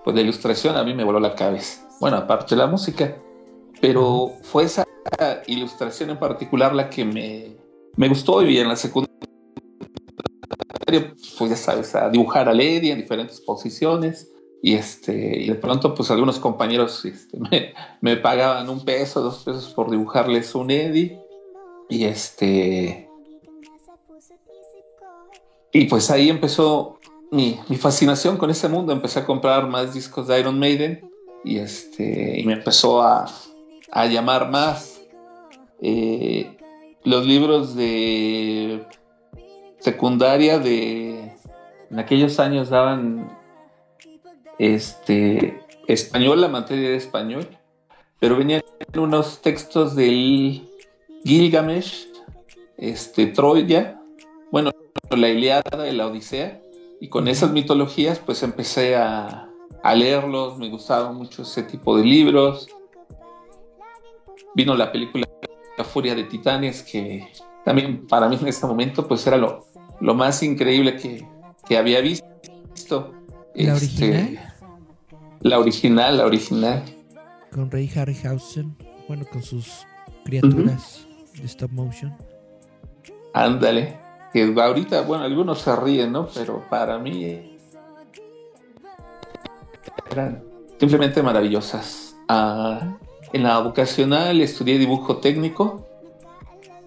pues 0.05 0.15
la 0.15 0.21
ilustración 0.21 0.77
a 0.77 0.83
mí 0.85 0.93
me 0.93 1.03
voló 1.03 1.19
la 1.19 1.35
cabeza. 1.35 1.85
Bueno, 1.99 2.15
aparte 2.15 2.55
de 2.55 2.61
la 2.61 2.67
música, 2.67 3.17
pero 3.81 4.31
fue 4.43 4.63
esa 4.63 4.85
ilustración 5.45 6.11
en 6.11 6.19
particular 6.19 6.73
la 6.73 6.89
que 6.89 7.03
me, 7.03 7.66
me 7.97 8.07
gustó 8.07 8.41
y 8.43 8.57
en 8.57 8.69
la 8.69 8.75
secundaria 8.75 9.17
pues 11.37 11.49
ya 11.49 11.55
sabes, 11.55 11.95
a 11.95 12.09
dibujar 12.09 12.47
a 12.47 12.53
Lady 12.53 12.91
en 12.91 12.99
diferentes 12.99 13.41
posiciones. 13.41 14.31
Y, 14.61 14.73
este, 14.73 15.37
y 15.41 15.47
de 15.47 15.55
pronto, 15.55 15.93
pues 15.93 16.09
algunos 16.11 16.39
compañeros 16.39 17.05
este, 17.05 17.37
me, 18.01 18.17
pagaban 18.17 18.69
un 18.69 18.83
peso, 18.83 19.21
dos 19.21 19.43
pesos 19.43 19.73
por 19.73 19.91
dibujarles 19.91 20.55
un 20.55 20.71
Eddie. 20.71 21.19
Y 21.89 22.05
este. 22.05 23.09
Y 25.71 25.85
pues 25.85 26.09
ahí 26.09 26.29
empezó 26.29 26.99
mi, 27.31 27.59
fascinación 27.77 28.37
con 28.37 28.49
ese 28.49 28.67
mundo. 28.67 28.93
Empecé 28.93 29.19
a 29.19 29.25
comprar 29.25 29.67
más 29.67 29.93
discos 29.93 30.27
de 30.27 30.39
Iron 30.39 30.57
Maiden. 30.57 31.11
Y 31.43 31.59
este. 31.59 32.39
Y 32.39 32.43
me 32.45 32.53
empezó 32.53 33.01
a, 33.01 33.27
llamar 34.09 34.49
más. 34.49 35.01
Eh, 35.81 36.56
los 37.07 37.25
libros 37.25 37.73
de 37.73 38.85
secundaria 39.79 40.59
de 40.59 41.37
en 41.89 41.99
aquellos 41.99 42.37
años 42.37 42.69
daban 42.69 43.31
este 44.59 45.61
español, 45.87 46.41
la 46.41 46.49
materia 46.49 46.89
de 46.89 46.97
español, 46.97 47.47
pero 48.19 48.35
venían 48.35 48.61
unos 48.97 49.41
textos 49.41 49.95
del 49.95 50.67
Gilgamesh, 51.23 52.09
este 52.77 53.27
Troya, 53.27 54.01
bueno, 54.51 54.71
la 55.09 55.29
Iliada 55.29 55.87
y 55.89 55.95
la 55.95 56.07
Odisea, 56.07 56.61
y 56.99 57.07
con 57.07 57.29
esas 57.29 57.51
mitologías 57.51 58.19
pues 58.19 58.43
empecé 58.43 58.97
a, 58.97 59.49
a 59.81 59.95
leerlos, 59.95 60.57
me 60.57 60.67
gustaba 60.69 61.13
mucho 61.13 61.43
ese 61.43 61.63
tipo 61.63 61.95
de 61.95 62.03
libros. 62.03 62.67
Vino 64.55 64.75
la 64.75 64.91
película 64.91 65.26
La 65.77 65.83
Furia 65.83 66.15
de 66.15 66.23
Titanes 66.23 66.81
que 66.83 67.27
también 67.63 68.07
para 68.07 68.27
mí 68.27 68.37
en 68.41 68.47
este 68.47 68.65
momento 68.65 69.07
pues 69.07 69.25
era 69.27 69.37
lo, 69.37 69.65
lo 69.99 70.15
más 70.15 70.41
increíble 70.43 70.95
que, 70.95 71.27
que 71.67 71.77
había 71.77 72.01
visto. 72.01 73.13
¿La 73.53 73.73
este, 73.73 74.05
original? 74.05 74.53
La 75.41 75.59
original, 75.59 76.17
la 76.17 76.25
original. 76.25 76.83
Con 77.51 77.71
Ray 77.71 77.89
Harryhausen, 77.95 78.75
bueno, 79.07 79.25
con 79.31 79.43
sus 79.43 79.85
criaturas 80.23 81.07
de 81.35 81.45
stop 81.45 81.71
motion. 81.71 82.15
Ándale, 83.33 83.99
que 84.33 84.53
ahorita, 84.59 85.01
bueno, 85.01 85.23
algunos 85.23 85.59
se 85.59 85.75
ríen, 85.75 86.11
¿no? 86.11 86.27
Pero 86.33 86.63
para 86.69 86.97
mí 86.97 87.57
eran 90.11 90.43
simplemente 90.79 91.21
maravillosas. 91.21 92.15
Ah, 92.27 92.97
en 93.33 93.43
la 93.43 93.59
vocacional 93.59 94.41
estudié 94.41 94.77
dibujo 94.77 95.17
técnico 95.17 95.85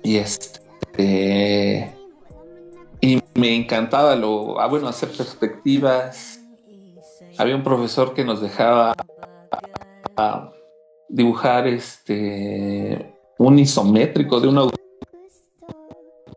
y 0.03 0.17
este 0.17 1.95
y 3.03 3.19
me 3.35 3.55
encantaba 3.55 4.15
lo, 4.17 4.61
ah, 4.61 4.67
bueno, 4.67 4.89
hacer 4.89 5.09
perspectivas. 5.11 6.39
Había 7.39 7.57
un 7.57 7.63
profesor 7.63 8.13
que 8.13 8.25
nos 8.25 8.43
dejaba 8.43 8.95
dibujar 11.09 11.67
este 11.67 13.15
un 13.39 13.59
isométrico 13.59 14.39
de 14.39 14.49
un 14.49 14.71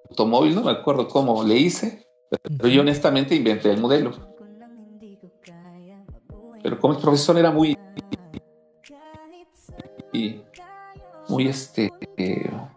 automóvil, 0.10 0.56
no 0.56 0.64
me 0.64 0.72
acuerdo 0.72 1.10
cómo 1.10 1.44
le 1.44 1.58
hice, 1.58 2.08
pero 2.30 2.70
yo 2.70 2.82
honestamente 2.82 3.36
inventé 3.36 3.72
el 3.72 3.82
modelo. 3.82 4.12
Pero 6.62 6.80
como 6.80 6.94
el 6.94 7.02
profesor 7.02 7.38
era 7.38 7.52
muy 7.52 7.78
muy 11.30 11.48
este 11.48 11.92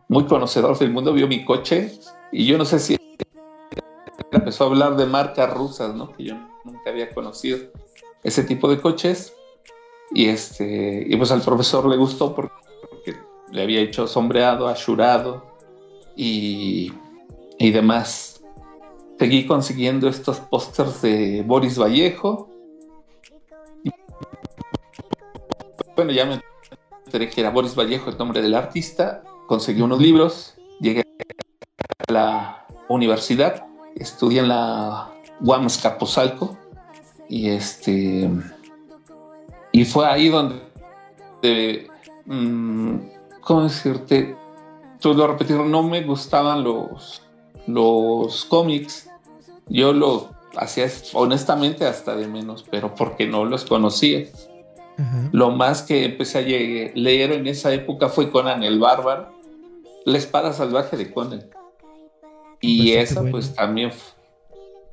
muy 0.09 0.25
conocedor 0.27 0.79
del 0.79 0.93
mundo, 0.93 1.13
vio 1.13 1.27
mi 1.27 1.45
coche 1.45 1.93
y 2.33 2.47
yo 2.47 2.59
no 2.59 2.65
sé 2.65 2.79
si 2.79 2.97
empezó 4.31 4.65
a 4.65 4.67
hablar 4.69 4.97
de 4.97 5.07
marcas 5.07 5.53
rusas, 5.53 5.95
¿no? 5.95 6.13
Que 6.13 6.25
yo 6.25 6.35
nunca 6.65 6.91
había 6.91 7.13
conocido 7.13 7.59
ese 8.23 8.43
tipo 8.45 8.69
de 8.69 8.81
coches. 8.81 9.35
Y 10.13 10.29
este, 10.29 11.05
y 11.09 11.17
pues 11.17 11.33
al 11.33 11.43
profesor 11.43 11.87
le 11.89 11.97
gustó 11.97 12.35
porque, 12.35 13.17
le 13.51 13.63
había 13.63 13.81
hecho 13.81 14.07
sombreado, 14.07 14.69
ashurado 14.69 15.45
y, 16.17 16.93
y 17.59 17.71
demás. 17.71 18.43
Seguí 19.19 19.47
consiguiendo 19.47 20.09
estos 20.09 20.41
pósters 20.41 21.03
de 21.03 21.43
Boris 21.47 21.79
Vallejo. 21.79 22.49
bueno, 25.97 26.13
ya 26.13 26.27
me 26.27 26.41
que 27.11 27.41
era 27.41 27.51
Boris 27.51 27.75
Vallejo 27.75 28.11
el 28.11 28.19
nombre 28.19 28.43
del 28.43 28.55
artista. 28.55 29.23
Conseguí 29.47 29.81
unos 29.81 30.01
libros, 30.01 30.55
llegué 30.81 31.05
a 32.09 32.13
la 32.13 32.67
universidad 32.89 33.67
estudié 33.97 34.41
en 34.41 34.49
la 34.49 35.11
Guamas 35.41 35.79
Capozalco 35.79 36.57
y 37.29 37.49
este 37.49 38.31
y 39.73 39.85
fue 39.85 40.07
ahí 40.07 40.29
donde 40.29 41.91
mm, 42.27 42.97
cómo 43.41 43.63
decirte 43.65 44.37
todo 45.01 45.27
repetir 45.27 45.57
no 45.57 45.83
me 45.83 46.03
gustaban 46.03 46.63
los 46.63 47.23
los 47.67 48.45
cómics 48.45 49.11
yo 49.69 49.93
lo 49.93 50.31
hacía 50.57 50.87
honestamente 51.15 51.87
hasta 51.87 52.15
de 52.15 52.29
menos 52.29 52.65
pero 52.71 52.95
porque 52.95 53.27
no 53.27 53.45
los 53.45 53.65
conocía 53.65 54.27
lo 55.33 55.51
más 55.51 55.83
que 55.83 56.05
empecé 56.05 56.39
a 56.39 56.43
leer 56.43 57.33
en 57.33 57.47
esa 57.47 57.73
época 57.73 58.09
fue 58.09 58.31
Conan 58.31 58.63
el 58.63 58.79
Bárbaro 58.79 59.37
la 60.07 60.19
espada 60.19 60.53
salvaje 60.53 60.97
de 60.97 61.13
Conan 61.13 61.51
y 62.61 62.93
eso 62.93 63.25
pues 63.31 63.55
también 63.55 63.91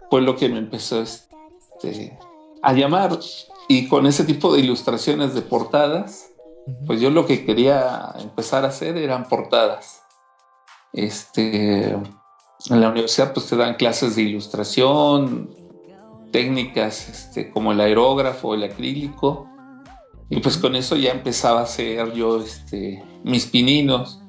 fue 0.10 0.22
lo 0.22 0.36
que 0.36 0.50
me 0.50 0.58
empezó 0.58 1.02
este, 1.02 2.18
a 2.62 2.74
llamar. 2.74 3.18
Y 3.68 3.88
con 3.88 4.06
ese 4.06 4.26
tipo 4.26 4.54
de 4.54 4.60
ilustraciones 4.60 5.34
de 5.34 5.42
portadas, 5.42 6.32
pues 6.86 7.00
yo 7.00 7.10
lo 7.10 7.26
que 7.26 7.46
quería 7.46 8.14
empezar 8.20 8.66
a 8.66 8.70
hacer 8.70 8.98
eran 8.98 9.30
portadas. 9.30 10.02
Este, 10.92 11.92
en 11.92 12.82
la 12.82 12.90
universidad 12.90 13.34
pues 13.34 13.48
te 13.48 13.56
dan 13.56 13.76
clases 13.76 14.16
de 14.16 14.24
ilustración, 14.24 15.56
técnicas 16.32 17.10
este, 17.10 17.52
como 17.52 17.72
el 17.72 17.80
aerógrafo, 17.80 18.54
el 18.54 18.64
acrílico. 18.64 19.48
Y 20.30 20.40
pues 20.40 20.58
con 20.58 20.76
eso 20.76 20.96
ya 20.96 21.12
empezaba 21.12 21.60
a 21.60 21.64
hacer 21.64 22.14
yo 22.14 22.42
este, 22.42 23.04
mis 23.24 23.46
pininos. 23.46 24.20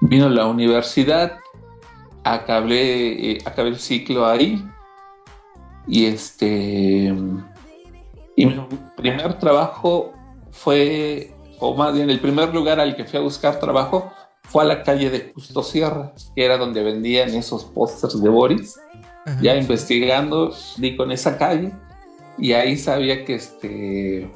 Vino 0.00 0.26
a 0.26 0.30
la 0.30 0.46
universidad, 0.46 1.38
acabé, 2.22 3.32
eh, 3.32 3.38
acabé 3.44 3.70
el 3.70 3.78
ciclo 3.78 4.26
ahí. 4.26 4.64
Y 5.88 6.06
este 6.06 7.14
Y 8.36 8.46
mi 8.46 8.60
primer 8.96 9.38
trabajo 9.38 10.12
fue, 10.50 11.32
o 11.58 11.74
más 11.74 11.94
bien 11.94 12.10
el 12.10 12.20
primer 12.20 12.52
lugar 12.52 12.80
al 12.80 12.96
que 12.96 13.04
fui 13.04 13.18
a 13.18 13.22
buscar 13.22 13.60
trabajo 13.60 14.12
fue 14.42 14.62
a 14.62 14.66
la 14.66 14.82
calle 14.82 15.10
de 15.10 15.32
Justo 15.34 15.62
Sierra, 15.62 16.12
que 16.34 16.44
era 16.44 16.56
donde 16.56 16.82
vendían 16.82 17.34
esos 17.34 17.64
pósters 17.64 18.22
de 18.22 18.28
Boris. 18.28 18.78
Ajá. 19.26 19.38
Ya 19.42 19.56
investigando, 19.56 20.54
di 20.78 20.96
con 20.96 21.12
esa 21.12 21.36
calle 21.36 21.72
y 22.38 22.52
ahí 22.54 22.78
sabía 22.78 23.24
que 23.24 23.34
este 23.34 24.30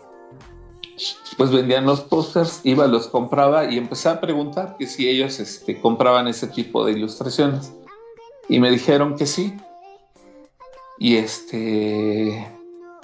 pues 1.37 1.51
vendían 1.51 1.87
los 1.87 2.03
pósters, 2.03 2.61
iba, 2.65 2.87
los 2.87 3.07
compraba 3.07 3.73
y 3.73 3.79
empecé 3.79 4.11
a 4.11 4.21
preguntar 4.21 4.77
que 4.79 4.87
si 4.87 5.09
ellos 5.09 5.41
este, 5.41 5.81
compraban 5.81 6.29
ese 6.29 6.47
tipo 6.49 6.85
de 6.85 6.93
ilustraciones. 6.93 7.73
Y 8.49 8.61
me 8.61 8.71
dijeron 8.71 9.17
que 9.17 9.25
sí. 9.27 9.57
Y 10.99 11.17
este, 11.17 12.47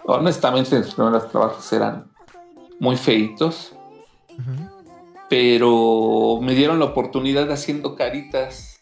honestamente, 0.04 0.78
los 0.78 0.94
primeros 0.94 1.30
trabajos 1.30 1.72
eran 1.72 2.10
muy 2.78 2.96
feitos, 2.96 3.72
pero 5.30 6.38
me 6.42 6.54
dieron 6.54 6.78
la 6.78 6.86
oportunidad 6.86 7.50
haciendo 7.50 7.96
caritas. 7.96 8.75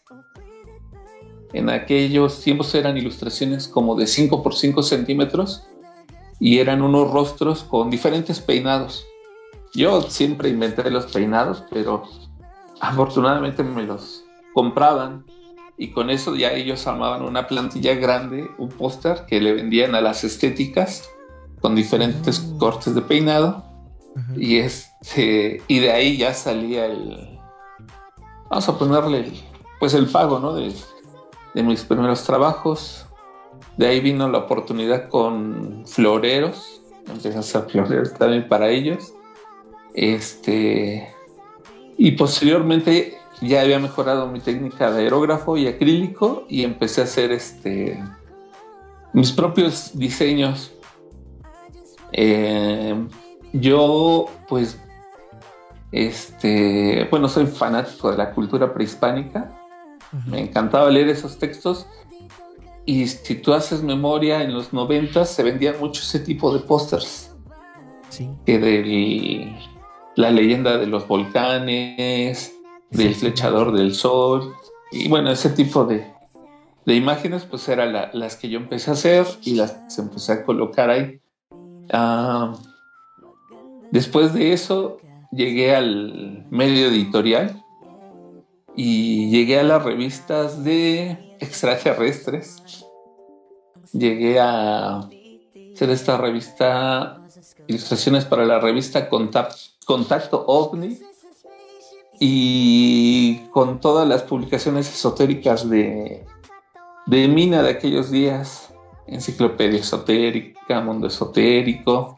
En 1.53 1.69
aquellos 1.69 2.41
tiempos 2.41 2.73
eran 2.75 2.97
ilustraciones 2.97 3.67
como 3.67 3.95
de 3.95 4.07
5 4.07 4.43
por 4.43 4.55
5 4.55 4.83
centímetros 4.83 5.63
y 6.39 6.59
eran 6.59 6.81
unos 6.81 7.11
rostros 7.11 7.63
con 7.63 7.89
diferentes 7.89 8.39
peinados. 8.41 9.05
Yo 9.73 10.01
siempre 10.01 10.49
inventé 10.49 10.89
los 10.89 11.05
peinados, 11.05 11.63
pero 11.69 12.03
afortunadamente 12.81 13.63
me 13.63 13.83
los 13.83 14.23
compraban 14.53 15.25
y 15.77 15.91
con 15.91 16.09
eso 16.09 16.35
ya 16.35 16.51
ellos 16.53 16.87
armaban 16.87 17.21
una 17.23 17.47
plantilla 17.47 17.95
grande, 17.95 18.49
un 18.57 18.69
póster 18.69 19.25
que 19.27 19.41
le 19.41 19.53
vendían 19.53 19.95
a 19.95 20.01
las 20.01 20.23
estéticas 20.23 21.09
con 21.61 21.75
diferentes 21.75 22.41
Mm. 22.41 22.57
cortes 22.57 22.95
de 22.95 23.01
peinado 23.01 23.63
y 24.37 24.57
este 24.57 25.61
y 25.67 25.79
de 25.79 25.91
ahí 25.91 26.15
ya 26.17 26.33
salía 26.33 26.85
el 26.85 27.37
vamos 28.49 28.69
a 28.69 28.77
ponerle 28.77 29.19
el- 29.19 29.41
pues 29.79 29.93
el 29.93 30.05
pago 30.07 30.39
no 30.39 30.53
de, 30.53 30.73
de 31.55 31.63
mis 31.63 31.83
primeros 31.83 32.23
trabajos. 32.23 33.07
De 33.77 33.87
ahí 33.87 33.99
vino 33.99 34.29
la 34.29 34.37
oportunidad 34.37 35.09
con 35.09 35.83
floreros 35.87 36.75
empecé 37.07 37.37
a 37.37 37.39
hacer 37.39 37.63
floreros 37.69 38.13
también 38.13 38.47
para 38.47 38.69
ellos. 38.69 39.13
Este 39.93 41.09
y 41.97 42.11
posteriormente 42.11 43.17
ya 43.41 43.61
había 43.61 43.79
mejorado 43.79 44.27
mi 44.27 44.39
técnica 44.39 44.91
de 44.91 45.03
aerógrafo 45.03 45.57
y 45.57 45.67
acrílico 45.67 46.45
y 46.49 46.63
empecé 46.63 47.01
a 47.01 47.03
hacer 47.05 47.31
este 47.31 48.03
mis 49.13 49.31
propios 49.31 49.91
diseños. 49.97 50.73
Eh, 52.11 53.07
yo, 53.53 54.25
pues, 54.49 54.77
este, 55.91 57.07
bueno, 57.09 57.29
soy 57.29 57.45
fanático 57.45 58.11
de 58.11 58.17
la 58.17 58.31
cultura 58.31 58.73
prehispánica. 58.73 59.64
Me 60.27 60.39
encantaba 60.41 60.89
leer 60.89 61.09
esos 61.09 61.37
textos. 61.37 61.87
Y 62.85 63.07
si 63.07 63.35
tú 63.35 63.53
haces 63.53 63.81
memoria, 63.83 64.43
en 64.43 64.53
los 64.53 64.71
90 64.73 65.25
se 65.25 65.41
vendían 65.43 65.75
mucho 65.79 66.01
ese 66.01 66.19
tipo 66.19 66.53
de 66.53 66.59
pósters. 66.59 67.31
Sí. 68.09 68.29
Que 68.45 68.59
de 68.59 69.55
la 70.15 70.29
leyenda 70.31 70.77
de 70.77 70.85
los 70.87 71.07
volcanes, 71.07 72.53
del 72.91 73.13
Sí. 73.13 73.19
flechador 73.21 73.73
del 73.73 73.93
sol. 73.95 74.53
Y 74.91 75.07
bueno, 75.09 75.31
ese 75.31 75.49
tipo 75.49 75.85
de, 75.85 76.05
de 76.85 76.95
imágenes, 76.95 77.43
pues 77.43 77.67
eran 77.67 77.91
la- 77.91 78.11
las 78.13 78.35
que 78.35 78.47
yo 78.49 78.59
empecé 78.59 78.91
a 78.91 78.93
hacer 78.93 79.25
y 79.43 79.55
las 79.55 79.97
empecé 79.97 80.31
a 80.33 80.45
colocar 80.45 80.89
ahí. 80.91 81.19
Ah, 81.91 82.53
después 83.91 84.33
de 84.33 84.53
eso, 84.53 84.97
llegué 85.31 85.75
al 85.75 86.45
medio 86.51 86.87
editorial 86.87 87.61
y 88.75 89.29
llegué 89.29 89.59
a 89.59 89.63
las 89.63 89.83
revistas 89.83 90.63
de 90.63 91.37
extraterrestres. 91.39 92.85
Llegué 93.93 94.39
a 94.39 94.99
hacer 95.73 95.89
esta 95.89 96.17
revista, 96.17 97.21
ilustraciones 97.67 98.25
para 98.25 98.45
la 98.45 98.59
revista 98.59 99.09
Contact- 99.09 99.75
Contacto 99.85 100.43
OVNI 100.45 100.99
y 102.19 103.37
con 103.51 103.79
todas 103.79 104.07
las 104.07 104.23
publicaciones 104.23 104.91
esotéricas 104.93 105.69
de, 105.69 106.25
de 107.05 107.27
Mina 107.27 107.61
de 107.61 107.71
aquellos 107.71 108.09
días, 108.09 108.73
Enciclopedia 109.07 109.79
Esotérica, 109.79 110.81
Mundo 110.81 111.07
Esotérico, 111.07 112.15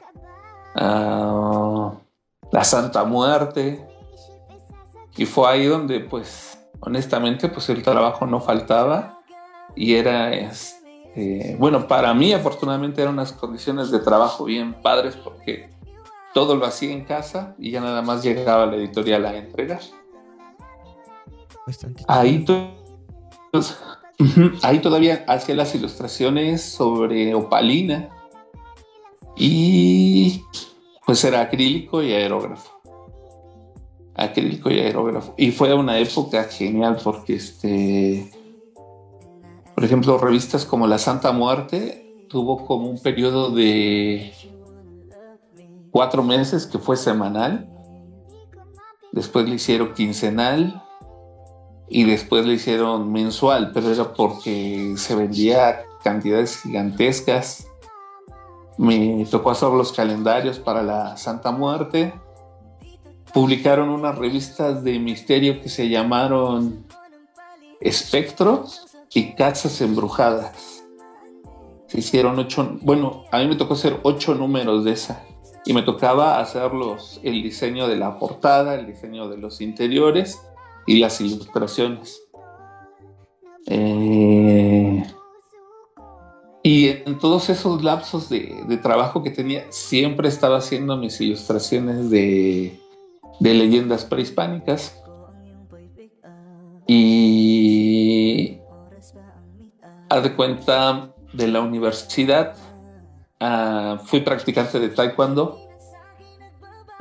ah, 0.76 1.94
La 2.52 2.64
Santa 2.64 3.04
Muerte, 3.04 3.87
y 5.18 5.26
fue 5.26 5.50
ahí 5.50 5.66
donde 5.66 6.00
pues 6.00 6.58
honestamente 6.80 7.50
pues 7.50 7.70
el 7.70 7.84
trabajo 7.84 8.26
no 8.26 8.40
faltaba 8.40 9.20
y 9.76 9.96
era 9.96 10.32
este, 10.34 11.56
bueno 11.60 11.88
para 11.88 12.14
mí 12.14 12.34
afortunadamente 12.34 13.02
eran 13.02 13.16
unas 13.16 13.34
condiciones 13.34 13.92
de 13.92 14.00
trabajo 14.00 14.46
bien 14.46 14.74
padres 14.82 15.16
porque 15.16 15.70
todo 16.34 16.56
lo 16.56 16.66
hacía 16.66 16.92
en 16.92 17.04
casa 17.04 17.56
y 17.58 17.72
ya 17.72 17.82
nada 17.82 18.02
más 18.04 18.24
llegaba 18.24 18.64
a 18.64 18.66
la 18.68 18.76
editorial 18.76 19.26
a 19.26 19.36
entregar. 19.36 19.82
Bastante 21.66 22.04
to- 22.46 22.76
pues, 23.52 23.78
ahí 24.62 24.80
todavía 24.80 25.26
hacía 25.28 25.56
las 25.56 25.74
ilustraciones 25.74 26.62
sobre 26.62 27.34
opalina 27.34 28.10
y 29.36 30.44
pues 31.06 31.24
era 31.24 31.42
acrílico 31.42 32.04
y 32.04 32.14
aerógrafo. 32.14 32.77
Acrílico 34.18 34.72
y 34.72 34.80
aerógrafo. 34.80 35.34
Y 35.38 35.52
fue 35.52 35.74
una 35.74 36.00
época 36.00 36.46
genial 36.46 36.98
porque 37.04 37.36
este, 37.36 38.32
por 39.76 39.86
ejemplo, 39.86 40.18
revistas 40.18 40.66
como 40.66 40.88
La 40.88 40.98
Santa 40.98 41.32
Muerte 41.32 42.26
tuvo 42.30 42.66
como 42.66 42.90
un 42.90 43.00
periodo 43.00 43.52
de 43.52 44.34
cuatro 45.92 46.24
meses 46.24 46.66
que 46.66 46.80
fue 46.80 46.98
semanal. 46.98 47.70
Después 49.12 49.48
le 49.48 49.56
hicieron 49.56 49.94
quincenal 49.94 50.84
y 51.90 52.04
después 52.04 52.46
le 52.46 52.54
hicieron 52.54 53.12
mensual, 53.12 53.72
pero 53.74 53.92
era 53.92 54.14
porque 54.14 54.96
se 54.98 55.16
vendía 55.16 55.86
cantidades 56.04 56.62
gigantescas. 56.62 57.68
Me 58.78 59.26
tocó 59.30 59.52
hacer 59.52 59.70
los 59.70 59.92
calendarios 59.94 60.60
para 60.60 60.84
la 60.84 61.18
Santa 61.18 61.52
Muerte. 61.52 62.14
Publicaron 63.38 63.90
unas 63.90 64.18
revistas 64.18 64.84
de 64.84 64.98
misterio 64.98 65.62
que 65.62 65.70
se 65.70 65.90
llamaron 65.90 66.88
Espectro 67.80 68.66
y 69.14 69.34
Casas 69.34 69.80
Embrujadas. 69.80 70.84
Se 71.86 72.00
hicieron 72.00 72.40
ocho, 72.40 72.80
bueno, 72.82 73.26
a 73.32 73.38
mí 73.38 73.48
me 73.48 73.56
tocó 73.56 73.76
hacer 73.76 74.00
ocho 74.02 74.34
números 74.34 74.86
de 74.86 74.94
esa. 74.94 75.24
Y 75.66 75.74
me 75.74 75.84
tocaba 75.84 76.40
hacer 76.40 76.74
los, 76.74 77.20
el 77.22 77.44
diseño 77.44 77.88
de 77.88 77.98
la 77.98 78.18
portada, 78.18 78.74
el 78.74 78.88
diseño 78.88 79.30
de 79.30 79.38
los 79.38 79.62
interiores 79.62 80.42
y 80.88 80.98
las 80.98 81.22
ilustraciones. 81.22 82.20
Eh, 83.68 85.06
y 86.64 86.88
en 86.88 87.20
todos 87.20 87.52
esos 87.52 87.84
lapsos 87.84 88.30
de, 88.30 88.64
de 88.68 88.78
trabajo 88.78 89.22
que 89.22 89.30
tenía, 89.30 89.72
siempre 89.72 90.28
estaba 90.28 90.58
haciendo 90.58 90.98
mis 90.98 91.22
ilustraciones 91.22 92.10
de, 92.10 92.82
de 93.40 93.54
leyendas 93.54 94.06
prehispánicas. 94.06 95.02
Y 96.88 98.60
haz 100.10 100.24
de 100.24 100.36
cuenta 100.36 101.14
de 101.34 101.48
la 101.48 101.62
universidad, 101.62 102.56
ah, 103.40 104.00
fui 104.06 104.22
practicante 104.22 104.80
de 104.80 104.90
taekwondo. 104.90 105.60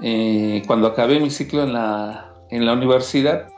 Eh, 0.03 0.63
cuando 0.67 0.89
acabé 0.89 1.21
mi 1.21 1.31
ciclo 1.31 1.63
en 1.63 1.73
la, 1.73 2.35
en 2.51 2.67
la 2.67 2.73
universidad, 2.73 3.49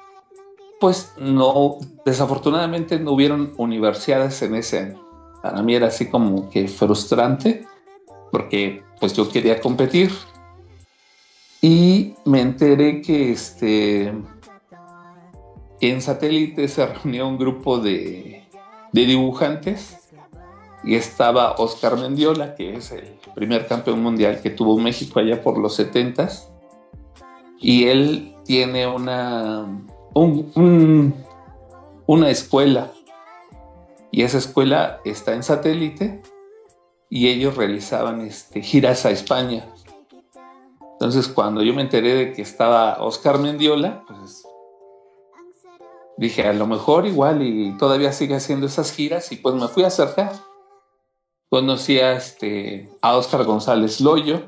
pues 0.81 1.13
no, 1.19 1.79
desafortunadamente 2.05 3.01
no 3.01 3.13
hubieron 3.13 3.53
universidades 3.57 4.41
en 4.43 4.55
ese 4.55 4.79
año. 4.79 5.09
Para 5.43 5.63
mí 5.63 5.75
era 5.75 5.89
así 5.89 6.09
como 6.09 6.49
que 6.51 6.69
frustrante, 6.69 7.65
porque 8.31 8.83
pues 9.01 9.15
yo 9.15 9.29
quería 9.29 9.61
competir. 9.61 10.13
Y 11.61 12.15
me 12.25 12.41
enteré 12.41 13.03
que 13.03 13.33
este, 13.33 14.13
en 15.81 16.01
satélite 16.03 16.69
se 16.69 16.87
reunió 16.87 17.27
un 17.29 17.39
grupo 17.39 17.79
de, 17.79 18.45
dibujantes 18.93 19.97
y 20.85 20.95
estaba 20.95 21.53
Oscar 21.59 21.97
Mendiola, 21.99 22.55
que 22.55 22.75
es 22.77 22.93
el 22.93 23.19
primer 23.35 23.67
campeón 23.67 24.03
mundial 24.03 24.41
que 24.41 24.51
tuvo 24.51 24.79
México 24.79 25.19
allá 25.21 25.43
por 25.43 25.59
los 25.59 25.75
70 25.77 26.29
y 27.61 27.85
él 27.89 28.35
tiene 28.45 28.87
una, 28.87 29.65
un- 30.15 30.51
un- 30.55 31.15
una 32.07 32.31
escuela 32.31 32.93
y 34.11 34.23
esa 34.23 34.39
escuela 34.39 35.01
está 35.05 35.35
en 35.35 35.43
satélite 35.43 36.23
y 37.11 37.29
ellos 37.29 37.57
realizaban 37.57 38.21
este, 38.23 38.63
giras 38.63 39.05
a 39.05 39.11
España. 39.11 39.67
Entonces, 41.01 41.29
cuando 41.29 41.63
yo 41.63 41.73
me 41.75 41.83
enteré 41.83 42.15
de 42.15 42.33
que 42.33 42.43
estaba 42.43 43.01
Oscar 43.05 43.39
Mendiola, 43.39 44.05
pues 44.09 44.45
dije, 46.17 46.43
a 46.43 46.53
lo 46.53 46.67
mejor 46.67 47.07
igual 47.07 47.41
y 47.41 47.77
todavía 47.77 48.11
sigue 48.13 48.35
haciendo 48.35 48.67
esas 48.67 48.91
giras 48.93 49.31
y 49.31 49.37
pues 49.37 49.55
me 49.55 49.69
fui 49.69 49.85
a 49.85 49.87
acercar. 49.87 50.33
Conocí 51.49 52.01
a, 52.01 52.15
este, 52.15 52.91
a 53.01 53.17
Oscar 53.17 53.45
González 53.45 54.01
Loyo 54.01 54.43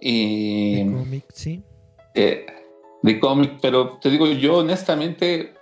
y... 0.00 0.84
De 0.84 0.96
cómic, 0.96 1.24
sí. 1.34 1.64
eh, 2.14 2.46
de 3.02 3.18
cómic, 3.18 3.58
pero 3.60 3.98
te 3.98 4.10
digo, 4.10 4.26
yo 4.26 4.58
honestamente 4.58 5.54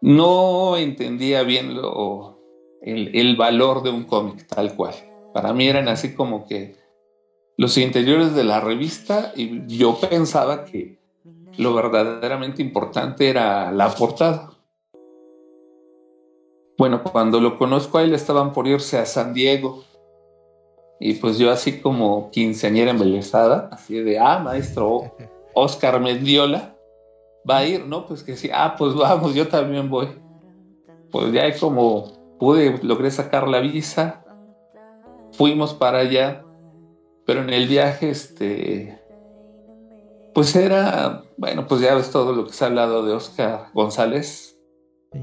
no 0.00 0.76
entendía 0.76 1.42
bien 1.42 1.74
lo, 1.74 2.38
el, 2.80 3.10
el 3.12 3.36
valor 3.36 3.82
de 3.82 3.90
un 3.90 4.04
cómic 4.04 4.46
tal 4.46 4.76
cual. 4.76 4.94
Para 5.34 5.52
mí 5.52 5.66
eran 5.66 5.88
así 5.88 6.14
como 6.14 6.46
que 6.46 6.77
los 7.58 7.76
interiores 7.76 8.36
de 8.36 8.44
la 8.44 8.60
revista 8.60 9.32
y 9.34 9.66
yo 9.66 9.98
pensaba 9.98 10.64
que 10.64 10.96
lo 11.58 11.74
verdaderamente 11.74 12.62
importante 12.62 13.28
era 13.28 13.72
la 13.72 13.90
portada. 13.90 14.52
Bueno, 16.78 17.02
cuando 17.02 17.40
lo 17.40 17.58
conozco 17.58 17.98
a 17.98 18.04
él 18.04 18.14
estaban 18.14 18.52
por 18.52 18.68
irse 18.68 18.96
a 18.96 19.04
San 19.04 19.34
Diego 19.34 19.82
y 21.00 21.14
pues 21.14 21.36
yo 21.36 21.50
así 21.50 21.80
como 21.80 22.30
quinceañera 22.30 22.92
embelesada, 22.92 23.68
así 23.72 23.98
de, 23.98 24.20
ah, 24.20 24.38
maestro 24.38 25.12
Oscar 25.54 26.00
Mendiola, 26.00 26.76
va 27.48 27.58
a 27.58 27.66
ir, 27.66 27.84
¿no? 27.86 28.06
Pues 28.06 28.22
que 28.22 28.36
sí, 28.36 28.48
ah, 28.54 28.76
pues 28.78 28.94
vamos, 28.94 29.34
yo 29.34 29.48
también 29.48 29.90
voy. 29.90 30.08
Pues 31.10 31.32
ya 31.32 31.58
como 31.58 32.36
pude, 32.38 32.78
logré 32.84 33.10
sacar 33.10 33.48
la 33.48 33.58
visa, 33.58 34.24
fuimos 35.32 35.74
para 35.74 35.98
allá, 35.98 36.44
pero 37.28 37.42
en 37.42 37.50
el 37.50 37.68
viaje, 37.68 38.08
este, 38.08 38.98
pues 40.32 40.56
era, 40.56 41.24
bueno, 41.36 41.66
pues 41.66 41.82
ya 41.82 41.94
ves 41.94 42.10
todo 42.10 42.32
lo 42.32 42.46
que 42.46 42.54
se 42.54 42.64
ha 42.64 42.68
hablado 42.68 43.04
de 43.04 43.12
Oscar 43.12 43.66
González, 43.74 44.58
sí. 45.12 45.18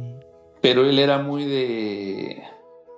pero 0.61 0.87
él 0.87 0.99
era 0.99 1.17
muy 1.17 1.45
de, 1.45 2.43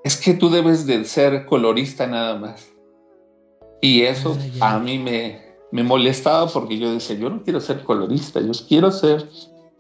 es 0.04 0.18
que 0.18 0.34
tú 0.34 0.50
debes 0.50 0.86
de 0.86 1.06
ser 1.06 1.46
colorista 1.46 2.06
nada 2.06 2.38
más. 2.38 2.70
Y 3.80 4.02
eso 4.02 4.38
Ah, 4.60 4.76
a 4.76 4.80
mí 4.80 5.00
me, 5.00 5.42
me 5.72 5.84
molestaba 5.84 6.50
porque 6.50 6.78
yo 6.78 6.92
decía, 6.92 7.16
yo 7.16 7.30
no 7.30 7.44
quiero 7.44 7.62
ser 7.62 7.86
colorista, 7.86 8.42
yo 8.42 8.52
quiero 8.68 8.92
ser 8.92 9.26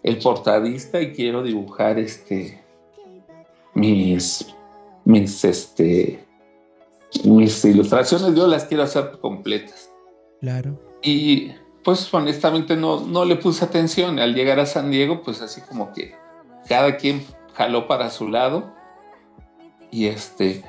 el 0.03 0.19
portadista 0.19 1.01
y 1.01 1.11
quiero 1.11 1.43
dibujar 1.43 1.99
este 1.99 2.63
mis 3.75 4.55
mis 5.03 5.43
este 5.43 6.26
mis 7.23 7.63
ilustraciones 7.65 8.35
yo 8.35 8.47
las 8.47 8.65
quiero 8.65 8.83
hacer 8.83 9.19
completas. 9.19 9.91
Claro. 10.39 10.79
y 11.01 11.51
pues 11.83 12.13
honestamente 12.13 12.75
no, 12.75 12.99
no 12.99 13.23
le 13.23 13.37
puse 13.37 13.63
atención. 13.63 14.19
Al 14.19 14.35
llegar 14.35 14.59
a 14.59 14.65
San 14.65 14.91
Diego 14.91 15.21
pues 15.23 15.41
así 15.41 15.61
como 15.61 15.93
que 15.93 16.15
cada 16.67 16.97
quien 16.97 17.25
jaló 17.53 17.87
para 17.87 18.09
su 18.09 18.27
lado. 18.27 18.73
Y 19.89 20.07
este 20.07 20.65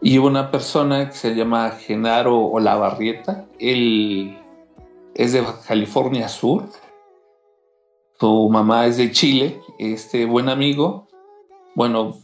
y 0.00 0.18
una 0.18 0.50
persona 0.50 1.10
que 1.10 1.14
se 1.14 1.34
llama 1.34 1.70
Genaro 1.70 2.38
Olavarrieta. 2.46 3.46
Él 3.58 4.38
es 5.14 5.32
de 5.34 5.44
California 5.68 6.28
Sur. 6.28 6.64
Su 8.18 8.48
mamá 8.48 8.86
es 8.86 8.96
de 8.96 9.10
Chile. 9.10 9.60
Este 9.78 10.24
buen 10.24 10.48
amigo. 10.48 11.06
Bueno 11.74 12.16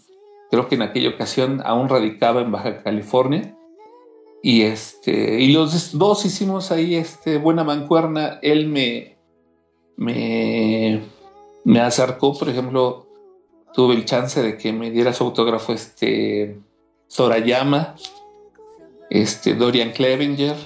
creo 0.52 0.68
que 0.68 0.74
en 0.74 0.82
aquella 0.82 1.08
ocasión 1.08 1.62
aún 1.64 1.88
radicaba 1.88 2.42
en 2.42 2.52
Baja 2.52 2.82
California. 2.82 3.56
Y 4.42 4.62
este 4.62 5.40
y 5.40 5.50
los 5.50 5.96
dos 5.96 6.26
hicimos 6.26 6.70
ahí 6.70 6.94
este 6.94 7.38
buena 7.38 7.64
mancuerna. 7.64 8.38
Él 8.42 8.68
me 8.68 9.16
me 9.96 11.00
me 11.64 11.80
acercó 11.80 12.38
por 12.38 12.50
ejemplo 12.50 13.06
tuve 13.72 13.94
el 13.94 14.04
chance 14.04 14.42
de 14.42 14.58
que 14.58 14.74
me 14.74 14.90
diera 14.90 15.14
su 15.14 15.24
autógrafo 15.24 15.72
este 15.72 16.58
Sorayama 17.06 17.94
este 19.08 19.54
Dorian 19.54 19.92
Clevenger 19.92 20.56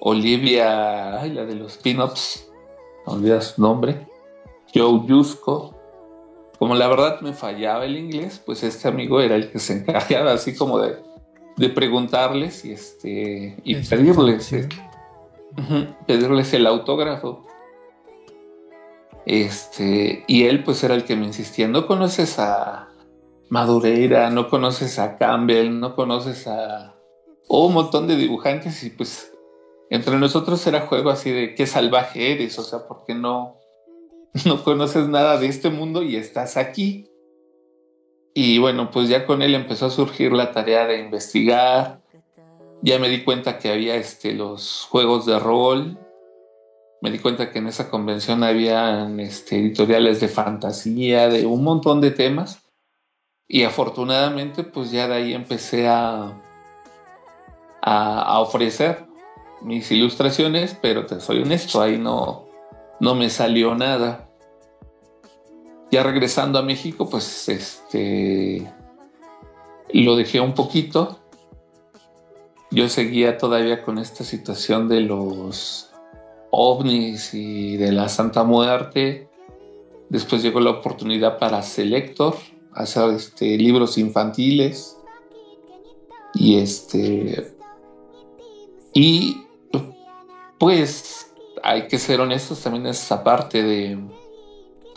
Olivia 0.00 1.20
ay, 1.20 1.32
la 1.32 1.44
de 1.44 1.54
los 1.54 1.76
pin-ups 1.76 2.50
no 3.06 3.12
olvidas 3.12 3.54
su 3.54 3.62
nombre 3.62 4.06
Joe 4.74 5.02
Yusko 5.06 5.79
como 6.60 6.74
la 6.74 6.88
verdad 6.88 7.22
me 7.22 7.32
fallaba 7.32 7.86
el 7.86 7.96
inglés, 7.96 8.42
pues 8.44 8.62
este 8.62 8.86
amigo 8.86 9.22
era 9.22 9.34
el 9.34 9.50
que 9.50 9.58
se 9.58 9.78
encargaba 9.78 10.32
así 10.32 10.54
como 10.54 10.78
de, 10.78 10.98
de 11.56 11.70
preguntarles 11.70 12.66
y, 12.66 12.72
este, 12.72 13.56
y 13.64 13.76
pedirles, 13.76 14.54
pedirles 16.06 16.52
el 16.52 16.66
autógrafo. 16.66 17.46
Este, 19.24 20.22
y 20.26 20.44
él 20.44 20.62
pues 20.62 20.84
era 20.84 20.94
el 20.94 21.04
que 21.04 21.16
me 21.16 21.24
insistía, 21.24 21.66
no 21.66 21.86
conoces 21.86 22.38
a 22.38 22.90
Madureira, 23.48 24.28
no 24.28 24.50
conoces 24.50 24.98
a 24.98 25.16
Campbell, 25.16 25.80
no 25.80 25.96
conoces 25.96 26.46
a 26.46 26.94
o 27.48 27.68
un 27.68 27.72
montón 27.72 28.06
de 28.06 28.16
dibujantes 28.16 28.84
y 28.84 28.90
pues 28.90 29.32
entre 29.88 30.18
nosotros 30.18 30.66
era 30.66 30.82
juego 30.82 31.08
así 31.08 31.30
de 31.30 31.54
qué 31.54 31.66
salvaje 31.66 32.32
eres, 32.32 32.58
o 32.58 32.62
sea, 32.64 32.86
porque 32.86 33.14
no, 33.14 33.59
no 34.46 34.62
conoces 34.62 35.08
nada 35.08 35.38
de 35.38 35.46
este 35.46 35.70
mundo 35.70 36.02
y 36.02 36.16
estás 36.16 36.56
aquí. 36.56 37.06
Y 38.34 38.58
bueno, 38.58 38.90
pues 38.90 39.08
ya 39.08 39.26
con 39.26 39.42
él 39.42 39.54
empezó 39.54 39.86
a 39.86 39.90
surgir 39.90 40.32
la 40.32 40.52
tarea 40.52 40.86
de 40.86 41.00
investigar. 41.00 42.00
Ya 42.82 42.98
me 42.98 43.08
di 43.08 43.24
cuenta 43.24 43.58
que 43.58 43.70
había 43.70 43.96
este, 43.96 44.32
los 44.32 44.86
juegos 44.88 45.26
de 45.26 45.38
rol. 45.38 45.98
Me 47.02 47.10
di 47.10 47.18
cuenta 47.18 47.50
que 47.50 47.58
en 47.58 47.66
esa 47.66 47.90
convención 47.90 48.44
había 48.44 49.10
este, 49.18 49.58
editoriales 49.58 50.20
de 50.20 50.28
fantasía, 50.28 51.28
de 51.28 51.46
un 51.46 51.64
montón 51.64 52.00
de 52.00 52.12
temas. 52.12 52.62
Y 53.48 53.64
afortunadamente, 53.64 54.62
pues 54.62 54.92
ya 54.92 55.08
de 55.08 55.14
ahí 55.14 55.34
empecé 55.34 55.88
a, 55.88 56.40
a, 57.82 58.22
a 58.22 58.40
ofrecer 58.40 59.06
mis 59.60 59.90
ilustraciones, 59.90 60.76
pero 60.80 61.04
te 61.04 61.20
soy 61.20 61.42
honesto, 61.42 61.82
ahí 61.82 61.98
no, 61.98 62.49
no 63.00 63.14
me 63.14 63.30
salió 63.30 63.74
nada. 63.74 64.28
Ya 65.90 66.02
regresando 66.02 66.58
a 66.58 66.62
México, 66.62 67.08
pues 67.08 67.48
este 67.48 68.72
lo 69.92 70.16
dejé 70.16 70.40
un 70.40 70.54
poquito. 70.54 71.18
Yo 72.70 72.88
seguía 72.88 73.38
todavía 73.38 73.82
con 73.82 73.98
esta 73.98 74.22
situación 74.22 74.88
de 74.88 75.00
los 75.00 75.90
ovnis 76.50 77.34
y 77.34 77.76
de 77.76 77.90
la 77.90 78.08
Santa 78.08 78.44
Muerte. 78.44 79.28
Después 80.08 80.42
llegó 80.42 80.60
la 80.60 80.70
oportunidad 80.70 81.38
para 81.38 81.62
Selector, 81.62 82.36
hacer 82.72 83.10
este, 83.10 83.56
libros 83.56 83.98
infantiles. 83.98 84.96
Y 86.34 86.58
este. 86.58 87.56
Y 88.92 89.42
pues 90.58 91.29
hay 91.62 91.86
que 91.88 91.98
ser 91.98 92.20
honestos 92.20 92.60
también 92.62 92.86
en 92.86 92.90
esa 92.92 93.22
parte 93.24 93.62
de. 93.62 93.98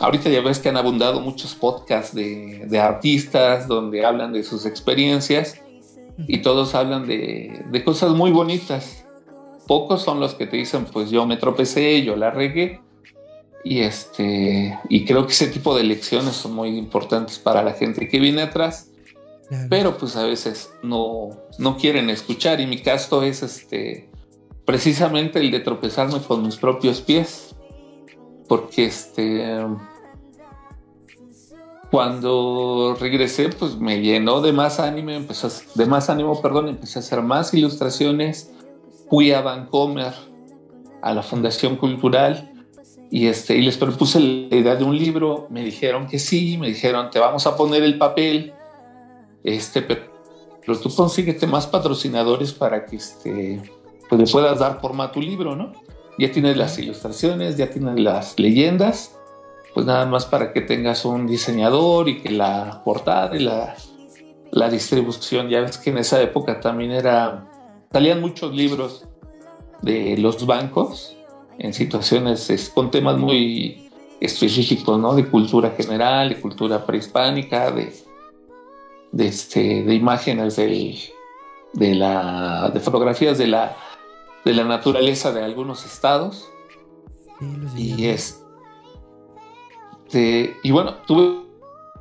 Ahorita 0.00 0.28
ya 0.28 0.40
ves 0.40 0.58
que 0.58 0.68
han 0.68 0.76
abundado 0.76 1.20
muchos 1.20 1.54
podcasts 1.54 2.14
de, 2.14 2.66
de 2.66 2.78
artistas 2.80 3.68
donde 3.68 4.04
hablan 4.04 4.32
de 4.32 4.42
sus 4.42 4.66
experiencias 4.66 5.60
y 6.26 6.38
todos 6.38 6.74
hablan 6.74 7.06
de, 7.06 7.64
de 7.70 7.84
cosas 7.84 8.10
muy 8.12 8.30
bonitas. 8.32 9.04
Pocos 9.66 10.02
son 10.02 10.20
los 10.20 10.34
que 10.34 10.46
te 10.46 10.56
dicen, 10.58 10.84
pues 10.86 11.10
yo 11.10 11.26
me 11.26 11.36
tropecé, 11.36 12.02
yo 12.04 12.16
la 12.16 12.30
regué. 12.30 12.80
Y 13.62 13.80
este, 13.80 14.78
y 14.90 15.04
creo 15.06 15.26
que 15.26 15.32
ese 15.32 15.46
tipo 15.46 15.74
de 15.74 15.84
lecciones 15.84 16.34
son 16.34 16.52
muy 16.54 16.76
importantes 16.76 17.38
para 17.38 17.62
la 17.62 17.72
gente 17.72 18.08
que 18.08 18.20
viene 18.20 18.42
atrás, 18.42 18.90
Claro. 19.48 19.66
pero 19.70 19.96
pues 19.98 20.16
a 20.16 20.24
veces 20.24 20.70
no, 20.82 21.30
no 21.58 21.76
quieren 21.78 22.10
escuchar. 22.10 22.60
Y 22.60 22.66
mi 22.66 22.78
caso 22.82 23.22
es 23.22 23.42
este, 23.42 24.08
precisamente 24.64 25.40
el 25.40 25.50
de 25.50 25.60
tropezarme 25.60 26.20
con 26.20 26.42
mis 26.42 26.56
propios 26.56 27.00
pies. 27.00 27.54
Porque 28.48 28.86
este, 28.86 29.64
cuando 31.90 32.96
regresé, 32.98 33.48
pues 33.50 33.76
me 33.76 34.00
llenó 34.00 34.40
de 34.40 34.52
más 34.52 34.80
ánimo, 34.80 35.10
empezó 35.10 35.46
a- 35.46 35.50
de 35.74 35.86
más 35.86 36.10
ánimo, 36.10 36.40
perdón, 36.42 36.68
empecé 36.68 36.98
a 36.98 37.00
hacer 37.00 37.22
más 37.22 37.54
ilustraciones. 37.54 38.50
Fui 39.08 39.32
a 39.32 39.40
Vancomer, 39.42 40.12
a 41.02 41.14
la 41.14 41.22
Fundación 41.22 41.76
Cultural, 41.76 42.50
y, 43.10 43.26
este, 43.28 43.56
y 43.56 43.62
les 43.62 43.76
propuse 43.76 44.18
la 44.18 44.56
idea 44.56 44.74
de 44.74 44.84
un 44.84 44.96
libro. 44.98 45.46
Me 45.50 45.62
dijeron 45.62 46.08
que 46.08 46.18
sí, 46.18 46.58
me 46.58 46.68
dijeron, 46.68 47.10
te 47.10 47.18
vamos 47.20 47.46
a 47.46 47.56
poner 47.56 47.82
el 47.82 47.96
papel, 47.96 48.52
este, 49.44 49.82
pero, 49.82 50.00
pero 50.64 50.78
tú 50.80 50.92
consíguete 50.92 51.46
más 51.46 51.66
patrocinadores 51.66 52.52
para 52.52 52.86
que 52.86 52.96
este, 52.96 53.62
pues 54.08 54.20
le 54.20 54.26
puedas 54.26 54.58
dar 54.58 54.80
forma 54.80 55.04
a 55.04 55.12
tu 55.12 55.20
libro, 55.20 55.56
¿no? 55.56 55.72
Ya 56.18 56.30
tienes 56.30 56.56
las 56.56 56.78
ilustraciones, 56.78 57.56
ya 57.56 57.70
tienes 57.70 57.98
las 57.98 58.38
leyendas, 58.38 59.18
pues 59.74 59.86
nada 59.86 60.06
más 60.06 60.26
para 60.26 60.52
que 60.52 60.60
tengas 60.60 61.04
un 61.04 61.26
diseñador 61.26 62.08
y 62.08 62.20
que 62.20 62.30
la 62.30 62.82
portada 62.84 63.36
y 63.36 63.40
la, 63.40 63.74
la 64.52 64.70
distribución. 64.70 65.48
Ya 65.48 65.60
ves 65.60 65.78
que 65.78 65.90
en 65.90 65.98
esa 65.98 66.22
época 66.22 66.60
también 66.60 66.92
era, 66.92 67.50
salían 67.92 68.20
muchos 68.20 68.54
libros 68.54 69.06
de 69.82 70.16
los 70.16 70.46
bancos 70.46 71.16
en 71.58 71.74
situaciones 71.74 72.72
con 72.74 72.90
temas 72.90 73.18
muy 73.18 73.90
específicos, 74.20 74.98
¿no? 74.98 75.14
De 75.14 75.26
cultura 75.26 75.70
general, 75.70 76.28
de 76.30 76.40
cultura 76.40 76.86
prehispánica, 76.86 77.70
de, 77.70 77.92
de, 79.12 79.26
este, 79.26 79.82
de 79.82 79.94
imágenes 79.94 80.56
de, 80.56 81.94
la, 81.94 82.70
de 82.72 82.80
fotografías 82.80 83.38
de 83.38 83.48
la, 83.48 83.76
de 84.44 84.52
la 84.52 84.64
naturaleza 84.64 85.32
de 85.32 85.42
algunos 85.42 85.84
estados. 85.84 86.48
y 87.76 88.06
es 88.06 88.44
y 90.14 90.70
bueno, 90.70 90.94
tuve 91.06 91.44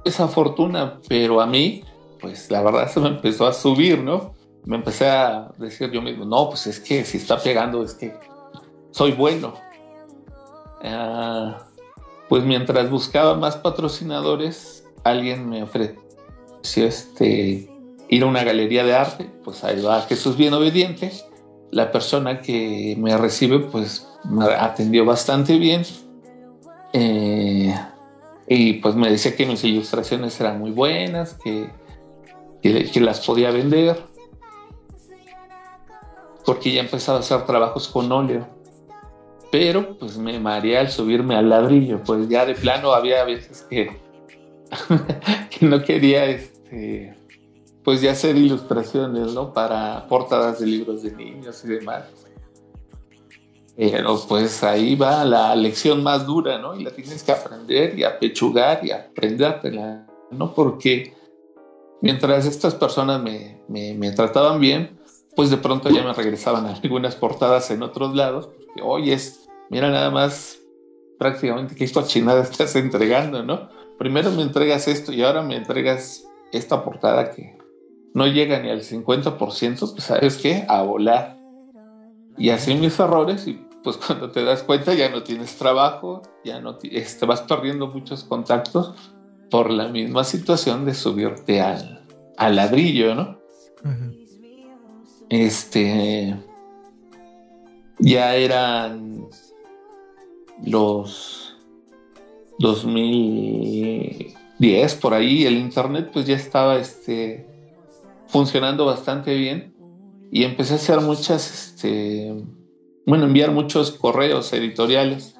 esa 0.05 0.27
fortuna, 0.27 0.99
pero 1.07 1.41
a 1.41 1.47
mí, 1.47 1.83
pues 2.19 2.51
la 2.51 2.61
verdad 2.61 2.91
se 2.91 2.99
me 2.99 3.07
empezó 3.07 3.47
a 3.47 3.53
subir, 3.53 3.99
¿no? 3.99 4.33
Me 4.65 4.75
empecé 4.75 5.07
a 5.07 5.51
decir 5.57 5.91
yo 5.91 6.01
mismo, 6.01 6.25
no, 6.25 6.49
pues 6.49 6.67
es 6.67 6.79
que 6.79 7.03
si 7.05 7.17
está 7.17 7.37
pegando, 7.37 7.83
es 7.83 7.93
que 7.93 8.13
soy 8.91 9.11
bueno. 9.13 9.55
Ah, 10.83 11.59
pues 12.29 12.43
mientras 12.43 12.89
buscaba 12.89 13.35
más 13.35 13.57
patrocinadores, 13.57 14.85
alguien 15.03 15.49
me 15.49 15.63
ofreció 15.63 15.97
este, 16.85 17.69
ir 18.09 18.23
a 18.23 18.25
una 18.25 18.43
galería 18.43 18.83
de 18.83 18.95
arte, 18.95 19.29
pues 19.43 19.63
ahí 19.63 19.81
va 19.81 20.01
Jesús 20.01 20.37
bien 20.37 20.53
obediente. 20.53 21.11
La 21.73 21.91
persona 21.91 22.39
que 22.39 22.95
me 22.99 23.17
recibe, 23.17 23.59
pues 23.59 24.07
me 24.23 24.45
atendió 24.45 25.05
bastante 25.05 25.57
bien. 25.57 25.83
Eh, 26.93 27.73
y 28.47 28.73
pues 28.73 28.95
me 28.95 29.09
decía 29.09 29.35
que 29.35 29.45
mis 29.45 29.63
ilustraciones 29.63 30.39
eran 30.39 30.59
muy 30.59 30.71
buenas, 30.71 31.33
que, 31.33 31.69
que, 32.61 33.01
las 33.01 33.25
podía 33.25 33.49
vender, 33.49 33.97
porque 36.45 36.71
ya 36.71 36.81
empezaba 36.81 37.17
a 37.17 37.21
hacer 37.21 37.45
trabajos 37.45 37.87
con 37.87 38.11
óleo. 38.11 38.47
Pero 39.51 39.97
pues 39.97 40.17
me 40.17 40.39
mareé 40.39 40.77
al 40.77 40.91
subirme 40.91 41.35
al 41.35 41.49
ladrillo, 41.49 42.03
pues 42.03 42.27
ya 42.27 42.45
de 42.45 42.55
plano 42.55 42.93
había 42.93 43.23
veces 43.23 43.65
que, 43.69 43.97
que 45.49 45.65
no 45.65 45.83
quería 45.83 46.25
este, 46.25 47.15
pues 47.83 48.01
ya 48.01 48.11
hacer 48.11 48.37
ilustraciones, 48.37 49.33
¿no? 49.33 49.53
Para 49.53 50.07
portadas 50.07 50.59
de 50.59 50.67
libros 50.67 51.03
de 51.03 51.11
niños 51.11 51.63
y 51.65 51.67
demás. 51.67 52.03
Pero 53.75 54.21
pues 54.27 54.63
ahí 54.63 54.95
va 54.95 55.25
la 55.25 55.55
lección 55.55 56.03
más 56.03 56.25
dura, 56.25 56.59
¿no? 56.59 56.75
Y 56.75 56.83
la 56.83 56.91
tienes 56.91 57.23
que 57.23 57.31
aprender 57.31 57.97
y 57.97 58.03
apechugar 58.03 58.85
y 58.85 58.91
aprendértela, 58.91 60.05
¿no? 60.31 60.53
Porque 60.53 61.13
mientras 62.01 62.45
estas 62.45 62.75
personas 62.75 63.21
me, 63.21 63.61
me, 63.67 64.11
trataban 64.11 64.59
bien, 64.59 64.99
pues 65.35 65.49
de 65.49 65.57
pronto 65.57 65.89
ya 65.89 66.03
me 66.03 66.13
regresaban 66.13 66.65
algunas 66.83 67.15
portadas 67.15 67.71
en 67.71 67.81
otros 67.81 68.15
lados, 68.15 68.47
porque, 68.47 68.81
oye, 68.83 69.17
mira 69.69 69.89
nada 69.89 70.11
más 70.11 70.59
prácticamente 71.17 71.75
qué 71.75 71.91
cochinada 71.91 72.43
estás 72.43 72.75
entregando, 72.75 73.43
¿no? 73.43 73.69
Primero 73.97 74.31
me 74.31 74.43
entregas 74.43 74.87
esto 74.87 75.11
y 75.11 75.23
ahora 75.23 75.41
me 75.41 75.55
entregas 75.55 76.27
esta 76.51 76.83
portada 76.83 77.31
que 77.31 77.62
no 78.13 78.27
llega 78.27 78.59
ni 78.59 78.69
al 78.69 78.81
50%, 78.81 79.37
pues 79.37 80.03
sabes 80.03 80.37
qué, 80.37 80.65
a 80.67 80.83
volar. 80.83 81.37
Y 82.37 82.49
así 82.49 82.75
mis 82.75 82.99
errores 82.99 83.47
y 83.47 83.65
pues 83.83 83.97
cuando 84.07 84.31
te 84.31 84.43
das 84.43 84.63
cuenta 84.63 84.93
ya 84.93 85.09
no 85.09 85.23
tienes 85.23 85.57
trabajo, 85.57 86.21
ya 86.43 86.59
no 86.59 86.77
te 86.77 86.97
este, 86.97 87.25
vas 87.25 87.41
perdiendo 87.41 87.87
muchos 87.87 88.23
contactos 88.23 88.93
por 89.49 89.69
la 89.69 89.87
misma 89.87 90.23
situación 90.23 90.85
de 90.85 90.93
subirte 90.93 91.61
al, 91.61 92.05
al 92.37 92.55
ladrillo, 92.55 93.13
¿no? 93.13 93.37
Este 95.29 96.35
ya 97.99 98.35
eran 98.35 99.27
los 100.65 101.55
2010 102.59 104.95
por 104.95 105.13
ahí 105.13 105.45
el 105.45 105.57
internet 105.57 106.09
pues 106.13 106.25
ya 106.25 106.35
estaba 106.35 106.77
este 106.77 107.52
funcionando 108.33 108.87
bastante 108.87 109.35
bien 109.35 109.75
y 110.31 110.43
empecé 110.43 110.73
a 110.73 110.77
hacer 110.77 110.99
muchas, 111.01 111.53
este, 111.53 112.33
bueno, 113.05 113.25
enviar 113.25 113.51
muchos 113.51 113.91
correos 113.91 114.51
editoriales 114.53 115.39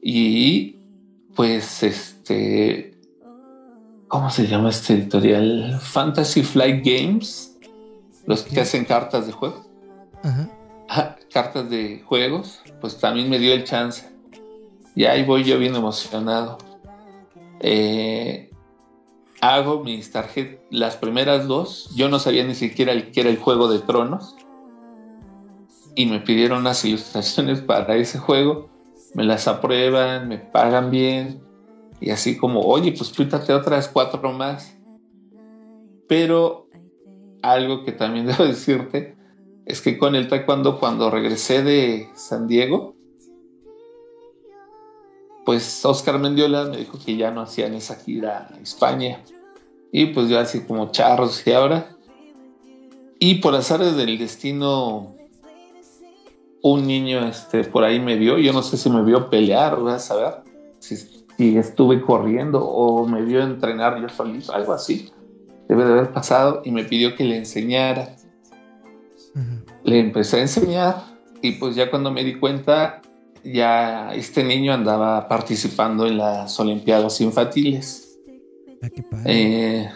y 0.00 0.78
pues 1.36 1.82
este, 1.82 2.98
¿cómo 4.08 4.30
se 4.30 4.46
llama 4.46 4.70
este 4.70 4.94
editorial? 4.94 5.78
Fantasy 5.78 6.42
Flight 6.42 6.82
Games, 6.82 7.58
los 8.26 8.44
que 8.44 8.60
hacen 8.60 8.86
cartas 8.86 9.26
de 9.26 9.32
juego. 9.32 9.62
cartas 11.30 11.68
de 11.68 12.02
juegos, 12.06 12.62
pues 12.80 12.96
también 12.96 13.28
me 13.28 13.38
dio 13.38 13.52
el 13.52 13.64
chance. 13.64 14.08
Y 14.96 15.04
ahí 15.04 15.22
voy 15.22 15.44
yo 15.44 15.58
bien 15.58 15.74
emocionado. 15.74 16.56
Eh, 17.60 18.49
hago 19.40 19.82
mis 19.82 20.12
tarjetas, 20.12 20.60
las 20.70 20.96
primeras 20.96 21.46
dos, 21.46 21.90
yo 21.94 22.08
no 22.08 22.18
sabía 22.18 22.44
ni 22.44 22.54
siquiera 22.54 22.92
el, 22.92 23.10
que 23.10 23.22
era 23.22 23.30
el 23.30 23.38
Juego 23.38 23.68
de 23.68 23.80
Tronos. 23.80 24.36
Y 25.94 26.06
me 26.06 26.20
pidieron 26.20 26.60
unas 26.60 26.84
ilustraciones 26.84 27.60
para 27.66 27.96
ese 27.96 28.18
juego. 28.18 28.68
Me 29.14 29.24
las 29.24 29.48
aprueban, 29.48 30.28
me 30.28 30.38
pagan 30.38 30.90
bien. 30.90 31.42
Y 32.00 32.10
así 32.10 32.36
como, 32.36 32.60
oye, 32.60 32.92
pues 32.92 33.10
píntate 33.10 33.52
otras 33.52 33.88
cuatro 33.88 34.32
más. 34.32 34.76
Pero 36.08 36.68
algo 37.42 37.84
que 37.84 37.92
también 37.92 38.26
debo 38.28 38.44
decirte 38.44 39.16
es 39.66 39.80
que 39.80 39.98
con 39.98 40.14
el 40.14 40.28
taekwondo, 40.28 40.80
cuando 40.80 41.10
regresé 41.10 41.62
de 41.62 42.08
San 42.14 42.46
Diego, 42.46 42.96
pues 45.50 45.84
Oscar 45.84 46.16
Mendiola 46.20 46.66
me 46.66 46.76
dijo 46.76 46.96
que 47.04 47.16
ya 47.16 47.32
no 47.32 47.40
hacían 47.40 47.74
esa 47.74 47.96
gira 47.96 48.50
a 48.54 48.60
España. 48.60 49.18
Y 49.90 50.06
pues 50.06 50.28
yo 50.28 50.38
así 50.38 50.60
como 50.60 50.92
charros 50.92 51.44
y 51.44 51.50
ahora. 51.50 51.96
Y 53.18 53.40
por 53.40 53.56
azares 53.56 53.96
del 53.96 54.16
destino, 54.16 55.16
un 56.62 56.86
niño 56.86 57.26
este, 57.26 57.64
por 57.64 57.82
ahí 57.82 57.98
me 57.98 58.14
vio. 58.14 58.38
Yo 58.38 58.52
no 58.52 58.62
sé 58.62 58.76
si 58.76 58.88
me 58.90 59.02
vio 59.02 59.28
pelear, 59.28 59.74
o 59.74 59.88
a 59.88 59.98
saber 59.98 60.34
si, 60.78 60.96
si, 60.96 61.58
estuve 61.58 62.00
corriendo 62.00 62.64
o 62.64 63.04
me 63.08 63.22
vio 63.22 63.42
entrenar 63.42 64.00
yo 64.00 64.08
solito, 64.08 64.52
algo 64.52 64.72
así. 64.72 65.10
Debe 65.68 65.84
de 65.84 65.90
haber 65.94 66.12
pasado 66.12 66.62
y 66.64 66.70
me 66.70 66.84
pidió 66.84 67.16
que 67.16 67.24
le 67.24 67.36
enseñara. 67.36 68.14
Le 69.82 69.98
empecé 69.98 70.36
a 70.36 70.42
enseñar 70.42 71.02
y 71.42 71.50
pues 71.58 71.74
ya 71.74 71.90
cuando 71.90 72.12
me 72.12 72.22
di 72.22 72.38
cuenta 72.38 73.02
ya 73.44 74.14
este 74.14 74.44
niño 74.44 74.72
andaba 74.72 75.28
participando 75.28 76.06
en 76.06 76.18
las 76.18 76.58
Olimpiadas 76.60 77.20
infantiles. 77.20 78.18
Ah, 78.82 78.88
eh, 79.26 79.90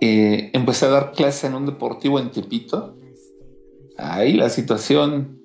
eh, 0.00 0.50
empecé 0.52 0.86
a 0.86 0.90
dar 0.90 1.12
clase 1.12 1.46
en 1.46 1.54
un 1.54 1.66
deportivo 1.66 2.18
en 2.18 2.30
Tepito. 2.30 2.96
Ahí 3.96 4.32
la 4.32 4.48
situación, 4.48 5.40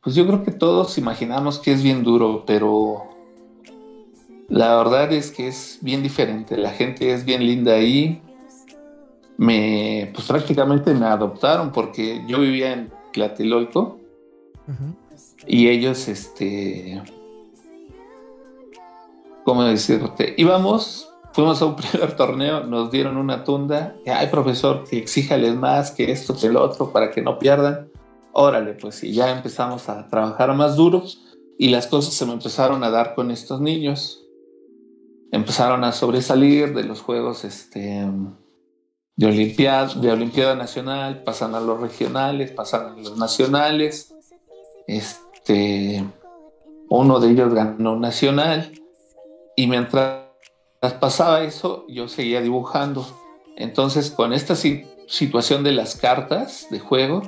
pues 0.00 0.14
yo 0.14 0.26
creo 0.26 0.42
que 0.42 0.52
todos 0.52 0.96
imaginamos 0.96 1.58
que 1.58 1.72
es 1.72 1.82
bien 1.82 2.02
duro, 2.02 2.44
pero 2.46 3.10
la 4.48 4.76
verdad 4.76 5.12
es 5.12 5.30
que 5.30 5.48
es 5.48 5.78
bien 5.82 6.02
diferente. 6.02 6.56
La 6.56 6.70
gente 6.70 7.12
es 7.12 7.24
bien 7.24 7.46
linda 7.46 7.74
ahí. 7.74 8.22
Me, 9.36 10.10
pues 10.14 10.28
prácticamente 10.28 10.94
me 10.94 11.06
adoptaron 11.06 11.72
porque 11.72 12.22
yo 12.26 12.40
vivía 12.40 12.72
en 12.72 12.90
Tlatelolco. 13.12 13.98
Y 15.46 15.68
ellos, 15.68 16.08
este, 16.08 17.02
¿cómo 19.44 19.64
decirte? 19.64 20.34
Íbamos, 20.36 21.08
fuimos 21.32 21.60
a 21.62 21.66
un 21.66 21.76
primer 21.76 22.16
torneo, 22.16 22.64
nos 22.64 22.90
dieron 22.90 23.16
una 23.16 23.44
tunda, 23.44 23.96
ay 24.06 24.28
profesor, 24.28 24.84
que 24.88 24.98
exíjales 24.98 25.54
más, 25.54 25.90
que 25.90 26.10
esto, 26.10 26.36
que 26.36 26.46
el 26.46 26.56
otro, 26.56 26.90
para 26.92 27.10
que 27.10 27.22
no 27.22 27.38
pierdan. 27.38 27.90
Órale, 28.32 28.72
pues 28.74 29.04
y 29.04 29.12
ya 29.12 29.30
empezamos 29.30 29.88
a 29.88 30.08
trabajar 30.08 30.52
más 30.54 30.74
duro 30.74 31.04
y 31.56 31.68
las 31.68 31.86
cosas 31.86 32.14
se 32.14 32.26
me 32.26 32.32
empezaron 32.32 32.82
a 32.82 32.90
dar 32.90 33.14
con 33.14 33.30
estos 33.30 33.60
niños. 33.60 34.24
Empezaron 35.30 35.84
a 35.84 35.92
sobresalir 35.92 36.74
de 36.74 36.84
los 36.84 37.00
juegos 37.00 37.44
este, 37.44 38.06
de, 39.16 39.26
Olimpiada, 39.26 39.94
de 39.94 40.10
Olimpiada 40.10 40.56
Nacional, 40.56 41.22
pasan 41.22 41.54
a 41.54 41.60
los 41.60 41.80
regionales, 41.80 42.50
pasan 42.50 42.86
a 42.86 42.96
los 42.96 43.16
nacionales. 43.16 44.14
Este, 44.86 45.23
este, 45.44 46.02
uno 46.88 47.20
de 47.20 47.30
ellos 47.30 47.52
ganó 47.52 47.96
nacional 47.96 48.72
y 49.56 49.66
mientras 49.66 50.24
pasaba 51.00 51.42
eso 51.42 51.84
yo 51.86 52.08
seguía 52.08 52.40
dibujando. 52.40 53.06
Entonces 53.56 54.10
con 54.10 54.32
esta 54.32 54.56
situación 54.56 55.62
de 55.62 55.72
las 55.72 55.96
cartas 55.96 56.66
de 56.70 56.78
juego, 56.78 57.22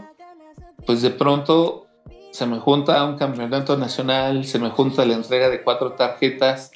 pues 0.86 1.02
de 1.02 1.10
pronto 1.10 1.86
se 2.30 2.46
me 2.46 2.58
junta 2.58 3.04
un 3.04 3.18
campeonato 3.18 3.76
nacional, 3.76 4.46
se 4.46 4.58
me 4.58 4.70
junta 4.70 5.04
la 5.04 5.14
entrega 5.14 5.50
de 5.50 5.62
cuatro 5.62 5.92
tarjetas, 5.92 6.72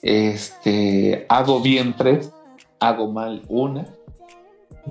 este, 0.00 1.26
hago 1.28 1.60
bien 1.60 1.94
tres, 1.96 2.30
hago 2.78 3.08
mal 3.08 3.42
una 3.48 3.86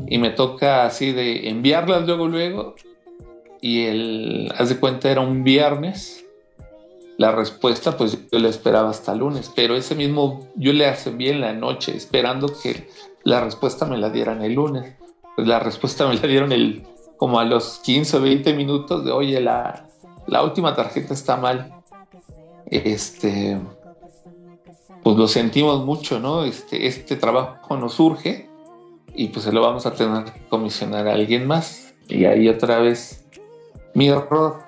y 0.08 0.18
me 0.18 0.32
toca 0.32 0.86
así 0.86 1.14
de 1.14 1.50
enviarlas 1.50 2.06
luego, 2.06 2.28
luego 2.28 2.76
y 3.62 3.86
el, 3.86 4.52
haz 4.58 4.70
de 4.70 4.80
cuenta, 4.80 5.10
era 5.10 5.22
un 5.22 5.44
viernes. 5.44 6.26
La 7.18 7.32
respuesta, 7.32 7.96
pues 7.96 8.18
yo 8.32 8.40
la 8.40 8.50
esperaba 8.50 8.90
hasta 8.90 9.14
lunes, 9.14 9.52
pero 9.56 9.76
ese 9.76 9.94
mismo 9.94 10.48
yo 10.56 10.74
le 10.74 10.88
hace 10.88 11.12
bien 11.12 11.40
la 11.40 11.54
noche 11.54 11.96
esperando 11.96 12.48
que 12.48 12.90
la 13.24 13.42
respuesta 13.42 13.86
me 13.86 13.98
la 13.98 14.10
dieran 14.10 14.42
el 14.42 14.54
lunes. 14.54 14.96
Pues 15.36 15.48
la 15.48 15.60
respuesta 15.60 16.08
me 16.08 16.16
la 16.16 16.28
dieron 16.28 16.52
el, 16.52 16.84
como 17.18 17.40
a 17.40 17.46
los 17.46 17.80
15 17.84 18.18
o 18.18 18.22
20 18.22 18.54
minutos 18.54 19.06
de, 19.06 19.12
oye, 19.12 19.40
la, 19.40 19.88
la 20.26 20.44
última 20.44 20.76
tarjeta 20.76 21.14
está 21.14 21.38
mal. 21.38 21.72
Este, 22.66 23.60
pues 25.04 25.16
lo 25.18 25.28
sentimos 25.28 25.86
mucho, 25.86 26.20
¿no? 26.20 26.44
Este, 26.44 26.88
este 26.88 27.16
trabajo 27.16 27.78
nos 27.78 27.94
surge 27.94 28.50
y 29.14 29.28
pues 29.28 29.46
se 29.46 29.52
lo 29.52 29.62
vamos 29.62 29.86
a 29.86 29.94
tener 29.94 30.26
que 30.26 30.48
comisionar 30.48 31.08
a 31.08 31.14
alguien 31.14 31.46
más. 31.46 31.94
Y 32.08 32.26
ahí 32.26 32.50
otra 32.50 32.80
vez 32.80 33.21
mi 33.94 34.08
error 34.08 34.64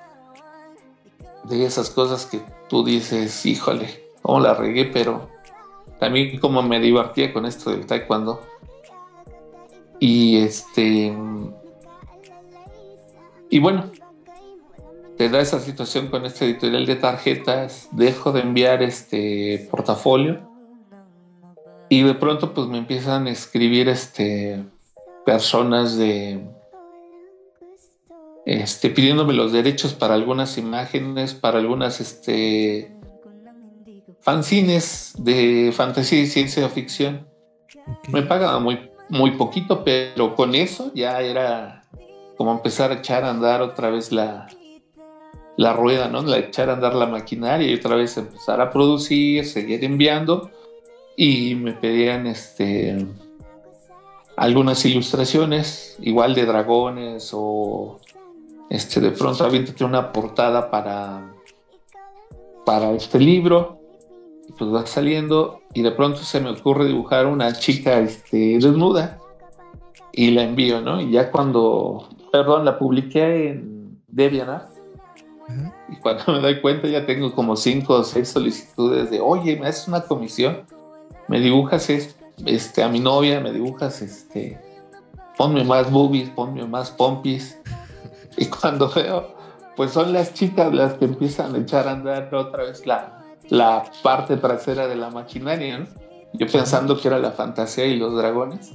de 1.44 1.64
esas 1.64 1.90
cosas 1.90 2.26
que 2.26 2.40
tú 2.68 2.84
dices, 2.84 3.44
híjole, 3.46 4.10
cómo 4.22 4.40
la 4.40 4.54
regué, 4.54 4.86
pero 4.86 5.28
también 5.98 6.38
como 6.38 6.62
me 6.62 6.80
divertía 6.80 7.32
con 7.32 7.46
esto 7.46 7.70
del 7.70 7.86
taekwondo. 7.86 8.40
Y 10.00 10.38
este. 10.38 11.16
Y 13.50 13.58
bueno, 13.60 13.90
te 15.16 15.28
da 15.28 15.40
esa 15.40 15.60
situación 15.60 16.08
con 16.08 16.24
este 16.24 16.44
editorial 16.44 16.86
de 16.86 16.96
tarjetas, 16.96 17.88
dejo 17.92 18.32
de 18.32 18.40
enviar 18.40 18.82
este 18.82 19.68
portafolio 19.70 20.40
y 21.88 22.02
de 22.02 22.14
pronto 22.14 22.54
pues 22.54 22.66
me 22.66 22.78
empiezan 22.78 23.26
a 23.26 23.30
escribir 23.30 23.88
este 23.88 24.64
personas 25.24 25.96
de 25.96 26.44
este, 28.46 28.90
pidiéndome 28.90 29.32
los 29.32 29.52
derechos 29.52 29.94
para 29.94 30.14
algunas 30.14 30.58
imágenes, 30.58 31.34
para 31.34 31.58
algunas 31.58 32.00
este, 32.00 32.94
fanzines 34.20 35.14
de 35.18 35.72
fantasía 35.74 36.20
y 36.20 36.26
ciencia 36.26 36.68
ficción. 36.68 37.26
Me 38.08 38.22
pagaba 38.22 38.58
muy, 38.60 38.90
muy 39.08 39.32
poquito, 39.32 39.84
pero 39.84 40.34
con 40.34 40.54
eso 40.54 40.90
ya 40.94 41.20
era 41.20 41.84
como 42.36 42.52
empezar 42.52 42.90
a 42.90 42.94
echar 42.94 43.24
a 43.24 43.30
andar 43.30 43.62
otra 43.62 43.90
vez 43.90 44.12
la, 44.12 44.48
la 45.56 45.72
rueda, 45.72 46.08
¿no? 46.08 46.22
La 46.22 46.38
echar 46.38 46.70
a 46.70 46.74
andar 46.74 46.94
la 46.94 47.06
maquinaria 47.06 47.70
y 47.70 47.74
otra 47.74 47.96
vez 47.96 48.16
empezar 48.16 48.60
a 48.60 48.70
producir, 48.70 49.46
seguir 49.46 49.84
enviando 49.84 50.50
y 51.16 51.54
me 51.54 51.72
pedían 51.72 52.26
este 52.26 53.06
algunas 54.36 54.84
ilustraciones, 54.84 55.96
igual 56.00 56.34
de 56.34 56.44
dragones 56.44 57.30
o 57.32 58.00
este, 58.70 59.00
de 59.00 59.10
pronto 59.10 59.44
aviéntate 59.44 59.84
una 59.84 60.12
portada 60.12 60.70
para, 60.70 61.32
para 62.64 62.92
este 62.92 63.18
libro, 63.18 63.80
y 64.48 64.52
pues 64.52 64.72
va 64.72 64.86
saliendo, 64.86 65.60
y 65.72 65.82
de 65.82 65.90
pronto 65.90 66.18
se 66.18 66.40
me 66.40 66.50
ocurre 66.50 66.86
dibujar 66.86 67.26
una 67.26 67.52
chica 67.52 67.98
este, 68.00 68.58
desnuda, 68.58 69.18
y 70.12 70.30
la 70.30 70.42
envío, 70.42 70.80
¿no? 70.80 71.00
Y 71.00 71.10
ya 71.10 71.30
cuando, 71.30 72.08
perdón, 72.30 72.64
la 72.64 72.78
publiqué 72.78 73.50
en 73.50 74.00
DeviantArt, 74.08 74.72
y 75.90 75.96
cuando 75.96 76.24
me 76.32 76.40
doy 76.40 76.60
cuenta 76.60 76.88
ya 76.88 77.04
tengo 77.04 77.34
como 77.34 77.56
cinco 77.56 77.94
o 77.94 78.04
seis 78.04 78.28
solicitudes 78.28 79.10
de, 79.10 79.20
oye, 79.20 79.56
me 79.56 79.66
haces 79.66 79.88
una 79.88 80.02
comisión, 80.02 80.62
me 81.28 81.40
dibujas 81.40 81.90
este, 81.90 82.82
a 82.82 82.88
mi 82.88 83.00
novia, 83.00 83.40
me 83.40 83.52
dibujas 83.52 84.00
este, 84.02 84.58
ponme 85.36 85.64
más 85.64 85.90
boobies, 85.90 86.30
ponme 86.30 86.66
más 86.66 86.90
pompis. 86.90 87.58
Y 88.36 88.46
cuando 88.46 88.90
veo, 88.90 89.34
pues 89.76 89.92
son 89.92 90.12
las 90.12 90.34
chicas 90.34 90.72
las 90.72 90.94
que 90.94 91.04
empiezan 91.04 91.54
a 91.54 91.58
echar 91.58 91.88
a 91.88 91.92
andar 91.92 92.34
otra 92.34 92.64
vez 92.64 92.86
la, 92.86 93.24
la 93.48 93.84
parte 94.02 94.36
trasera 94.36 94.86
de 94.86 94.96
la 94.96 95.10
maquinaria, 95.10 95.78
¿no? 95.78 95.86
Yo 96.32 96.46
pensando 96.48 97.00
que 97.00 97.08
era 97.08 97.18
la 97.18 97.30
fantasía 97.30 97.86
y 97.86 97.96
los 97.96 98.16
dragones. 98.16 98.72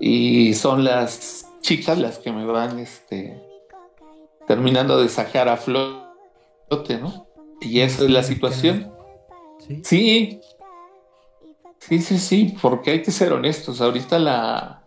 Y 0.00 0.54
son 0.54 0.82
las 0.82 1.46
chicas 1.60 1.98
las 1.98 2.18
que 2.18 2.32
me 2.32 2.44
van 2.44 2.78
este, 2.80 3.40
terminando 4.46 5.00
de 5.00 5.08
sacar 5.08 5.48
a 5.48 5.56
flote, 5.56 6.98
¿no? 7.00 7.28
Y 7.60 7.80
esa 7.80 8.04
es 8.04 8.10
la 8.10 8.22
situación. 8.22 8.92
Sí. 9.84 10.40
Sí, 11.78 12.00
sí, 12.00 12.18
sí, 12.18 12.56
porque 12.60 12.90
hay 12.90 13.02
que 13.02 13.10
ser 13.10 13.32
honestos. 13.32 13.80
Ahorita 13.80 14.18
la, 14.18 14.79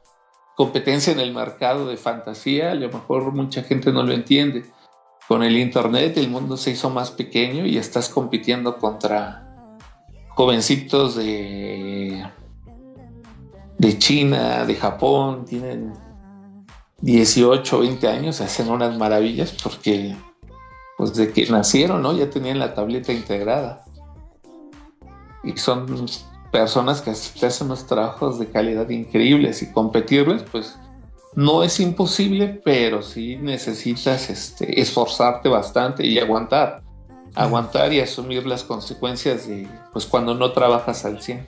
competencia 0.56 1.14
en 1.14 1.20
el 1.20 1.34
mercado 1.34 1.88
de 1.88 1.98
fantasía, 1.98 2.72
a 2.72 2.76
lo 2.76 2.88
mejor 2.90 3.34
mucha 3.34 3.64
gente 3.64 3.92
no 3.92 4.04
lo 4.04 4.14
entiende. 4.14 4.66
Con 5.28 5.44
el 5.44 5.58
Internet 5.58 6.18
el 6.18 6.30
mundo 6.30 6.58
se 6.58 6.72
hizo 6.72 6.90
más 6.90 7.12
pequeño 7.12 7.66
y 7.66 7.78
estás 7.78 8.10
compitiendo 8.10 8.78
contra 8.78 9.78
jovencitos 10.30 11.16
de, 11.16 12.26
de 13.78 13.98
China, 13.98 14.66
de 14.66 14.76
Japón, 14.76 15.46
tienen 15.46 15.94
18, 17.02 17.80
20 17.80 18.08
años, 18.08 18.42
hacen 18.42 18.70
unas 18.70 18.98
maravillas 18.98 19.56
porque 19.64 20.16
pues 20.98 21.16
de 21.16 21.32
que 21.32 21.46
nacieron, 21.50 22.02
¿no? 22.02 22.14
Ya 22.14 22.30
tenían 22.30 22.60
la 22.60 22.74
tableta 22.74 23.12
integrada. 23.12 23.84
Y 25.44 25.58
son 25.58 26.08
personas 26.54 27.02
que 27.02 27.10
hacen 27.10 27.66
unos 27.66 27.88
trabajos 27.88 28.38
de 28.38 28.46
calidad 28.46 28.88
increíbles 28.90 29.64
y 29.64 29.72
competirles, 29.72 30.44
pues 30.44 30.78
no 31.34 31.64
es 31.64 31.80
imposible, 31.80 32.62
pero 32.64 33.02
sí 33.02 33.38
necesitas 33.38 34.30
este, 34.30 34.80
esforzarte 34.80 35.50
bastante 35.50 36.06
y 36.06 36.20
aguantar. 36.20 36.84
Aguantar 37.34 37.92
y 37.92 38.02
asumir 38.02 38.46
las 38.46 38.64
consecuencias 38.64 39.48
de 39.48 39.68
pues 39.92 40.06
cuando 40.06 40.36
no 40.36 40.52
trabajas 40.52 41.04
al 41.06 41.24
100. 41.24 41.48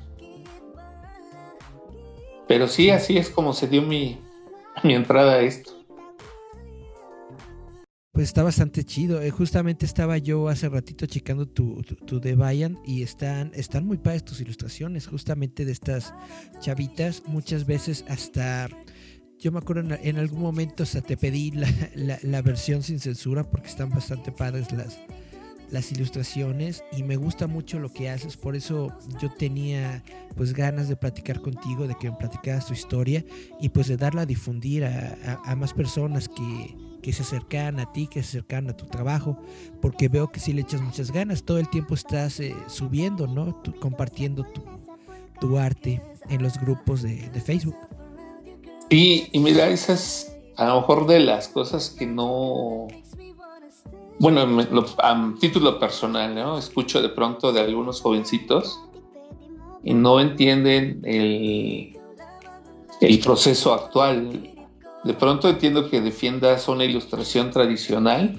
Pero 2.47 2.67
sí, 2.67 2.89
así 2.89 3.19
es 3.19 3.29
como 3.29 3.53
se 3.53 3.67
dio 3.67 3.83
mi, 3.83 4.19
mi 4.81 4.95
entrada 4.95 5.33
a 5.33 5.41
esto. 5.41 5.74
Pues 8.15 8.29
está 8.29 8.43
bastante 8.43 8.85
chido. 8.85 9.21
Eh, 9.21 9.29
justamente 9.29 9.85
estaba 9.85 10.17
yo 10.17 10.47
hace 10.47 10.69
ratito 10.69 11.05
checando 11.05 11.49
tu, 11.49 11.83
tu, 11.83 12.21
Deviant 12.21 12.79
y 12.85 13.03
están, 13.03 13.51
están 13.53 13.85
muy 13.85 13.97
padres 13.97 14.23
tus 14.23 14.39
ilustraciones, 14.39 15.05
justamente 15.05 15.65
de 15.65 15.73
estas 15.73 16.13
chavitas. 16.61 17.23
Muchas 17.27 17.65
veces 17.65 18.05
hasta, 18.07 18.69
yo 19.37 19.51
me 19.51 19.57
acuerdo 19.57 19.97
en, 20.01 20.17
algún 20.17 20.39
momento 20.39 20.83
hasta 20.83 21.01
te 21.01 21.17
pedí 21.17 21.51
la, 21.51 22.41
versión 22.41 22.83
sin 22.83 23.01
censura 23.01 23.43
porque 23.43 23.67
están 23.67 23.89
bastante 23.89 24.31
padres 24.31 24.71
las, 24.71 24.97
las 25.69 25.91
ilustraciones 25.91 26.85
y 26.93 27.03
me 27.03 27.17
gusta 27.17 27.47
mucho 27.47 27.79
lo 27.79 27.91
que 27.91 28.09
haces. 28.09 28.37
Por 28.37 28.55
eso 28.55 28.97
yo 29.21 29.29
tenía 29.29 30.05
pues 30.37 30.53
ganas 30.53 30.87
de 30.87 30.95
platicar 30.95 31.41
contigo, 31.41 31.85
de 31.85 31.95
que 31.95 32.09
me 32.09 32.15
platicaras 32.15 32.67
tu 32.67 32.73
historia 32.73 33.25
y 33.59 33.67
pues 33.67 33.89
de 33.89 33.97
darla 33.97 34.21
a 34.21 34.25
difundir 34.25 34.85
a 34.85 35.55
más 35.57 35.73
personas 35.73 36.29
que 36.29 36.84
que 37.05 37.13
se 37.13 37.21
acercan 37.21 37.79
a 37.79 37.93
ti, 37.93 38.07
que 38.07 38.23
se 38.23 38.39
acercan 38.39 38.67
a 38.67 38.75
tu 38.75 38.87
trabajo, 38.87 39.37
porque 39.79 40.07
veo 40.07 40.31
que 40.31 40.39
si 40.39 40.53
le 40.53 40.61
echas 40.61 40.81
muchas 40.81 41.11
ganas, 41.11 41.43
todo 41.43 41.59
el 41.59 41.69
tiempo 41.69 41.93
estás 41.93 42.39
eh, 42.39 42.55
subiendo, 42.65 43.27
¿no? 43.27 43.61
compartiendo 43.79 44.43
tu, 45.39 45.57
arte 45.59 46.01
en 46.29 46.41
los 46.41 46.59
grupos 46.59 47.03
de, 47.03 47.29
Facebook. 47.45 47.75
Y, 48.89 49.27
y 49.31 49.37
mira, 49.37 49.67
esas 49.67 50.35
a 50.57 50.65
lo 50.65 50.81
mejor 50.81 51.05
de 51.05 51.19
las 51.19 51.47
cosas 51.47 51.91
que 51.91 52.07
no... 52.07 52.87
Bueno, 54.17 54.41
a 55.03 55.33
título 55.39 55.79
personal, 55.79 56.33
¿no? 56.33 56.57
Escucho 56.57 57.03
de 57.03 57.09
pronto 57.09 57.53
de 57.53 57.61
algunos 57.61 58.01
jovencitos 58.01 58.79
y 59.83 59.93
no 59.93 60.19
entienden 60.19 61.01
el, 61.03 61.99
el 62.99 63.19
proceso 63.19 63.75
actual 63.75 64.54
de 65.05 65.13
pronto 65.13 65.47
entiendo 65.47 65.87
que 65.89 66.01
defiendas 66.01 66.67
una 66.67 66.83
ilustración 66.83 67.51
tradicional, 67.51 68.37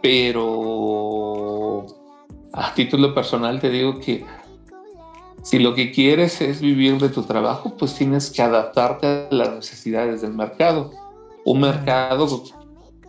pero 0.00 1.84
a 2.54 2.72
título 2.74 3.14
personal 3.14 3.60
te 3.60 3.68
digo 3.68 4.00
que 4.00 4.24
si 5.42 5.58
lo 5.58 5.74
que 5.74 5.92
quieres 5.92 6.40
es 6.40 6.62
vivir 6.62 6.98
de 6.98 7.10
tu 7.10 7.24
trabajo, 7.24 7.76
pues 7.76 7.94
tienes 7.94 8.30
que 8.30 8.40
adaptarte 8.40 9.06
a 9.06 9.28
las 9.30 9.54
necesidades 9.54 10.22
del 10.22 10.32
mercado. 10.32 10.92
Un 11.44 11.60
mercado 11.60 12.42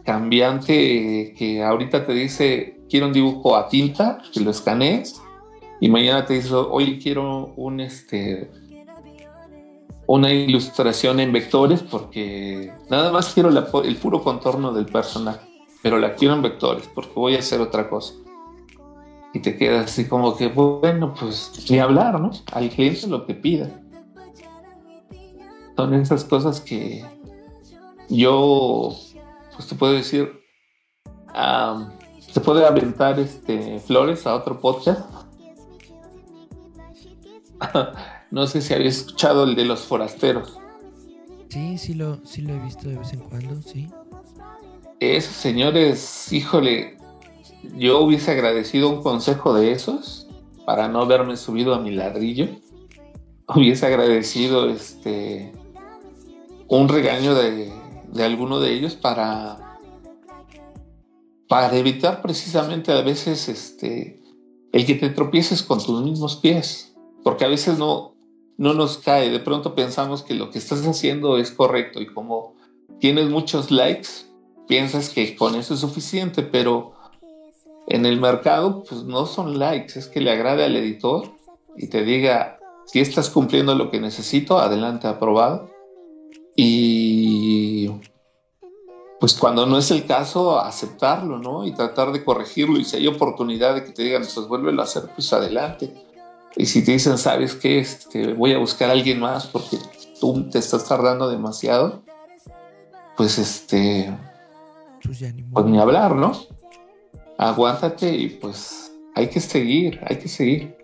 cambiante 0.03 1.33
que 1.37 1.63
ahorita 1.63 2.05
te 2.05 2.13
dice, 2.13 2.81
quiero 2.89 3.07
un 3.07 3.13
dibujo 3.13 3.55
a 3.55 3.69
tinta, 3.69 4.21
que 4.33 4.41
lo 4.41 4.51
escanees, 4.51 5.21
y 5.79 5.87
mañana 5.87 6.25
te 6.25 6.33
dice, 6.33 6.53
oye, 6.53 6.99
quiero 6.99 7.53
un, 7.55 7.79
este, 7.79 8.51
una 10.09 10.33
ilustración 10.33 11.19
en 11.19 11.31
vectores 11.31 11.83
porque 11.83 12.73
nada 12.89 13.11
más 13.11 13.31
quiero 13.31 13.49
el 13.49 13.95
puro 13.97 14.23
contorno 14.23 14.73
del 14.73 14.87
personaje, 14.87 15.47
pero 15.83 15.99
la 15.99 16.15
quiero 16.15 16.33
en 16.33 16.41
vectores 16.41 16.89
porque 16.95 17.11
voy 17.13 17.35
a 17.35 17.39
hacer 17.39 17.61
otra 17.61 17.87
cosa. 17.87 18.15
y 19.35 19.39
te 19.39 19.55
quedas 19.55 19.85
así 19.85 20.07
como 20.07 20.35
que, 20.35 20.47
bueno, 20.47 21.13
pues 21.13 21.51
ni 21.69 21.77
hablar, 21.77 22.19
¿no? 22.19 22.31
Al 22.51 22.69
cliente 22.71 23.05
lo 23.05 23.27
que 23.27 23.35
pida. 23.35 23.69
Son 25.75 25.93
esas 25.93 26.23
cosas 26.25 26.59
que 26.59 27.05
yo, 28.09 28.95
pues 29.55 29.67
te 29.67 29.75
puedo 29.75 29.93
decir, 29.93 30.41
se 32.19 32.41
puede 32.41 32.65
aventar 32.65 33.19
este 33.19 33.77
flores 33.77 34.25
a 34.25 34.33
otro 34.33 34.59
podcast. 34.59 35.07
no 38.31 38.47
sé 38.47 38.61
si 38.61 38.73
habéis 38.73 38.97
escuchado 38.97 39.43
el 39.43 39.55
de 39.55 39.65
los 39.65 39.81
forasteros. 39.81 40.57
Sí, 41.49 41.77
sí 41.77 41.93
lo, 41.93 42.23
sí 42.25 42.41
lo 42.41 42.53
he 42.53 42.59
visto 42.59 42.87
de 42.87 42.97
vez 42.97 43.13
en 43.13 43.19
cuando, 43.19 43.61
sí. 43.61 43.89
Esos 44.99 45.33
señores, 45.33 46.31
híjole, 46.31 46.97
yo 47.75 48.01
hubiese 48.01 48.31
agradecido 48.31 48.89
un 48.89 49.01
consejo 49.01 49.53
de 49.53 49.71
esos 49.71 50.27
para 50.65 50.87
no 50.87 51.01
haberme 51.01 51.37
subido 51.37 51.73
a 51.73 51.79
mi 51.79 51.91
ladrillo. 51.91 52.47
Hubiese 53.47 53.87
agradecido 53.87 54.69
este 54.69 55.51
un 56.67 56.87
regaño 56.87 57.33
de, 57.33 57.73
de 58.11 58.23
alguno 58.23 58.59
de 58.59 58.73
ellos 58.73 58.95
para 58.95 59.79
para 61.47 61.75
evitar 61.75 62.21
precisamente 62.21 62.91
a 62.91 63.01
veces 63.01 63.49
este 63.49 64.21
el 64.71 64.85
que 64.85 64.93
te 64.93 65.09
tropieces 65.09 65.63
con 65.63 65.83
tus 65.83 66.03
mismos 66.03 66.35
pies, 66.35 66.95
porque 67.23 67.45
a 67.45 67.47
veces 67.47 67.79
no 67.79 68.18
no 68.59 68.73
nos 68.73 68.97
cae, 68.97 69.29
de 69.29 69.39
pronto 69.39 69.73
pensamos 69.73 70.21
que 70.21 70.33
lo 70.33 70.51
que 70.51 70.59
estás 70.59 70.85
haciendo 70.85 71.37
es 71.37 71.49
correcto 71.49 72.01
y 72.01 72.07
como 72.07 72.55
tienes 72.99 73.29
muchos 73.29 73.71
likes, 73.71 74.09
piensas 74.67 75.09
que 75.09 75.37
con 75.37 75.55
eso 75.55 75.75
es 75.75 75.79
suficiente, 75.79 76.43
pero 76.43 76.91
en 77.87 78.05
el 78.05 78.19
mercado, 78.19 78.83
pues 78.83 79.05
no 79.05 79.25
son 79.27 79.57
likes, 79.59 79.97
es 79.97 80.07
que 80.07 80.19
le 80.19 80.31
agrade 80.31 80.65
al 80.65 80.75
editor 80.75 81.31
y 81.77 81.87
te 81.87 82.03
diga, 82.03 82.59
si 82.85 82.99
estás 82.99 83.29
cumpliendo 83.29 83.75
lo 83.75 83.89
que 83.89 84.01
necesito, 84.01 84.59
adelante, 84.59 85.07
aprobado. 85.07 85.71
Y 86.53 87.89
pues 89.21 89.35
cuando 89.35 89.65
no 89.65 89.77
es 89.77 89.89
el 89.91 90.05
caso, 90.05 90.59
aceptarlo, 90.59 91.39
¿no? 91.39 91.65
Y 91.65 91.73
tratar 91.73 92.11
de 92.11 92.25
corregirlo. 92.25 92.77
Y 92.77 92.83
si 92.83 92.97
hay 92.97 93.07
oportunidad 93.07 93.75
de 93.75 93.85
que 93.85 93.93
te 93.93 94.03
digan, 94.03 94.23
pues 94.23 94.47
vuélvelo 94.49 94.81
a 94.81 94.83
hacer, 94.83 95.03
pues 95.15 95.31
adelante. 95.31 96.08
Y 96.55 96.65
si 96.65 96.83
te 96.83 96.91
dicen, 96.91 97.17
¿sabes 97.17 97.55
qué? 97.55 97.79
Este, 97.79 98.33
voy 98.33 98.53
a 98.53 98.57
buscar 98.57 98.89
a 98.89 98.93
alguien 98.93 99.19
más 99.19 99.47
porque 99.47 99.77
tú 100.19 100.49
te 100.49 100.59
estás 100.59 100.87
tardando 100.87 101.29
demasiado, 101.29 102.01
pues 103.15 103.37
este, 103.37 104.15
pues, 105.03 105.23
pues 105.53 105.65
ni 105.65 105.79
hablar, 105.79 106.15
¿no? 106.15 106.33
aguántate 107.39 108.13
y 108.13 108.29
pues 108.31 108.91
hay 109.15 109.29
que 109.29 109.39
seguir, 109.39 109.99
hay 110.05 110.17
que 110.17 110.27
seguir. 110.27 110.77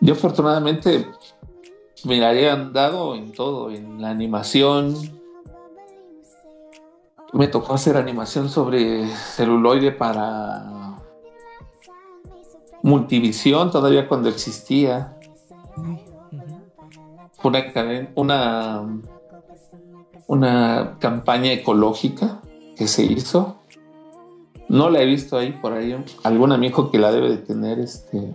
Yo 0.00 0.14
afortunadamente 0.14 1.06
me 2.04 2.16
he 2.16 2.50
andado 2.50 3.14
en 3.14 3.32
todo, 3.32 3.70
en 3.70 4.00
la 4.00 4.10
animación. 4.10 4.94
Me 7.34 7.48
tocó 7.48 7.74
hacer 7.74 7.96
animación 7.98 8.48
sobre 8.48 9.06
celuloide 9.36 9.92
para 9.92 10.81
Multivisión, 12.82 13.70
todavía 13.70 14.08
cuando 14.08 14.28
existía. 14.28 15.16
Una, 17.42 18.08
una, 18.14 18.86
una 20.28 20.96
campaña 21.00 21.52
ecológica 21.52 22.40
que 22.76 22.86
se 22.86 23.04
hizo 23.04 23.56
no 24.72 24.88
la 24.88 25.02
he 25.02 25.06
visto 25.06 25.36
ahí 25.36 25.52
por 25.52 25.74
ahí. 25.74 25.94
Algún 26.22 26.50
amigo 26.50 26.90
que 26.90 26.98
la 26.98 27.12
debe 27.12 27.28
de 27.28 27.36
tener, 27.36 27.78
este. 27.78 28.34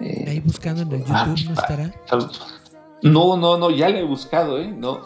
Eh, 0.00 0.24
ahí 0.28 0.40
buscando 0.40 0.82
en 0.82 0.92
el 0.92 0.98
YouTube, 0.98 1.44
¿no 1.46 1.54
ah, 1.56 1.62
estará? 1.62 1.94
No, 3.02 3.38
no, 3.38 3.56
no, 3.56 3.70
ya 3.70 3.88
la 3.88 4.00
he 4.00 4.04
buscado, 4.04 4.58
¿eh? 4.58 4.70
No. 4.70 5.00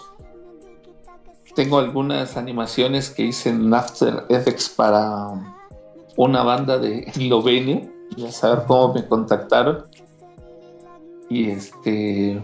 Tengo 1.55 1.79
algunas 1.79 2.37
animaciones 2.37 3.11
que 3.11 3.23
hice 3.23 3.51
en 3.51 3.73
After 3.73 4.27
Effects 4.29 4.69
para 4.71 5.35
una 6.25 6.43
banda 6.43 6.79
de 6.79 7.05
Eslovenia. 7.05 7.91
Ya 8.17 8.31
saber 8.31 8.67
cómo 8.67 8.93
me 8.93 9.07
contactaron. 9.07 9.85
Y 11.31 11.51
este 11.51 12.43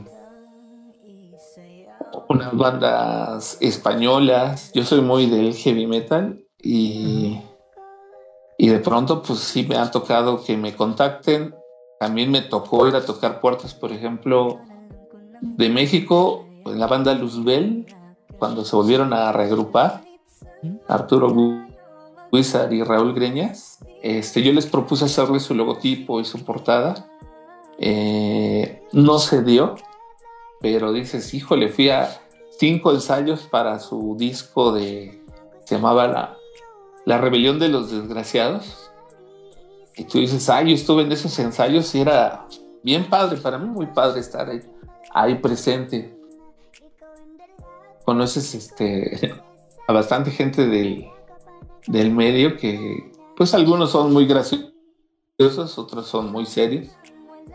unas 2.29 2.57
bandas 2.57 3.59
españolas. 3.61 4.73
Yo 4.73 4.83
soy 4.83 5.03
muy 5.03 5.27
del 5.27 5.55
heavy 5.55 5.87
metal 5.87 6.43
y, 6.63 7.41
y 8.57 8.69
de 8.69 8.79
pronto 8.79 9.23
pues 9.23 9.41
sí 9.41 9.67
me 9.69 9.77
ha 9.77 9.91
tocado 9.91 10.43
que 10.43 10.57
me 10.57 10.75
contacten. 10.75 11.55
También 12.01 12.31
me 12.31 12.41
tocó 12.41 12.89
ir 12.89 12.97
a 12.97 13.05
tocar 13.05 13.41
puertas, 13.41 13.75
por 13.75 13.93
ejemplo, 13.93 14.59
de 15.43 15.69
México, 15.69 16.47
en 16.65 16.79
la 16.79 16.87
banda 16.87 17.15
Luzbel, 17.15 17.87
cuando 18.39 18.65
se 18.65 18.77
volvieron 18.77 19.13
a 19.13 19.33
reagrupar, 19.33 20.03
Arturo 20.89 21.29
Guizar 22.33 22.73
y 22.73 22.83
Raúl 22.83 23.15
Greñas. 23.15 23.79
Este, 24.03 24.43
yo 24.43 24.53
les 24.53 24.67
propuse 24.67 25.05
hacerle 25.05 25.41
su 25.41 25.55
logotipo 25.55 26.21
y 26.21 26.25
su 26.25 26.45
portada. 26.45 27.09
Eh, 27.79 28.83
no 28.93 29.19
se 29.19 29.43
dio, 29.43 29.75
pero 30.61 30.93
dices, 30.93 31.35
híjole, 31.35 31.69
fui 31.69 31.91
a 31.91 32.21
cinco 32.59 32.93
ensayos 32.93 33.43
para 33.43 33.79
su 33.79 34.17
disco 34.19 34.73
de, 34.73 35.23
se 35.65 35.77
llamaba 35.77 36.07
La, 36.07 36.37
la 37.05 37.19
Rebelión 37.19 37.59
de 37.59 37.69
los 37.69 37.91
Desgraciados. 37.91 38.91
Y 39.97 40.05
tú 40.05 40.19
dices, 40.19 40.49
ay, 40.51 40.69
yo 40.69 40.75
estuve 40.75 41.03
en 41.03 41.13
esos 41.13 41.39
ensayos 41.39 41.95
y 41.95 42.01
era 42.01 42.47
bien 42.83 43.09
padre, 43.09 43.39
para 43.39 43.59
mí 43.59 43.67
muy 43.67 43.87
padre 43.87 44.21
estar 44.21 44.49
ahí, 44.49 44.63
ahí 45.13 45.37
presente. 45.37 46.15
Conoces 48.05 48.55
este, 48.55 49.35
a 49.89 49.93
bastante 49.93 50.31
gente 50.31 50.67
del, 50.67 51.09
del 51.87 52.11
medio 52.13 52.57
que, 52.57 53.13
pues 53.37 53.55
algunos 53.55 53.91
son 53.91 54.13
muy 54.13 54.27
graciosos, 54.27 55.79
otros 55.79 56.07
son 56.07 56.33
muy 56.33 56.47
serios. 56.47 56.89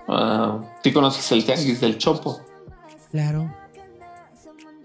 Uh, 0.08 0.62
¿Tú 0.84 0.92
conoces 0.94 1.32
el 1.32 1.46
tianguis 1.46 1.82
del 1.82 1.98
Chopo? 1.98 2.40
Claro. 3.12 3.54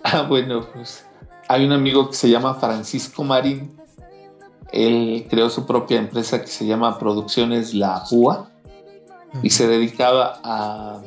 Ah, 0.02 0.22
bueno, 0.22 0.66
pues 0.72 1.06
hay 1.48 1.64
un 1.64 1.72
amigo 1.72 2.08
que 2.08 2.14
se 2.14 2.28
llama 2.28 2.54
Francisco 2.54 3.24
Marín. 3.24 3.76
Él 4.72 5.26
creó 5.28 5.48
su 5.48 5.64
propia 5.64 5.98
empresa 5.98 6.40
que 6.40 6.48
se 6.48 6.66
llama 6.66 6.98
Producciones 6.98 7.74
La 7.74 8.04
Púa 8.08 8.50
y 9.42 9.50
se 9.50 9.68
dedicaba 9.68 10.40
a 10.42 11.02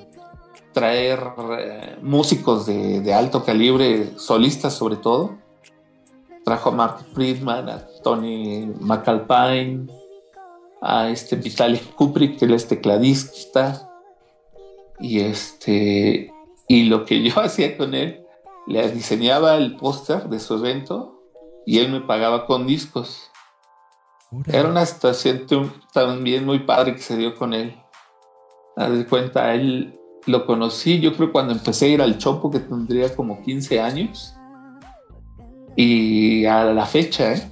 traer 0.72 1.20
eh, 1.60 1.98
músicos 2.02 2.66
de, 2.66 3.14
alto 3.14 3.44
calibre, 3.44 4.18
solistas 4.18 4.74
sobre 4.74 4.96
todo. 4.96 5.38
Trajo 6.50 6.70
a 6.70 6.72
Mark 6.72 7.06
Friedman, 7.14 7.70
a 7.70 7.86
Tony 8.04 8.66
McAlpine, 8.80 9.86
a 10.82 11.08
este 11.10 11.36
Vitalik 11.36 11.94
Kubrick, 11.94 12.40
que 12.40 12.46
él 12.46 12.56
es 12.56 12.68
tecladista. 12.68 13.88
Y 15.00 15.20
este 15.20 16.34
y 16.68 16.86
lo 16.86 17.06
que 17.06 17.22
yo 17.22 17.40
hacía 17.40 17.78
con 17.78 17.94
él, 17.94 18.26
le 18.66 18.90
diseñaba 18.90 19.58
el 19.58 19.76
póster 19.76 20.28
de 20.28 20.40
su 20.40 20.56
evento 20.56 21.22
y 21.68 21.78
él 21.78 21.92
me 21.92 22.02
pagaba 22.02 22.48
con 22.48 22.66
discos. 22.66 23.30
Era 24.48 24.70
una 24.70 24.88
situación 24.88 25.46
también 25.94 26.48
muy 26.48 26.62
padre 26.62 26.96
que 26.96 27.02
se 27.04 27.16
dio 27.16 27.36
con 27.36 27.54
él. 27.54 27.80
A 28.76 28.90
de 28.90 29.06
cuenta, 29.06 29.54
él 29.54 30.00
lo 30.26 30.48
conocí, 30.48 31.00
yo 31.00 31.16
creo 31.16 31.32
cuando 31.32 31.54
empecé 31.54 31.86
a 31.86 31.90
ir 31.90 32.02
al 32.02 32.18
Chopo, 32.18 32.50
que 32.50 32.60
tendría 32.60 33.16
como 33.16 33.40
15 33.44 33.80
años. 33.80 34.34
Y 35.76 36.46
a 36.46 36.66
la 36.66 36.86
fecha, 36.86 37.34
¿eh? 37.34 37.50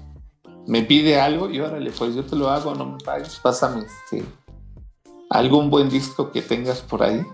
me 0.68 0.84
pide 0.84 1.20
algo 1.20 1.50
y 1.50 1.60
órale, 1.60 1.92
pues 1.92 2.14
yo 2.14 2.26
te 2.26 2.36
lo 2.36 2.50
hago, 2.50 2.76
no 2.76 2.86
me 2.86 2.98
pagues, 2.98 3.40
pásame 3.42 3.86
este, 3.86 4.24
algún 5.30 5.70
buen 5.70 5.90
disco 5.90 6.32
que 6.32 6.42
tengas 6.42 6.82
por 6.82 7.04
ahí. 7.04 7.26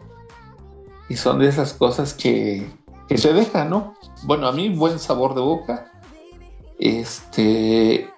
Y 1.09 1.15
son 1.15 1.39
de 1.39 1.49
esas 1.49 1.73
cosas 1.73 2.13
que, 2.13 2.71
que 3.07 3.17
se 3.17 3.33
dejan, 3.33 3.71
¿no? 3.71 3.95
Bueno, 4.23 4.47
a 4.47 4.51
mí 4.51 4.69
buen 4.69 4.99
sabor 4.99 5.35
de 5.35 5.41
boca. 5.41 5.91
Este. 6.79 8.09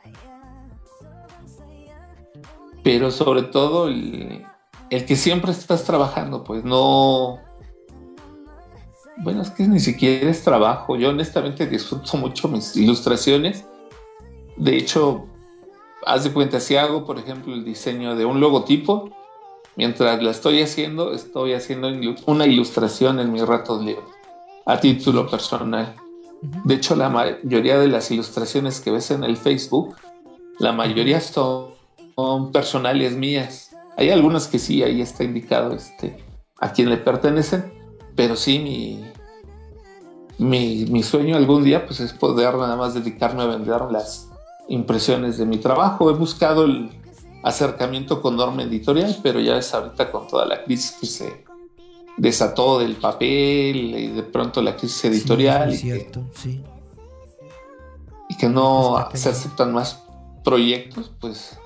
Pero 2.83 3.09
sobre 3.09 3.43
todo 3.43 3.87
el, 3.87 4.45
el 4.89 5.05
que 5.05 5.15
siempre 5.15 5.51
estás 5.51 5.83
trabajando, 5.83 6.43
pues 6.43 6.63
no. 6.63 7.39
Bueno, 9.17 9.41
es 9.41 9.49
que 9.51 9.67
ni 9.67 9.79
siquiera 9.79 10.29
es 10.29 10.43
trabajo. 10.43 10.97
Yo 10.97 11.09
honestamente 11.09 11.65
disfruto 11.65 12.17
mucho 12.17 12.47
mis 12.47 12.75
ilustraciones. 12.75 13.65
De 14.57 14.77
hecho, 14.77 15.25
haz 16.05 16.23
de 16.23 16.31
cuenta, 16.31 16.59
si 16.59 16.75
hago, 16.75 17.05
por 17.05 17.19
ejemplo, 17.19 17.53
el 17.53 17.63
diseño 17.63 18.15
de 18.15 18.25
un 18.25 18.39
logotipo, 18.39 19.09
Mientras 19.77 20.23
la 20.23 20.31
estoy 20.31 20.61
haciendo, 20.61 21.11
estoy 21.11 21.51
haciendo 21.51 21.91
una 22.27 22.45
ilustración 22.45 23.19
en 23.19 23.33
mi 23.33 23.41
rato 23.41 23.81
libre, 23.81 24.05
a 24.65 24.79
título 24.79 25.29
personal. 25.29 25.95
De 26.41 26.75
hecho, 26.75 26.95
la 26.95 27.09
mayoría 27.09 27.77
de 27.77 27.89
las 27.89 28.09
ilustraciones 28.09 28.79
que 28.79 28.91
ves 28.91 29.11
en 29.11 29.25
el 29.25 29.35
Facebook, 29.35 29.95
la 30.59 30.71
mayoría 30.71 31.19
son 31.19 31.75
son 32.15 32.51
personales 32.51 33.15
mías. 33.17 33.75
Hay 33.97 34.09
algunas 34.09 34.47
que 34.47 34.59
sí, 34.59 34.83
ahí 34.83 35.01
está 35.01 35.23
indicado 35.23 35.73
este, 35.73 36.17
a 36.59 36.71
quién 36.71 36.89
le 36.89 36.97
pertenecen, 36.97 37.73
pero 38.15 38.35
sí 38.35 38.59
mi, 38.59 39.05
mi, 40.37 40.85
mi, 40.85 41.03
sueño 41.03 41.35
algún 41.35 41.63
día 41.63 41.85
pues 41.85 41.99
es 41.99 42.13
poder 42.13 42.55
nada 42.55 42.75
más 42.75 42.93
dedicarme 42.93 43.43
a 43.43 43.47
vender 43.47 43.81
las 43.91 44.29
impresiones 44.67 45.37
de 45.37 45.45
mi 45.45 45.57
trabajo. 45.57 46.09
He 46.09 46.13
buscado 46.13 46.65
el 46.65 46.89
acercamiento 47.43 48.21
con 48.21 48.35
norma 48.35 48.63
editorial, 48.63 49.17
pero 49.21 49.39
ya 49.39 49.57
es 49.57 49.73
ahorita 49.73 50.11
con 50.11 50.27
toda 50.27 50.45
la 50.45 50.63
crisis 50.63 50.97
que 50.99 51.05
se 51.05 51.45
desató 52.17 52.79
del 52.79 52.95
papel 52.95 53.95
y 53.95 54.07
de 54.07 54.23
pronto 54.23 54.61
la 54.61 54.75
crisis 54.75 55.05
editorial. 55.05 55.71
Sí, 55.71 55.77
cierto, 55.77 56.19
y 56.19 56.31
que, 56.31 56.37
sí. 56.39 56.63
Y 58.29 58.37
que 58.37 58.49
no 58.49 59.09
se 59.13 59.29
aceptan 59.29 59.73
más 59.73 60.03
proyectos, 60.43 61.11
pues, 61.19 61.57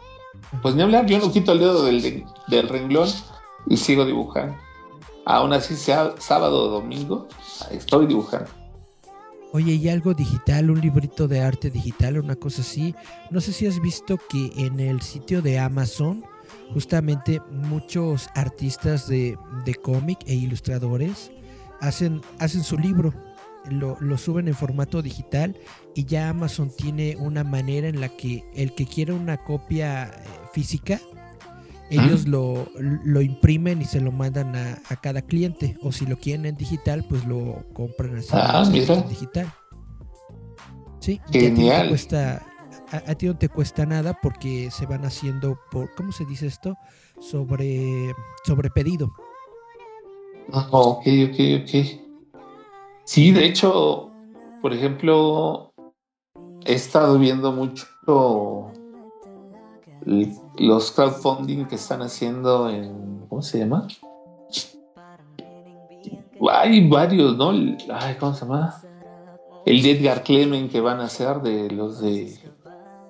pues 0.61 0.75
ni 0.75 0.81
hablar. 0.81 1.05
Yo 1.05 1.19
no 1.19 1.31
quito 1.31 1.51
el 1.51 1.59
dedo 1.59 1.85
del, 1.85 2.25
del 2.47 2.67
renglón 2.67 3.09
y 3.67 3.77
sigo 3.77 4.05
dibujando. 4.05 4.57
Aún 5.29 5.53
así 5.53 5.75
sea 5.75 6.15
sábado 6.17 6.63
o 6.63 6.69
domingo, 6.69 7.27
estoy 7.69 8.07
dibujando. 8.07 8.49
Oye, 9.53 9.73
¿y 9.73 9.87
algo 9.87 10.15
digital, 10.15 10.71
un 10.71 10.81
librito 10.81 11.27
de 11.27 11.41
arte 11.41 11.69
digital, 11.69 12.17
una 12.17 12.35
cosa 12.35 12.63
así? 12.63 12.95
No 13.29 13.39
sé 13.39 13.53
si 13.53 13.67
has 13.67 13.79
visto 13.79 14.17
que 14.27 14.51
en 14.57 14.79
el 14.79 15.03
sitio 15.03 15.43
de 15.43 15.59
Amazon, 15.59 16.25
justamente 16.73 17.43
muchos 17.51 18.27
artistas 18.33 19.07
de, 19.07 19.37
de 19.65 19.75
cómic 19.75 20.17
e 20.25 20.33
ilustradores 20.33 21.31
hacen, 21.79 22.21
hacen 22.39 22.63
su 22.63 22.79
libro, 22.79 23.13
lo, 23.69 23.97
lo, 23.99 24.17
suben 24.17 24.47
en 24.47 24.55
formato 24.55 25.03
digital 25.03 25.55
y 25.93 26.05
ya 26.05 26.29
Amazon 26.29 26.71
tiene 26.75 27.17
una 27.17 27.43
manera 27.43 27.87
en 27.87 28.01
la 28.01 28.09
que 28.09 28.43
el 28.55 28.73
que 28.73 28.87
quiera 28.87 29.13
una 29.13 29.37
copia 29.37 30.23
física, 30.53 30.99
ellos 31.89 32.23
¿Ah? 32.25 32.29
lo, 32.29 32.67
lo, 33.03 33.21
imprimen 33.21 33.81
y 33.81 33.85
se 33.85 33.99
lo 33.99 34.11
mandan 34.11 34.55
a, 34.55 34.79
a, 34.89 34.95
cada 34.97 35.21
cliente. 35.21 35.77
O 35.81 35.91
si 35.91 36.05
lo 36.05 36.17
quieren 36.17 36.45
en 36.45 36.55
digital, 36.55 37.05
pues 37.07 37.25
lo 37.25 37.65
compran 37.73 38.17
así 38.17 38.29
ah, 38.31 38.63
mira. 38.71 38.95
en 38.95 39.09
digital. 39.09 39.53
Sí, 40.99 41.19
Genial. 41.31 41.47
A 41.47 41.55
ti, 41.55 41.63
no 41.63 41.81
te 41.83 41.89
cuesta, 41.89 42.45
a, 42.91 43.11
a 43.11 43.15
ti 43.15 43.25
no 43.25 43.37
te 43.37 43.49
cuesta 43.49 43.85
nada 43.85 44.19
porque 44.21 44.69
se 44.71 44.85
van 44.85 45.05
haciendo 45.05 45.59
por, 45.71 45.93
¿cómo 45.95 46.11
se 46.11 46.25
dice 46.25 46.47
esto? 46.47 46.77
Sobre, 47.19 48.13
sobre 48.45 48.69
pedido. 48.69 49.11
Ah, 50.51 50.67
ok, 50.71 51.05
ok, 51.29 51.39
ok. 51.61 52.09
Sí, 53.03 53.31
de 53.31 53.45
hecho, 53.45 54.11
por 54.61 54.73
ejemplo, 54.73 55.73
he 56.65 56.73
estado 56.73 57.17
viendo 57.17 57.51
mucho 57.51 57.87
los 60.05 60.91
crowdfunding 60.91 61.65
que 61.65 61.75
están 61.75 62.01
haciendo 62.01 62.69
en. 62.69 63.25
¿Cómo 63.29 63.41
se 63.41 63.59
llama? 63.59 63.87
Hay 66.51 66.87
varios, 66.87 67.37
¿no? 67.37 67.51
Ay, 67.93 68.15
¿Cómo 68.19 68.33
se 68.33 68.41
llama? 68.45 68.81
El 69.65 69.81
de 69.81 69.91
Edgar 69.91 70.23
Clemen 70.23 70.69
que 70.69 70.81
van 70.81 70.99
a 70.99 71.05
hacer 71.05 71.41
de 71.41 71.69
los 71.69 72.01
de 72.01 72.37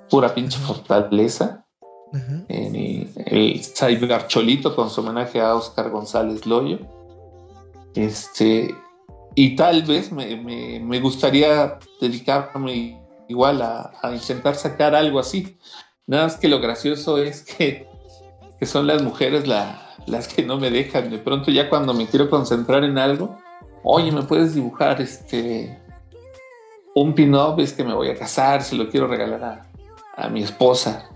pura 0.09 0.33
pinche 0.33 0.57
fortaleza. 0.59 1.65
Uh 2.11 2.17
-huh. 2.17 2.45
el, 2.47 3.07
el 3.27 3.63
Cyber 3.63 4.25
Cholito 4.27 4.75
con 4.75 4.89
su 4.89 5.01
homenaje 5.01 5.39
a 5.39 5.53
Oscar 5.55 5.91
González 5.91 6.45
Loyo. 6.45 6.79
Este. 7.95 8.73
Y 9.35 9.55
tal 9.55 9.83
vez 9.83 10.11
me, 10.11 10.35
me, 10.35 10.79
me 10.79 10.99
gustaría 10.99 11.77
dedicarme 12.01 12.99
igual 13.27 13.61
a, 13.61 13.91
a 14.01 14.11
intentar 14.11 14.55
sacar 14.55 14.95
algo 14.95 15.19
así. 15.19 15.57
Nada 16.10 16.23
más 16.23 16.38
que 16.38 16.48
lo 16.48 16.60
gracioso 16.60 17.19
es 17.19 17.44
que, 17.44 17.88
que 18.57 18.65
son 18.65 18.88
las 18.88 19.03
mujeres 19.03 19.48
la, 19.48 19.94
las 20.07 20.27
que 20.27 20.41
no 20.41 20.57
me 20.57 20.72
dejan. 20.72 21.11
De 21.11 21.19
pronto 21.19 21.52
ya 21.52 21.69
cuando 21.69 21.94
me 21.94 22.07
quiero 22.07 22.31
concentrar 22.31 22.84
en 22.84 22.98
algo, 22.98 23.38
oye, 23.84 24.11
¿me 24.11 24.23
puedes 24.23 24.56
dibujar 24.56 24.99
este 25.02 25.77
un 26.95 27.14
pin-up? 27.14 27.60
Es 27.60 27.73
que 27.73 27.84
me 27.84 27.94
voy 27.94 28.10
a 28.10 28.18
casar, 28.18 28.64
se 28.64 28.76
lo 28.76 28.90
quiero 28.90 29.06
regalar 29.06 29.44
a, 29.44 29.68
a 30.18 30.30
mi 30.30 30.41
esposa. 30.41 31.11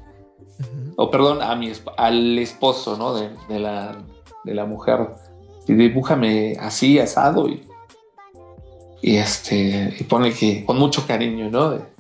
Uh 0.60 0.61
-huh. 0.61 0.94
O 0.98 1.10
perdón, 1.10 1.41
a 1.41 1.56
mi, 1.56 1.72
al 1.98 2.38
esposo, 2.38 2.95
¿no? 2.95 3.15
De, 3.15 3.32
de, 3.49 3.57
la, 3.60 3.98
de 4.44 4.53
la 4.53 4.65
mujer. 4.65 5.07
Y 5.68 5.74
dibújame 5.74 6.56
así, 6.60 6.99
asado 6.99 7.49
y, 7.49 7.65
y 9.02 9.15
este, 9.15 9.95
y 9.99 10.03
pone 10.03 10.32
que 10.34 10.64
con 10.64 10.78
mucho 10.78 11.03
cariño, 11.07 11.49
¿no? 11.49 11.72
De, 11.72 11.93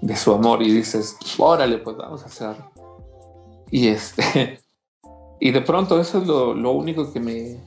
de 0.00 0.16
su 0.16 0.32
amor 0.32 0.62
y 0.62 0.72
dices, 0.72 1.16
órale, 1.38 1.78
pues 1.78 1.96
vamos 1.96 2.22
a 2.22 2.26
hacerlo. 2.26 2.70
Y 3.70 3.88
este, 3.88 4.60
y 5.40 5.50
de 5.50 5.60
pronto 5.60 6.00
eso 6.00 6.18
es 6.18 6.26
lo, 6.26 6.54
lo, 6.54 6.72
único 6.72 7.12
que 7.12 7.20
me, 7.20 7.60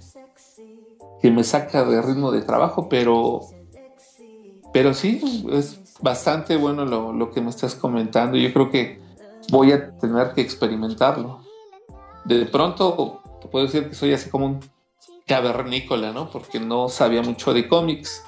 que 1.22 1.32
me 1.32 1.44
saca 1.44 1.84
de 1.84 2.02
ritmo 2.02 2.32
de 2.32 2.42
trabajo, 2.42 2.88
pero, 2.90 3.42
pero 4.74 4.94
sí, 4.94 5.46
es 5.52 5.80
bastante 6.02 6.58
bueno 6.58 6.86
lo, 6.86 7.14
lo 7.14 7.32
que 7.32 7.42
me 7.42 7.50
estás 7.50 7.76
comentando. 7.76 8.38
Yo 8.38 8.52
creo 8.54 8.72
que 8.72 9.00
voy 9.50 9.72
a 9.72 9.98
tener 9.98 10.34
que 10.34 10.42
experimentarlo. 10.42 11.42
De 12.26 12.46
pronto, 12.46 13.22
puedo 13.52 13.66
decir 13.66 13.90
que 13.90 13.96
soy 13.96 14.14
así 14.14 14.30
como 14.30 14.46
un 14.46 14.60
cavernícola, 15.28 16.12
¿no? 16.12 16.30
Porque 16.30 16.60
no 16.60 16.90
sabía 16.90 17.22
mucho 17.22 17.54
de 17.54 17.68
cómics 17.68 18.24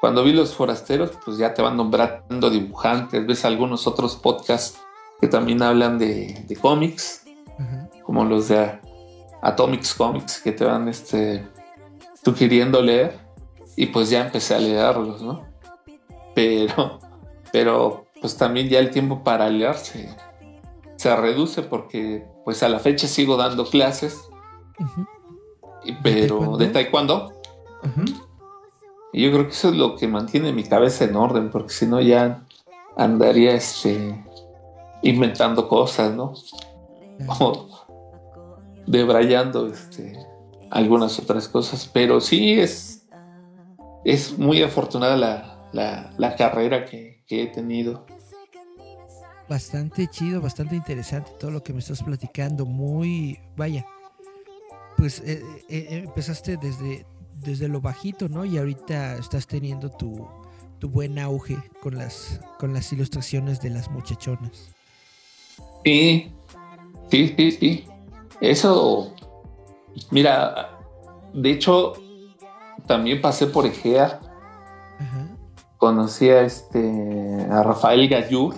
cuando 0.00 0.22
vi 0.22 0.32
Los 0.32 0.54
Forasteros, 0.54 1.12
pues 1.24 1.38
ya 1.38 1.54
te 1.54 1.62
van 1.62 1.76
nombrando 1.76 2.50
dibujantes, 2.50 3.26
ves 3.26 3.44
algunos 3.44 3.86
otros 3.86 4.16
podcasts 4.16 4.78
que 5.20 5.28
también 5.28 5.62
hablan 5.62 5.98
de, 5.98 6.44
de 6.46 6.56
cómics, 6.56 7.24
uh 7.58 7.62
-huh. 7.62 8.02
como 8.02 8.24
los 8.24 8.48
de 8.48 8.78
Atomics 9.42 9.94
Comics, 9.94 10.40
que 10.40 10.52
te 10.52 10.64
van 10.64 10.88
este, 10.88 11.46
sugiriendo 12.22 12.82
leer, 12.82 13.18
y 13.76 13.86
pues 13.86 14.10
ya 14.10 14.24
empecé 14.24 14.54
a 14.54 14.58
leerlos, 14.58 15.22
¿no? 15.22 15.46
Pero, 16.34 16.98
pero 17.52 18.06
pues 18.20 18.36
también 18.36 18.68
ya 18.68 18.78
el 18.78 18.90
tiempo 18.90 19.22
para 19.24 19.48
leer 19.48 19.76
se, 19.76 20.14
se 20.96 21.16
reduce 21.16 21.62
porque 21.62 22.26
pues 22.44 22.62
a 22.62 22.68
la 22.68 22.78
fecha 22.78 23.06
sigo 23.08 23.36
dando 23.36 23.64
clases, 23.64 24.20
uh 24.78 24.84
-huh. 24.84 25.98
pero 26.02 26.56
¿De 26.56 26.66
taekwondo? 26.66 26.66
De 26.66 26.68
taekwondo 26.68 27.32
uh 27.82 27.88
-huh. 27.88 28.25
Y 29.12 29.24
yo 29.24 29.32
creo 29.32 29.44
que 29.44 29.52
eso 29.52 29.68
es 29.68 29.76
lo 29.76 29.96
que 29.96 30.08
mantiene 30.08 30.52
mi 30.52 30.64
cabeza 30.64 31.04
en 31.04 31.16
orden, 31.16 31.50
porque 31.50 31.72
si 31.72 31.86
no 31.86 32.00
ya 32.00 32.42
andaría 32.96 33.54
este, 33.54 34.24
inventando 35.02 35.68
cosas, 35.68 36.14
¿no? 36.14 36.34
O 37.40 37.68
debrayando 38.86 39.68
este, 39.68 40.18
algunas 40.70 41.18
otras 41.18 41.48
cosas. 41.48 41.88
Pero 41.92 42.20
sí 42.20 42.60
es, 42.60 43.06
es 44.04 44.38
muy 44.38 44.62
afortunada 44.62 45.16
la, 45.16 45.68
la, 45.72 46.12
la 46.18 46.36
carrera 46.36 46.84
que, 46.84 47.22
que, 47.26 47.44
he 47.44 47.46
tenido. 47.46 48.04
Bastante 49.48 50.08
chido, 50.08 50.40
bastante 50.40 50.74
interesante 50.74 51.30
todo 51.38 51.50
lo 51.52 51.62
que 51.62 51.72
me 51.72 51.78
estás 51.78 52.02
platicando. 52.02 52.66
Muy, 52.66 53.38
vaya, 53.56 53.86
pues 54.96 55.20
eh, 55.24 55.42
eh, 55.68 56.02
empezaste 56.04 56.56
desde 56.56 57.06
desde 57.42 57.68
lo 57.68 57.80
bajito, 57.80 58.28
¿no? 58.28 58.44
Y 58.44 58.58
ahorita 58.58 59.16
estás 59.16 59.46
teniendo 59.46 59.90
tu, 59.90 60.26
tu 60.78 60.88
buen 60.88 61.18
auge 61.18 61.56
con 61.82 61.96
las, 61.96 62.40
con 62.58 62.72
las 62.72 62.92
ilustraciones 62.92 63.60
de 63.60 63.70
las 63.70 63.90
muchachonas. 63.90 64.70
Sí, 65.84 66.32
sí, 67.10 67.34
sí, 67.36 67.50
sí. 67.52 67.84
Eso, 68.40 69.14
mira, 70.10 70.78
de 71.32 71.50
hecho, 71.50 71.94
también 72.86 73.20
pasé 73.20 73.46
por 73.46 73.66
Egea. 73.66 74.20
Ajá. 74.98 75.28
Conocí 75.78 76.28
a, 76.28 76.42
este, 76.42 77.46
a 77.50 77.62
Rafael 77.62 78.08
Gallur, 78.08 78.54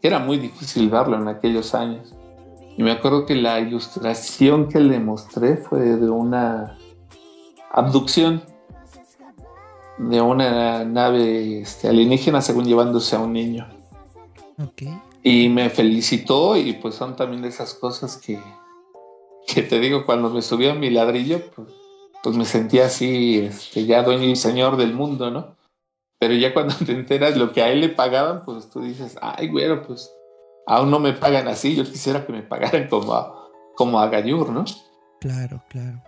que 0.00 0.08
era 0.08 0.18
muy 0.18 0.38
difícil 0.38 0.88
verlo 0.88 1.16
en 1.16 1.28
aquellos 1.28 1.74
años. 1.74 2.14
Y 2.76 2.82
me 2.82 2.92
acuerdo 2.92 3.26
que 3.26 3.34
la 3.34 3.58
ilustración 3.58 4.68
que 4.68 4.78
le 4.78 5.00
mostré 5.00 5.56
fue 5.56 5.80
de 5.80 6.08
una 6.08 6.77
abducción 7.70 8.42
de 9.98 10.20
una 10.20 10.84
nave 10.84 11.60
este, 11.60 11.88
alienígena, 11.88 12.40
según 12.40 12.64
llevándose 12.64 13.16
a 13.16 13.20
un 13.20 13.32
niño. 13.32 13.68
Okay. 14.56 14.96
Y 15.22 15.48
me 15.48 15.70
felicitó 15.70 16.56
y 16.56 16.74
pues 16.74 16.94
son 16.94 17.16
también 17.16 17.42
de 17.42 17.48
esas 17.48 17.74
cosas 17.74 18.16
que, 18.16 18.40
que 19.46 19.62
te 19.62 19.80
digo, 19.80 20.06
cuando 20.06 20.30
me 20.30 20.42
subí 20.42 20.68
a 20.68 20.74
mi 20.74 20.90
ladrillo, 20.90 21.50
pues, 21.54 21.68
pues 22.22 22.36
me 22.36 22.44
sentía 22.44 22.86
así, 22.86 23.38
este, 23.40 23.86
ya 23.86 24.02
dueño 24.02 24.24
y 24.24 24.36
señor 24.36 24.76
del 24.76 24.94
mundo, 24.94 25.30
¿no? 25.30 25.56
Pero 26.18 26.34
ya 26.34 26.52
cuando 26.52 26.74
te 26.86 26.92
enteras 26.92 27.36
lo 27.36 27.52
que 27.52 27.62
a 27.62 27.70
él 27.70 27.80
le 27.80 27.88
pagaban, 27.88 28.44
pues 28.44 28.70
tú 28.70 28.80
dices, 28.82 29.16
ay, 29.20 29.48
güero, 29.48 29.82
pues 29.86 30.12
aún 30.66 30.90
no 30.90 31.00
me 31.00 31.12
pagan 31.12 31.48
así, 31.48 31.74
yo 31.74 31.84
quisiera 31.84 32.24
que 32.24 32.32
me 32.32 32.42
pagaran 32.42 32.88
como 32.88 33.14
a, 33.14 33.48
como 33.74 33.98
a 33.98 34.08
Gallur, 34.08 34.50
¿no? 34.50 34.64
Claro, 35.20 35.62
claro. 35.68 36.00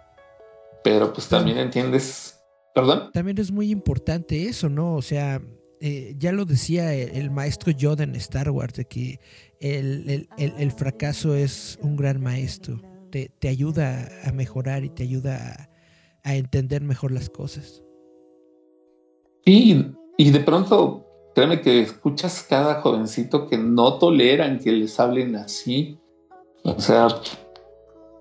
Pero 0.82 1.12
pues 1.12 1.28
también 1.28 1.59
entiendes, 1.59 2.40
perdón. 2.74 3.11
También 3.12 3.39
es 3.39 3.51
muy 3.51 3.70
importante 3.70 4.48
eso, 4.48 4.69
¿no? 4.69 4.94
O 4.94 5.02
sea, 5.02 5.40
eh, 5.82 6.15
ya 6.19 6.32
lo 6.32 6.44
decía 6.44 6.93
el, 6.94 7.31
maestro 7.31 7.73
Yoda 7.73 8.05
en 8.05 8.15
Star 8.16 8.51
Wars, 8.51 8.74
de 8.74 8.85
que 8.85 9.19
el, 9.61 10.28
el, 10.36 10.73
fracaso 10.73 11.35
es 11.35 11.78
un 11.82 11.97
gran 11.97 12.23
maestro. 12.23 12.82
Te, 13.11 13.31
te, 13.39 13.48
ayuda 13.48 14.09
a 14.24 14.32
mejorar 14.32 14.85
y 14.85 14.90
te 14.90 15.02
ayuda 15.02 15.70
a, 16.23 16.35
entender 16.35 16.82
mejor 16.82 17.12
las 17.12 17.31
cosas. 17.31 17.82
Y, 19.47 19.86
y 20.19 20.31
de 20.31 20.40
pronto, 20.40 21.07
créeme 21.35 21.62
que 21.62 21.81
escuchas 21.81 22.47
cada 22.48 22.82
jovencito 22.82 23.47
que 23.47 23.57
no 23.57 23.94
toleran 23.98 24.59
que 24.59 24.73
les 24.73 25.01
hablen 25.01 25.35
así. 25.35 25.98
O 26.62 26.78
sea, 26.78 27.09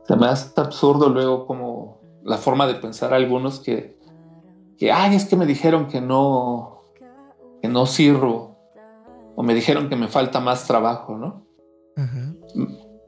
se 0.07 0.15
me 0.15 0.27
hace 0.27 0.59
absurdo 0.59 1.09
luego 1.09 1.45
como 1.45 1.98
la 2.29 2.37
forma 2.37 2.67
de 2.67 2.75
pensar 2.75 3.11
algunos 3.11 3.59
que, 3.59 3.97
que 4.77 4.91
ay, 4.91 5.15
es 5.15 5.25
que 5.25 5.35
me 5.35 5.47
dijeron 5.47 5.87
que 5.87 5.99
no, 5.99 6.83
que 7.59 7.67
no 7.67 7.87
sirvo 7.87 8.55
o 9.35 9.41
me 9.41 9.55
dijeron 9.55 9.89
que 9.89 9.95
me 9.95 10.07
falta 10.07 10.39
más 10.39 10.67
trabajo, 10.67 11.17
¿no? 11.17 11.47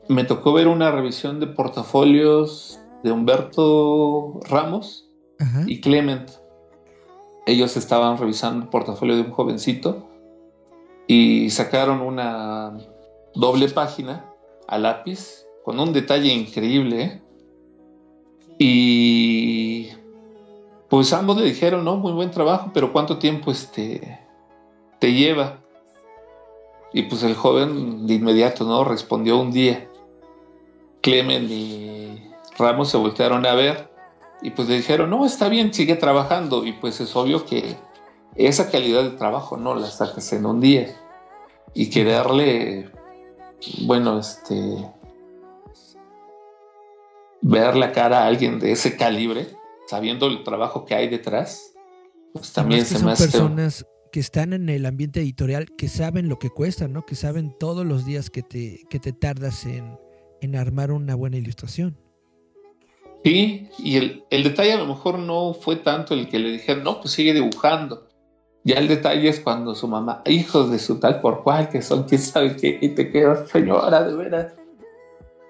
Me 0.10 0.23
tocó 0.23 0.53
ver 0.53 0.68
una 0.68 0.89
revisión 0.89 1.39
de 1.39 1.45
portafolios 1.45 2.80
de 3.03 3.11
Humberto 3.11 4.39
Ramos 4.49 5.07
y 5.68 5.81
Clement. 5.81 6.31
Ellos 7.45 7.77
estaban 7.77 8.18
revisando 8.18 8.64
el 8.64 8.69
portafolio 8.69 9.15
de 9.15 9.22
un 9.22 9.31
jovencito 9.31 10.10
y 11.06 11.52
sacaron 11.52 12.02
una 12.02 12.76
doble 13.35 13.69
página 13.69 14.26
a 14.68 14.80
lápiz 14.80 15.45
con 15.64 15.80
un 15.80 15.93
detalle 15.93 16.34
increíble. 16.34 17.03
¿eh? 17.03 17.22
Y 18.63 19.89
pues 20.88 21.11
ambos 21.13 21.35
le 21.38 21.45
dijeron, 21.45 21.83
no, 21.83 21.95
muy 21.95 22.11
buen 22.11 22.29
trabajo, 22.29 22.69
pero 22.71 22.93
¿cuánto 22.93 23.17
tiempo 23.17 23.49
este, 23.49 24.19
te 24.99 25.13
lleva. 25.13 25.61
Y 26.93 27.01
pues 27.03 27.23
el 27.23 27.33
joven 27.33 28.05
de 28.05 28.13
inmediato, 28.13 28.63
¿no? 28.65 28.83
Respondió 28.83 29.39
un 29.39 29.51
día. 29.51 29.89
Clemen 31.01 31.47
y 31.49 32.29
Ramos 32.55 32.91
se 32.91 32.97
voltearon 32.97 33.47
a 33.47 33.55
ver 33.55 33.89
y 34.43 34.51
pues 34.51 34.69
le 34.69 34.75
dijeron, 34.75 35.09
no, 35.09 35.25
está 35.25 35.49
bien, 35.49 35.73
sigue 35.73 35.95
trabajando. 35.95 36.63
Y 36.63 36.73
pues 36.73 37.01
es 37.01 37.15
obvio 37.15 37.47
que 37.47 37.77
esa 38.35 38.69
calidad 38.69 39.01
de 39.01 39.17
trabajo 39.17 39.57
no 39.57 39.73
la 39.73 39.88
sacas 39.88 40.31
en 40.33 40.45
un 40.45 40.61
día. 40.61 40.95
Y 41.73 41.89
que 41.89 42.03
darle, 42.03 42.91
bueno, 43.88 44.19
este, 44.19 44.88
ver 47.41 47.76
la 47.76 47.91
cara 47.91 48.23
a 48.23 48.27
alguien 48.27 48.59
de 48.59 48.72
ese 48.72 48.95
calibre, 48.97 49.47
sabiendo 49.88 50.27
el 50.27 50.43
trabajo 50.43 50.85
que 50.85 50.95
hay 50.95 51.07
detrás, 51.07 51.73
pues 52.34 52.53
también 52.53 52.85
se 52.85 53.03
me 53.03 53.11
hace 53.11 53.27
que 54.11 54.19
están 54.19 54.53
en 54.53 54.69
el 54.69 54.85
ambiente 54.85 55.22
editorial, 55.22 55.68
que 55.77 55.88
saben 55.88 56.27
lo 56.27 56.38
que 56.38 56.49
cuesta, 56.49 56.88
¿no? 56.88 57.05
Que 57.05 57.15
saben 57.15 57.55
todos 57.57 57.85
los 57.85 58.05
días 58.05 58.30
que 58.30 58.43
te, 58.43 58.81
que 58.89 58.99
te 58.99 59.13
tardas 59.13 59.65
en, 59.65 59.97
armar 60.55 60.91
una 60.91 61.15
buena 61.15 61.38
ilustración. 61.38 61.97
Sí, 63.23 63.69
y 63.77 63.95
el, 63.95 64.26
detalle 64.30 64.73
a 64.73 64.77
lo 64.77 64.88
mejor 64.88 65.19
no 65.19 65.53
fue 65.53 65.77
tanto 65.77 66.13
el 66.13 66.27
que 66.27 66.39
le 66.39 66.51
dijeron, 66.51 66.84
no, 66.84 66.99
pues 66.99 67.13
sigue 67.13 67.34
dibujando. 67.34 68.09
Ya 68.63 68.76
el 68.76 68.88
detalle 68.88 69.30
es 69.30 69.39
cuando 69.39 69.76
su 69.76 69.88
mamá, 69.88 70.22
hijos 70.26 70.69
de 70.72 70.80
su 70.80 70.99
tal 70.99 71.22
por 71.22 71.43
cual, 71.43 71.69
que 71.69 71.81
son 71.81 72.03
quién 72.03 72.22
sabe 72.22 72.55
qué, 72.57 72.80
y 72.81 72.89
te 72.89 73.11
quedas, 73.11 73.49
señora, 73.49 74.03
de 74.03 74.15
veras. 74.15 74.53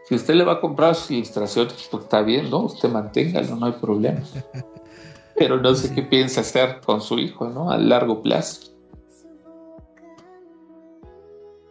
Si 0.06 0.16
usted 0.16 0.36
le 0.36 0.44
va 0.44 0.54
a 0.54 0.62
comprar 0.62 0.96
sus 0.96 1.12
ilustraciones, 1.12 1.88
pues 1.90 2.04
está 2.04 2.22
bien, 2.22 2.50
¿no? 2.50 2.66
Usted 2.66 2.90
manténgalo, 2.90 3.56
no 3.56 3.66
hay 3.68 3.74
problema. 3.74 4.22
pero 5.36 5.60
no 5.60 5.74
sé 5.74 5.94
qué 5.96 6.04
piensa 6.04 6.42
hacer 6.42 6.82
con 6.86 7.02
su 7.02 7.18
hijo, 7.18 7.50
¿no? 7.50 7.72
A 7.72 7.78
largo 7.78 8.22
plazo. 8.22 8.72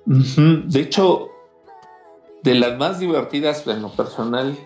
De 0.05 0.81
hecho, 0.81 1.28
de 2.43 2.55
las 2.57 2.77
más 2.78 2.98
divertidas 2.98 3.65
en 3.69 3.82
lo 3.82 3.90
personal 3.90 4.57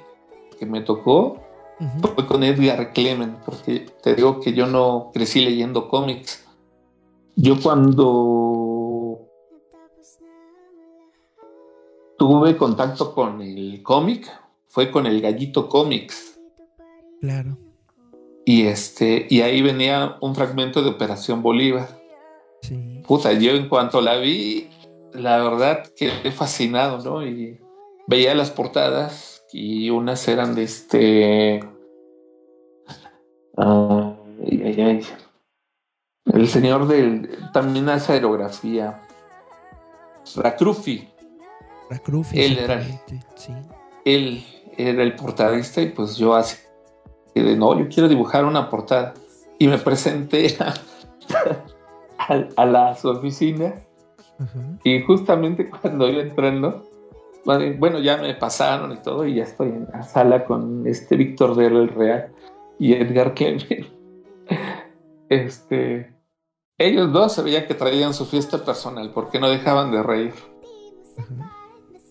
que 0.59 0.65
me 0.65 0.81
tocó 0.81 1.39
fue 2.01 2.27
con 2.27 2.45
Edgar 2.45 2.95
Clement, 2.95 3.41
porque 3.45 3.87
te 4.03 4.15
digo 4.15 4.41
que 4.41 4.55
yo 4.55 4.67
no 4.67 5.11
crecí 5.13 5.45
leyendo 5.45 5.89
cómics. 5.89 6.47
Yo 7.37 7.61
cuando 7.61 8.54
tuve 12.45 12.59
contacto 12.59 13.15
con 13.15 13.41
el 13.41 13.83
cómic 13.83 14.31
fue 14.69 14.91
con 14.91 15.07
el 15.07 15.23
Gallito 15.23 15.67
Comics. 15.67 16.39
Claro. 17.23 17.57
Y, 18.45 18.67
este, 18.67 19.27
y 19.31 19.41
ahí 19.41 19.63
venía 19.63 20.19
un 20.21 20.35
fragmento 20.35 20.83
de 20.83 20.91
Operación 20.91 21.41
Bolívar. 21.41 21.89
Sí. 22.61 23.03
Puta, 23.07 23.33
yo 23.33 23.53
en 23.53 23.71
cuanto 23.71 24.03
la 24.03 24.17
vi, 24.17 24.69
la 25.15 25.39
verdad 25.39 25.91
quedé 25.97 26.31
fascinado, 26.33 27.03
¿no? 27.03 27.27
Y 27.27 27.59
veía 28.07 28.35
las 28.35 28.51
portadas 28.51 29.43
y 29.51 29.89
unas 29.89 30.29
eran 30.29 30.55
de 30.55 30.65
este... 30.65 31.61
El 36.27 36.49
señor 36.49 36.89
del... 36.89 37.31
También 37.55 37.89
hace 37.89 38.13
aerografía. 38.13 39.01
Racrufi. 40.37 41.14
Él 42.45 42.59
era, 42.59 42.83
sí. 43.37 43.53
él 44.05 44.45
era 44.77 45.03
el 45.03 45.15
portadista 45.15 45.81
y 45.81 45.91
pues 45.91 46.17
yo 46.17 46.35
así 46.35 46.57
de 47.43 47.57
no, 47.57 47.79
yo 47.79 47.89
quiero 47.89 48.09
dibujar 48.09 48.45
una 48.45 48.71
portada. 48.71 49.15
Y 49.59 49.69
me 49.69 49.79
presenté 49.79 50.57
a, 52.57 52.67
la, 52.67 52.95
su 52.97 53.09
oficina. 53.09 53.75
Y 54.83 55.03
justamente 55.03 55.71
cuando 55.71 56.09
iba 56.09 56.23
entrando, 56.23 56.89
bueno, 57.45 58.01
ya 58.01 58.17
me 58.17 58.35
pasaron 58.35 58.93
y 58.93 58.97
todo, 58.97 59.27
y 59.27 59.37
ya 59.37 59.45
estoy 59.45 59.69
en 59.69 59.89
la 59.93 60.03
sala 60.03 60.45
con 60.45 60.87
este 60.87 61.17
Víctor 61.17 61.55
del 61.55 61.89
Real 61.89 62.33
y 62.79 62.95
Edgar 62.95 63.35
Clement. 63.35 63.87
Este, 65.31 66.13
ellos 66.79 67.11
dos 67.11 67.33
se 67.33 67.43
veía 67.43 67.67
que 67.67 67.75
traían 67.75 68.13
su 68.13 68.27
fiesta 68.27 68.63
personal 68.63 69.11
porque 69.13 69.41
no 69.41 69.49
dejaban 69.49 69.91
de 69.91 70.03
reír. 70.03 70.35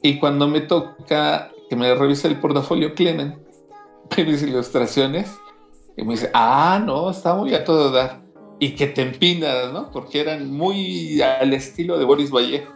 Y 0.03 0.19
cuando 0.19 0.47
me 0.47 0.61
toca 0.61 1.49
que 1.69 1.75
me 1.75 1.95
revise 1.95 2.27
el 2.27 2.39
portafolio 2.39 2.93
Clement, 2.93 3.37
mis 4.17 4.43
ilustraciones 4.43 5.39
y 5.95 6.03
me 6.03 6.13
dice, 6.13 6.29
ah, 6.33 6.79
no, 6.83 7.09
está 7.09 7.33
muy 7.33 7.55
a 7.55 7.63
todo 7.63 7.89
dar. 7.89 8.21
Y 8.59 8.75
que 8.75 8.87
te 8.87 9.01
empinas, 9.01 9.71
¿no? 9.71 9.89
Porque 9.91 10.19
eran 10.19 10.51
muy 10.51 11.21
al 11.21 11.53
estilo 11.53 11.97
de 11.97 12.05
Boris 12.05 12.31
Vallejo. 12.31 12.71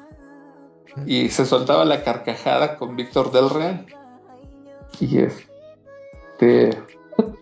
Y 1.06 1.28
se 1.30 1.46
soltaba 1.46 1.86
la 1.86 2.04
carcajada 2.04 2.78
con 2.78 2.96
Víctor 2.96 3.32
del 3.32 3.50
Real. 3.50 3.86
Y 5.00 5.20
este, 5.20 6.72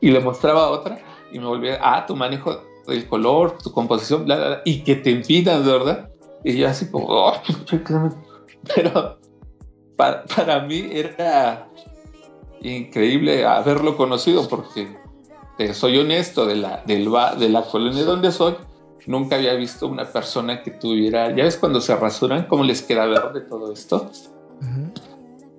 y 0.02 0.10
le 0.10 0.20
mostraba 0.20 0.72
otra 0.72 1.00
y 1.32 1.40
me 1.40 1.46
volvía, 1.46 1.80
ah, 1.82 2.06
tu 2.06 2.16
manejo 2.16 2.64
del 2.88 3.08
color, 3.08 3.58
tu 3.60 3.72
composición, 3.72 4.26
bla, 4.26 4.36
bla, 4.36 4.62
y 4.66 4.84
que 4.84 4.96
te 4.96 5.12
empinas, 5.12 5.64
¿verdad? 5.64 6.10
Y 6.44 6.58
yo 6.58 6.68
así 6.68 6.90
como, 6.90 7.08
oh, 7.08 7.34
pero 8.76 9.18
para, 9.96 10.26
para 10.26 10.60
mí 10.62 10.90
era 10.92 11.68
increíble 12.62 13.46
haberlo 13.46 13.96
conocido 13.96 14.48
porque 14.48 14.98
eh, 15.58 15.74
soy 15.74 15.98
honesto, 15.98 16.46
de 16.46 16.56
la, 16.56 16.84
del, 16.86 17.10
de 17.40 17.50
la 17.50 17.64
colonia 17.64 18.04
donde 18.04 18.32
soy, 18.32 18.56
nunca 19.08 19.36
había 19.36 19.54
visto 19.54 19.88
una 19.88 20.06
persona 20.06 20.64
que 20.64 20.72
tuviera, 20.72 21.30
ya 21.36 21.44
ves 21.44 21.58
cuando 21.58 21.80
se 21.80 21.96
rasuran, 21.96 22.48
cómo 22.48 22.64
les 22.64 22.82
queda 22.82 23.06
verde 23.06 23.42
todo 23.42 23.72
esto. 23.72 24.10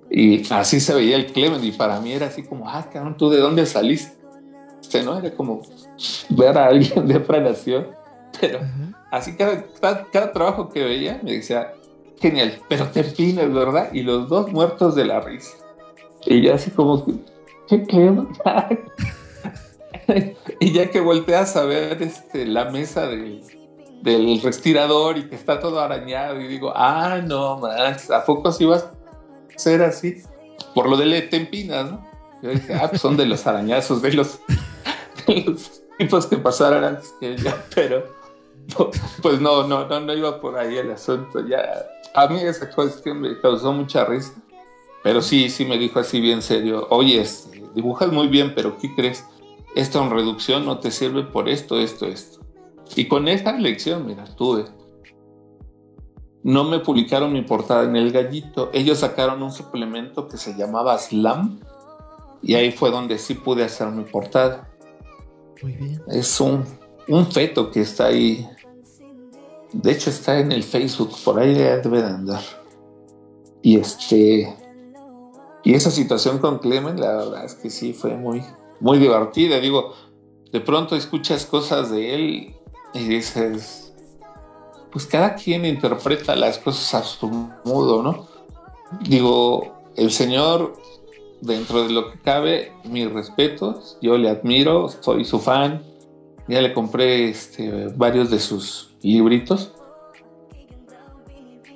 Y 0.09 0.51
así 0.53 0.79
se 0.79 0.93
veía 0.93 1.15
el 1.15 1.27
Clement 1.27 1.63
y 1.63 1.71
para 1.71 1.99
mí 1.99 2.13
era 2.13 2.27
así 2.27 2.43
como, 2.43 2.69
ah, 2.69 2.87
cabrón, 2.91 3.17
¿tú 3.17 3.29
de 3.29 3.39
dónde 3.39 3.65
saliste? 3.65 4.17
¿no? 5.03 5.17
Era 5.17 5.31
como 5.31 5.61
ver 6.29 6.57
a 6.57 6.67
alguien 6.67 7.07
de 7.07 7.17
otra 7.17 7.39
nación. 7.39 7.87
Pero 8.39 8.59
así 9.11 9.35
cada, 9.35 9.63
cada, 10.11 10.31
trabajo 10.31 10.69
que 10.69 10.83
veía 10.83 11.19
me 11.23 11.33
decía, 11.33 11.73
genial, 12.19 12.59
pero 12.67 12.87
te 12.93 13.01
empinas, 13.01 13.53
¿verdad? 13.53 13.89
Y 13.93 14.03
los 14.03 14.29
dos 14.29 14.51
muertos 14.51 14.95
de 14.95 15.05
la 15.05 15.21
risa. 15.21 15.55
Y 16.25 16.41
ya 16.41 16.55
así 16.55 16.71
como, 16.71 17.05
¿qué 17.67 17.83
qué? 17.83 18.13
y 20.59 20.71
ya 20.73 20.89
que 20.89 20.99
volteas 20.99 21.55
a 21.55 21.63
ver 21.63 22.01
este, 22.01 22.45
la 22.45 22.65
mesa 22.65 23.07
del, 23.07 23.41
del 24.01 24.41
respirador 24.41 25.17
y 25.17 25.29
que 25.29 25.35
está 25.35 25.59
todo 25.59 25.79
arañado 25.79 26.39
y 26.41 26.47
digo, 26.47 26.73
ah, 26.75 27.21
no, 27.25 27.57
manches, 27.57 28.11
¿a 28.11 28.25
poco 28.25 28.51
sí 28.51 28.65
vas 28.65 28.83
a 28.83 28.93
ser 29.55 29.81
así? 29.83 30.21
Por 30.73 30.89
lo 30.89 30.97
de 30.97 31.21
Tempinas, 31.23 31.91
¿no? 31.91 32.05
Yo 32.41 32.51
dije, 32.51 32.73
ah, 32.73 32.87
pues 32.89 33.01
son 33.01 33.17
de 33.17 33.25
los 33.25 33.47
arañazos, 33.47 34.01
de 34.01 34.13
los, 34.13 34.39
tipos 35.97 36.27
que 36.27 36.37
pasaron 36.37 36.83
antes 36.83 37.13
que 37.19 37.33
ella, 37.33 37.63
pero 37.73 38.16
pues 39.21 39.41
no, 39.41 39.67
no, 39.67 39.87
no, 39.87 39.99
no 39.99 40.13
iba 40.13 40.39
por 40.41 40.57
ahí 40.57 40.77
el 40.77 40.91
asunto. 40.91 41.45
Ya, 41.47 41.85
a 42.13 42.27
mí 42.27 42.39
esa 42.41 42.69
cuestión 42.69 43.21
me 43.21 43.39
causó 43.39 43.71
mucha 43.71 44.05
risa. 44.05 44.33
Pero 45.03 45.21
sí, 45.21 45.49
sí 45.49 45.65
me 45.65 45.77
dijo 45.77 45.99
así 45.99 46.19
bien 46.19 46.41
serio, 46.41 46.87
oye, 46.89 47.21
este, 47.21 47.63
dibujas 47.73 48.11
muy 48.11 48.27
bien, 48.27 48.53
pero 48.55 48.77
¿qué 48.77 48.93
crees? 48.93 49.23
Esta 49.75 50.03
en 50.03 50.09
reducción 50.09 50.65
no 50.65 50.79
te 50.79 50.91
sirve 50.91 51.23
por 51.23 51.47
esto, 51.47 51.79
esto, 51.79 52.07
esto. 52.07 52.41
Y 52.95 53.07
con 53.07 53.27
esa 53.27 53.53
lección, 53.53 54.05
mira, 54.05 54.25
tuve. 54.35 54.65
No 56.43 56.63
me 56.63 56.79
publicaron 56.79 57.33
mi 57.33 57.41
portada 57.41 57.83
en 57.83 57.95
El 57.95 58.11
Gallito. 58.11 58.69
Ellos 58.73 58.99
sacaron 58.99 59.43
un 59.43 59.51
suplemento 59.51 60.27
que 60.27 60.37
se 60.37 60.55
llamaba 60.55 60.97
Slam. 60.97 61.59
Y 62.41 62.55
ahí 62.55 62.71
fue 62.71 62.89
donde 62.89 63.17
sí 63.17 63.33
pude 63.33 63.63
hacer 63.63 63.87
mi 63.89 64.03
portada. 64.03 64.69
Muy 65.61 65.73
bien. 65.73 66.01
Es 66.07 66.39
un, 66.39 66.63
un 67.07 67.31
feto 67.31 67.69
que 67.69 67.81
está 67.81 68.07
ahí. 68.07 68.47
De 69.77 69.91
hecho, 69.91 70.09
está 70.09 70.39
en 70.39 70.51
el 70.51 70.63
Facebook. 70.63 71.11
Por 71.23 71.39
ahí 71.39 71.53
debe 71.53 72.01
de 72.01 72.07
andar. 72.07 72.41
Y 73.61 73.77
este. 73.77 74.55
Y 75.63 75.75
esa 75.75 75.91
situación 75.91 76.39
con 76.39 76.59
Clemen, 76.59 76.99
la 76.99 77.17
verdad 77.17 77.45
es 77.45 77.53
que 77.53 77.69
sí 77.69 77.93
fue 77.93 78.15
muy, 78.15 78.43
muy 78.79 78.97
divertida. 78.97 79.59
Digo, 79.59 79.93
de 80.51 80.61
pronto 80.61 80.95
escuchas 80.95 81.45
cosas 81.45 81.91
de 81.91 82.15
él 82.15 82.55
y 82.93 82.99
dices, 82.99 83.93
pues 84.91 85.05
cada 85.05 85.35
quien 85.35 85.65
interpreta 85.65 86.35
las 86.35 86.57
cosas 86.57 86.95
a 86.95 87.03
su 87.03 87.27
modo, 87.65 88.01
¿no? 88.01 88.27
Digo, 89.01 89.75
el 89.95 90.09
señor, 90.11 90.73
dentro 91.41 91.83
de 91.83 91.89
lo 91.89 92.11
que 92.11 92.19
cabe, 92.21 92.71
mis 92.85 93.11
respetos, 93.11 93.97
yo 94.01 94.17
le 94.17 94.29
admiro, 94.29 94.89
soy 94.89 95.25
su 95.25 95.39
fan, 95.39 95.83
ya 96.47 96.61
le 96.61 96.73
compré 96.73 97.29
este, 97.29 97.89
varios 97.89 98.31
de 98.31 98.39
sus 98.39 98.86
libritos. 99.01 99.73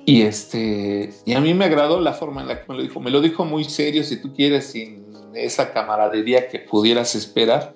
Y 0.04 0.22
este, 0.22 1.12
y 1.24 1.34
a 1.34 1.40
mí 1.40 1.54
me 1.54 1.64
agradó 1.64 2.00
la 2.00 2.12
forma 2.12 2.42
en 2.42 2.48
la 2.48 2.60
que 2.60 2.64
me 2.68 2.76
lo 2.76 2.82
dijo. 2.82 3.00
Me 3.00 3.10
lo 3.10 3.20
dijo 3.20 3.44
muy 3.44 3.64
serio, 3.64 4.02
si 4.02 4.20
tú 4.20 4.34
quieres, 4.34 4.66
sin 4.66 5.06
esa 5.34 5.72
camaradería 5.72 6.48
que 6.48 6.58
pudieras 6.58 7.14
esperar 7.14 7.74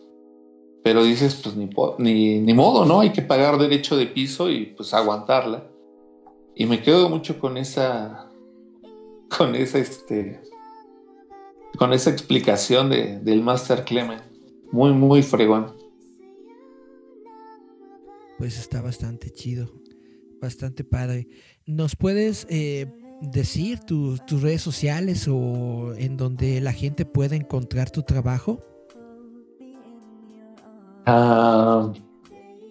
pero 0.86 1.02
dices, 1.02 1.34
pues 1.42 1.56
ni, 1.56 2.54
modo, 2.54 2.84
¿no? 2.84 3.00
Hay 3.00 3.10
que 3.10 3.20
pagar 3.20 3.58
derecho 3.58 3.96
de 3.96 4.06
piso 4.06 4.48
y 4.48 4.66
pues 4.66 4.94
aguantarla. 4.94 5.68
Y 6.54 6.66
me 6.66 6.80
quedo 6.80 7.08
mucho 7.08 7.40
con 7.40 7.56
esa, 7.56 8.30
con 9.36 9.56
esa, 9.56 9.78
este, 9.78 10.40
con 11.76 11.92
esa 11.92 12.10
explicación 12.10 12.88
de, 12.88 13.18
del 13.18 13.42
Master 13.42 13.82
Clement. 13.82 14.22
Muy, 14.70 14.92
muy 14.92 15.24
fregón. 15.24 15.75
Pues 18.38 18.58
está 18.58 18.82
bastante 18.82 19.30
chido, 19.30 19.70
bastante 20.40 20.84
padre. 20.84 21.28
¿Nos 21.66 21.96
puedes 21.96 22.46
eh, 22.50 22.86
decir 23.22 23.80
tus 23.80 24.20
redes 24.42 24.62
sociales 24.62 25.26
o 25.28 25.94
en 25.96 26.16
donde 26.16 26.60
la 26.60 26.72
gente 26.72 27.06
puede 27.06 27.36
encontrar 27.36 27.90
tu 27.90 28.02
trabajo? 28.02 28.62
Ah, 31.06 31.92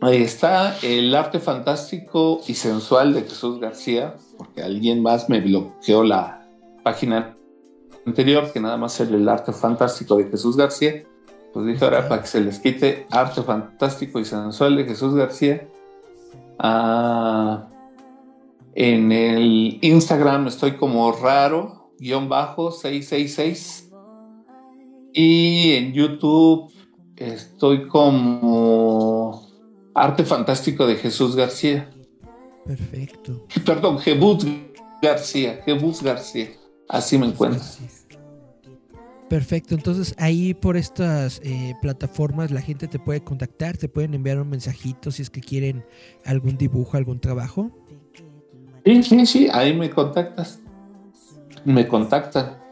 ahí 0.02 0.22
está 0.22 0.78
el 0.84 1.16
arte 1.16 1.40
fantástico 1.40 2.42
y 2.48 2.54
sensual 2.54 3.14
de 3.14 3.22
Jesús 3.24 3.60
García, 3.60 4.16
porque 4.38 4.62
alguien 4.62 5.02
más 5.02 5.30
me 5.30 5.40
bloqueó 5.40 6.04
la 6.04 6.48
página 6.84 7.38
anterior, 8.06 8.52
que 8.52 8.60
nada 8.60 8.78
más 8.78 9.00
era 9.00 9.16
el 9.16 9.28
arte 9.28 9.52
fantástico 9.52 10.18
de 10.18 10.26
Jesús 10.26 10.58
García. 10.58 11.04
Pues 11.56 11.66
dije 11.66 11.84
ahora 11.84 12.08
para 12.08 12.22
que 12.22 12.28
se 12.28 12.42
les 12.42 12.60
quite 12.60 13.08
arte 13.10 13.42
fantástico 13.42 14.20
y 14.20 14.26
sensual 14.26 14.76
de 14.76 14.86
Jesús 14.86 15.16
García. 15.16 15.68
Ah, 16.60 17.68
en 18.76 19.12
el 19.12 19.80
Instagram 19.82 20.48
estoy 20.48 20.74
como 20.74 21.12
raro, 21.12 21.92
guion 21.98 22.30
bajo 22.30 22.72
666. 22.72 23.90
Y 25.14 25.72
en 25.76 25.94
YouTube 25.94 26.76
Estoy 27.18 27.88
como 27.88 29.48
Arte 29.94 30.26
Fantástico 30.26 30.86
de 30.86 30.96
Jesús 30.96 31.36
García. 31.36 31.90
Perfecto. 32.66 33.46
Perdón, 33.66 34.00
Jebus 34.00 34.46
García, 35.02 35.62
Jebus 35.64 36.04
García. 36.04 36.50
Así 36.90 37.18
me 37.18 37.28
encuentro. 37.28 37.64
Perfecto, 39.30 39.74
entonces 39.74 40.14
ahí 40.20 40.54
por 40.54 40.78
estas 40.78 41.42
eh, 41.44 41.74
plataformas 41.82 42.52
la 42.52 42.62
gente 42.62 42.88
te 42.88 43.00
puede 43.00 43.24
contactar, 43.24 43.76
te 43.76 43.90
pueden 43.90 44.14
enviar 44.14 44.40
un 44.40 44.50
mensajito 44.50 45.10
si 45.10 45.24
es 45.24 45.32
que 45.32 45.42
quieren 45.42 45.84
algún 46.26 46.58
dibujo, 46.58 46.96
algún 46.96 47.20
trabajo. 47.20 47.72
Sí, 48.86 49.02
sí, 49.02 49.26
sí, 49.26 49.48
ahí 49.52 49.74
me 49.74 49.90
contactas. 49.90 50.60
Me 51.64 51.88
contactan. 51.88 52.65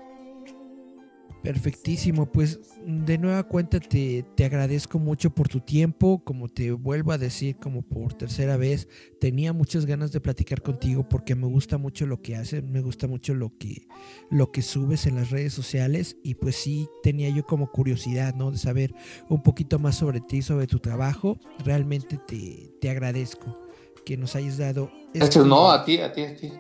Perfectísimo, 1.44 2.32
pues 2.32 2.62
de 2.86 3.18
nueva 3.18 3.44
cuenta 3.44 3.82
te, 3.82 4.24
te, 4.36 4.46
agradezco 4.46 4.98
mucho 4.98 5.30
por 5.30 5.50
tu 5.50 5.60
tiempo, 5.60 6.24
como 6.24 6.48
te 6.48 6.72
vuelvo 6.72 7.12
a 7.12 7.18
decir 7.18 7.58
como 7.58 7.82
por 7.82 8.14
tercera 8.14 8.56
vez, 8.56 8.88
tenía 9.20 9.52
muchas 9.52 9.86
ganas 9.86 10.14
de 10.14 10.22
platicar 10.22 10.62
contigo 10.62 11.10
porque 11.10 11.36
me 11.36 11.46
gusta 11.48 11.78
mucho 11.78 12.06
lo 12.06 12.22
que 12.22 12.38
haces, 12.38 12.64
me 12.64 12.80
gusta 12.80 13.10
mucho 13.10 13.34
lo 13.34 13.58
que, 13.58 13.90
lo 14.32 14.54
que 14.54 14.62
subes 14.62 15.06
en 15.06 15.16
las 15.16 15.32
redes 15.32 15.52
sociales 15.52 16.16
y 16.24 16.36
pues 16.36 16.56
sí 16.56 16.88
tenía 17.04 17.28
yo 17.28 17.46
como 17.46 17.70
curiosidad, 17.72 18.34
¿no? 18.36 18.50
De 18.50 18.58
saber 18.58 18.96
un 19.28 19.44
poquito 19.44 19.80
más 19.80 19.98
sobre 19.98 20.22
ti, 20.22 20.42
sobre 20.42 20.66
tu 20.66 20.80
trabajo, 20.80 21.38
realmente 21.66 22.22
te, 22.26 22.72
te 22.80 22.90
agradezco 22.90 23.60
que 24.06 24.16
nos 24.16 24.38
hayas 24.38 24.58
dado... 24.58 24.90
Este, 25.14 25.40
no, 25.40 25.70
a 25.70 25.84
ti, 25.84 26.00
a 26.00 26.14
ti, 26.14 26.22
a 26.22 26.36
ti 26.38 26.54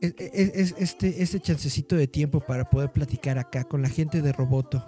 es, 0.00 0.74
este, 0.78 1.22
este 1.22 1.40
chancecito 1.40 1.96
de 1.96 2.06
tiempo 2.06 2.40
para 2.40 2.68
poder 2.68 2.92
platicar 2.92 3.38
acá 3.38 3.64
con 3.64 3.82
la 3.82 3.88
gente 3.88 4.22
de 4.22 4.32
Roboto. 4.32 4.86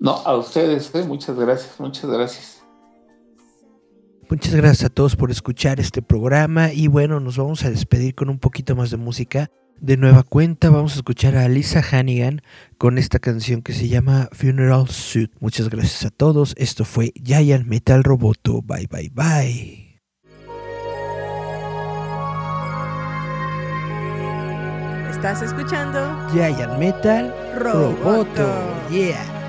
No, 0.00 0.12
a 0.12 0.36
ustedes, 0.36 0.94
¿eh? 0.94 1.04
muchas 1.04 1.36
gracias, 1.36 1.78
muchas 1.78 2.10
gracias. 2.10 2.64
Muchas 4.30 4.54
gracias 4.54 4.84
a 4.84 4.88
todos 4.88 5.16
por 5.16 5.30
escuchar 5.30 5.80
este 5.80 6.02
programa 6.02 6.72
y 6.72 6.88
bueno, 6.88 7.20
nos 7.20 7.36
vamos 7.36 7.64
a 7.64 7.70
despedir 7.70 8.14
con 8.14 8.30
un 8.30 8.38
poquito 8.38 8.74
más 8.74 8.90
de 8.90 8.96
música. 8.96 9.50
De 9.80 9.96
nueva 9.96 10.22
cuenta 10.22 10.70
vamos 10.70 10.92
a 10.92 10.96
escuchar 10.96 11.36
a 11.36 11.48
Lisa 11.48 11.82
Hannigan 11.82 12.40
con 12.78 12.96
esta 12.96 13.18
canción 13.18 13.60
que 13.60 13.72
se 13.72 13.88
llama 13.88 14.28
Funeral 14.32 14.88
Suit. 14.88 15.32
Muchas 15.40 15.68
gracias 15.68 16.04
a 16.04 16.10
todos. 16.10 16.54
Esto 16.56 16.84
fue 16.84 17.12
Giant 17.22 17.66
Metal 17.66 18.02
Roboto. 18.02 18.62
Bye 18.62 18.88
bye 18.90 19.10
bye. 19.12 19.93
Estás 25.24 25.40
escuchando 25.40 26.14
Giant 26.34 26.76
Metal 26.76 27.34
Roboto. 27.56 28.46
Yeah. 28.90 29.43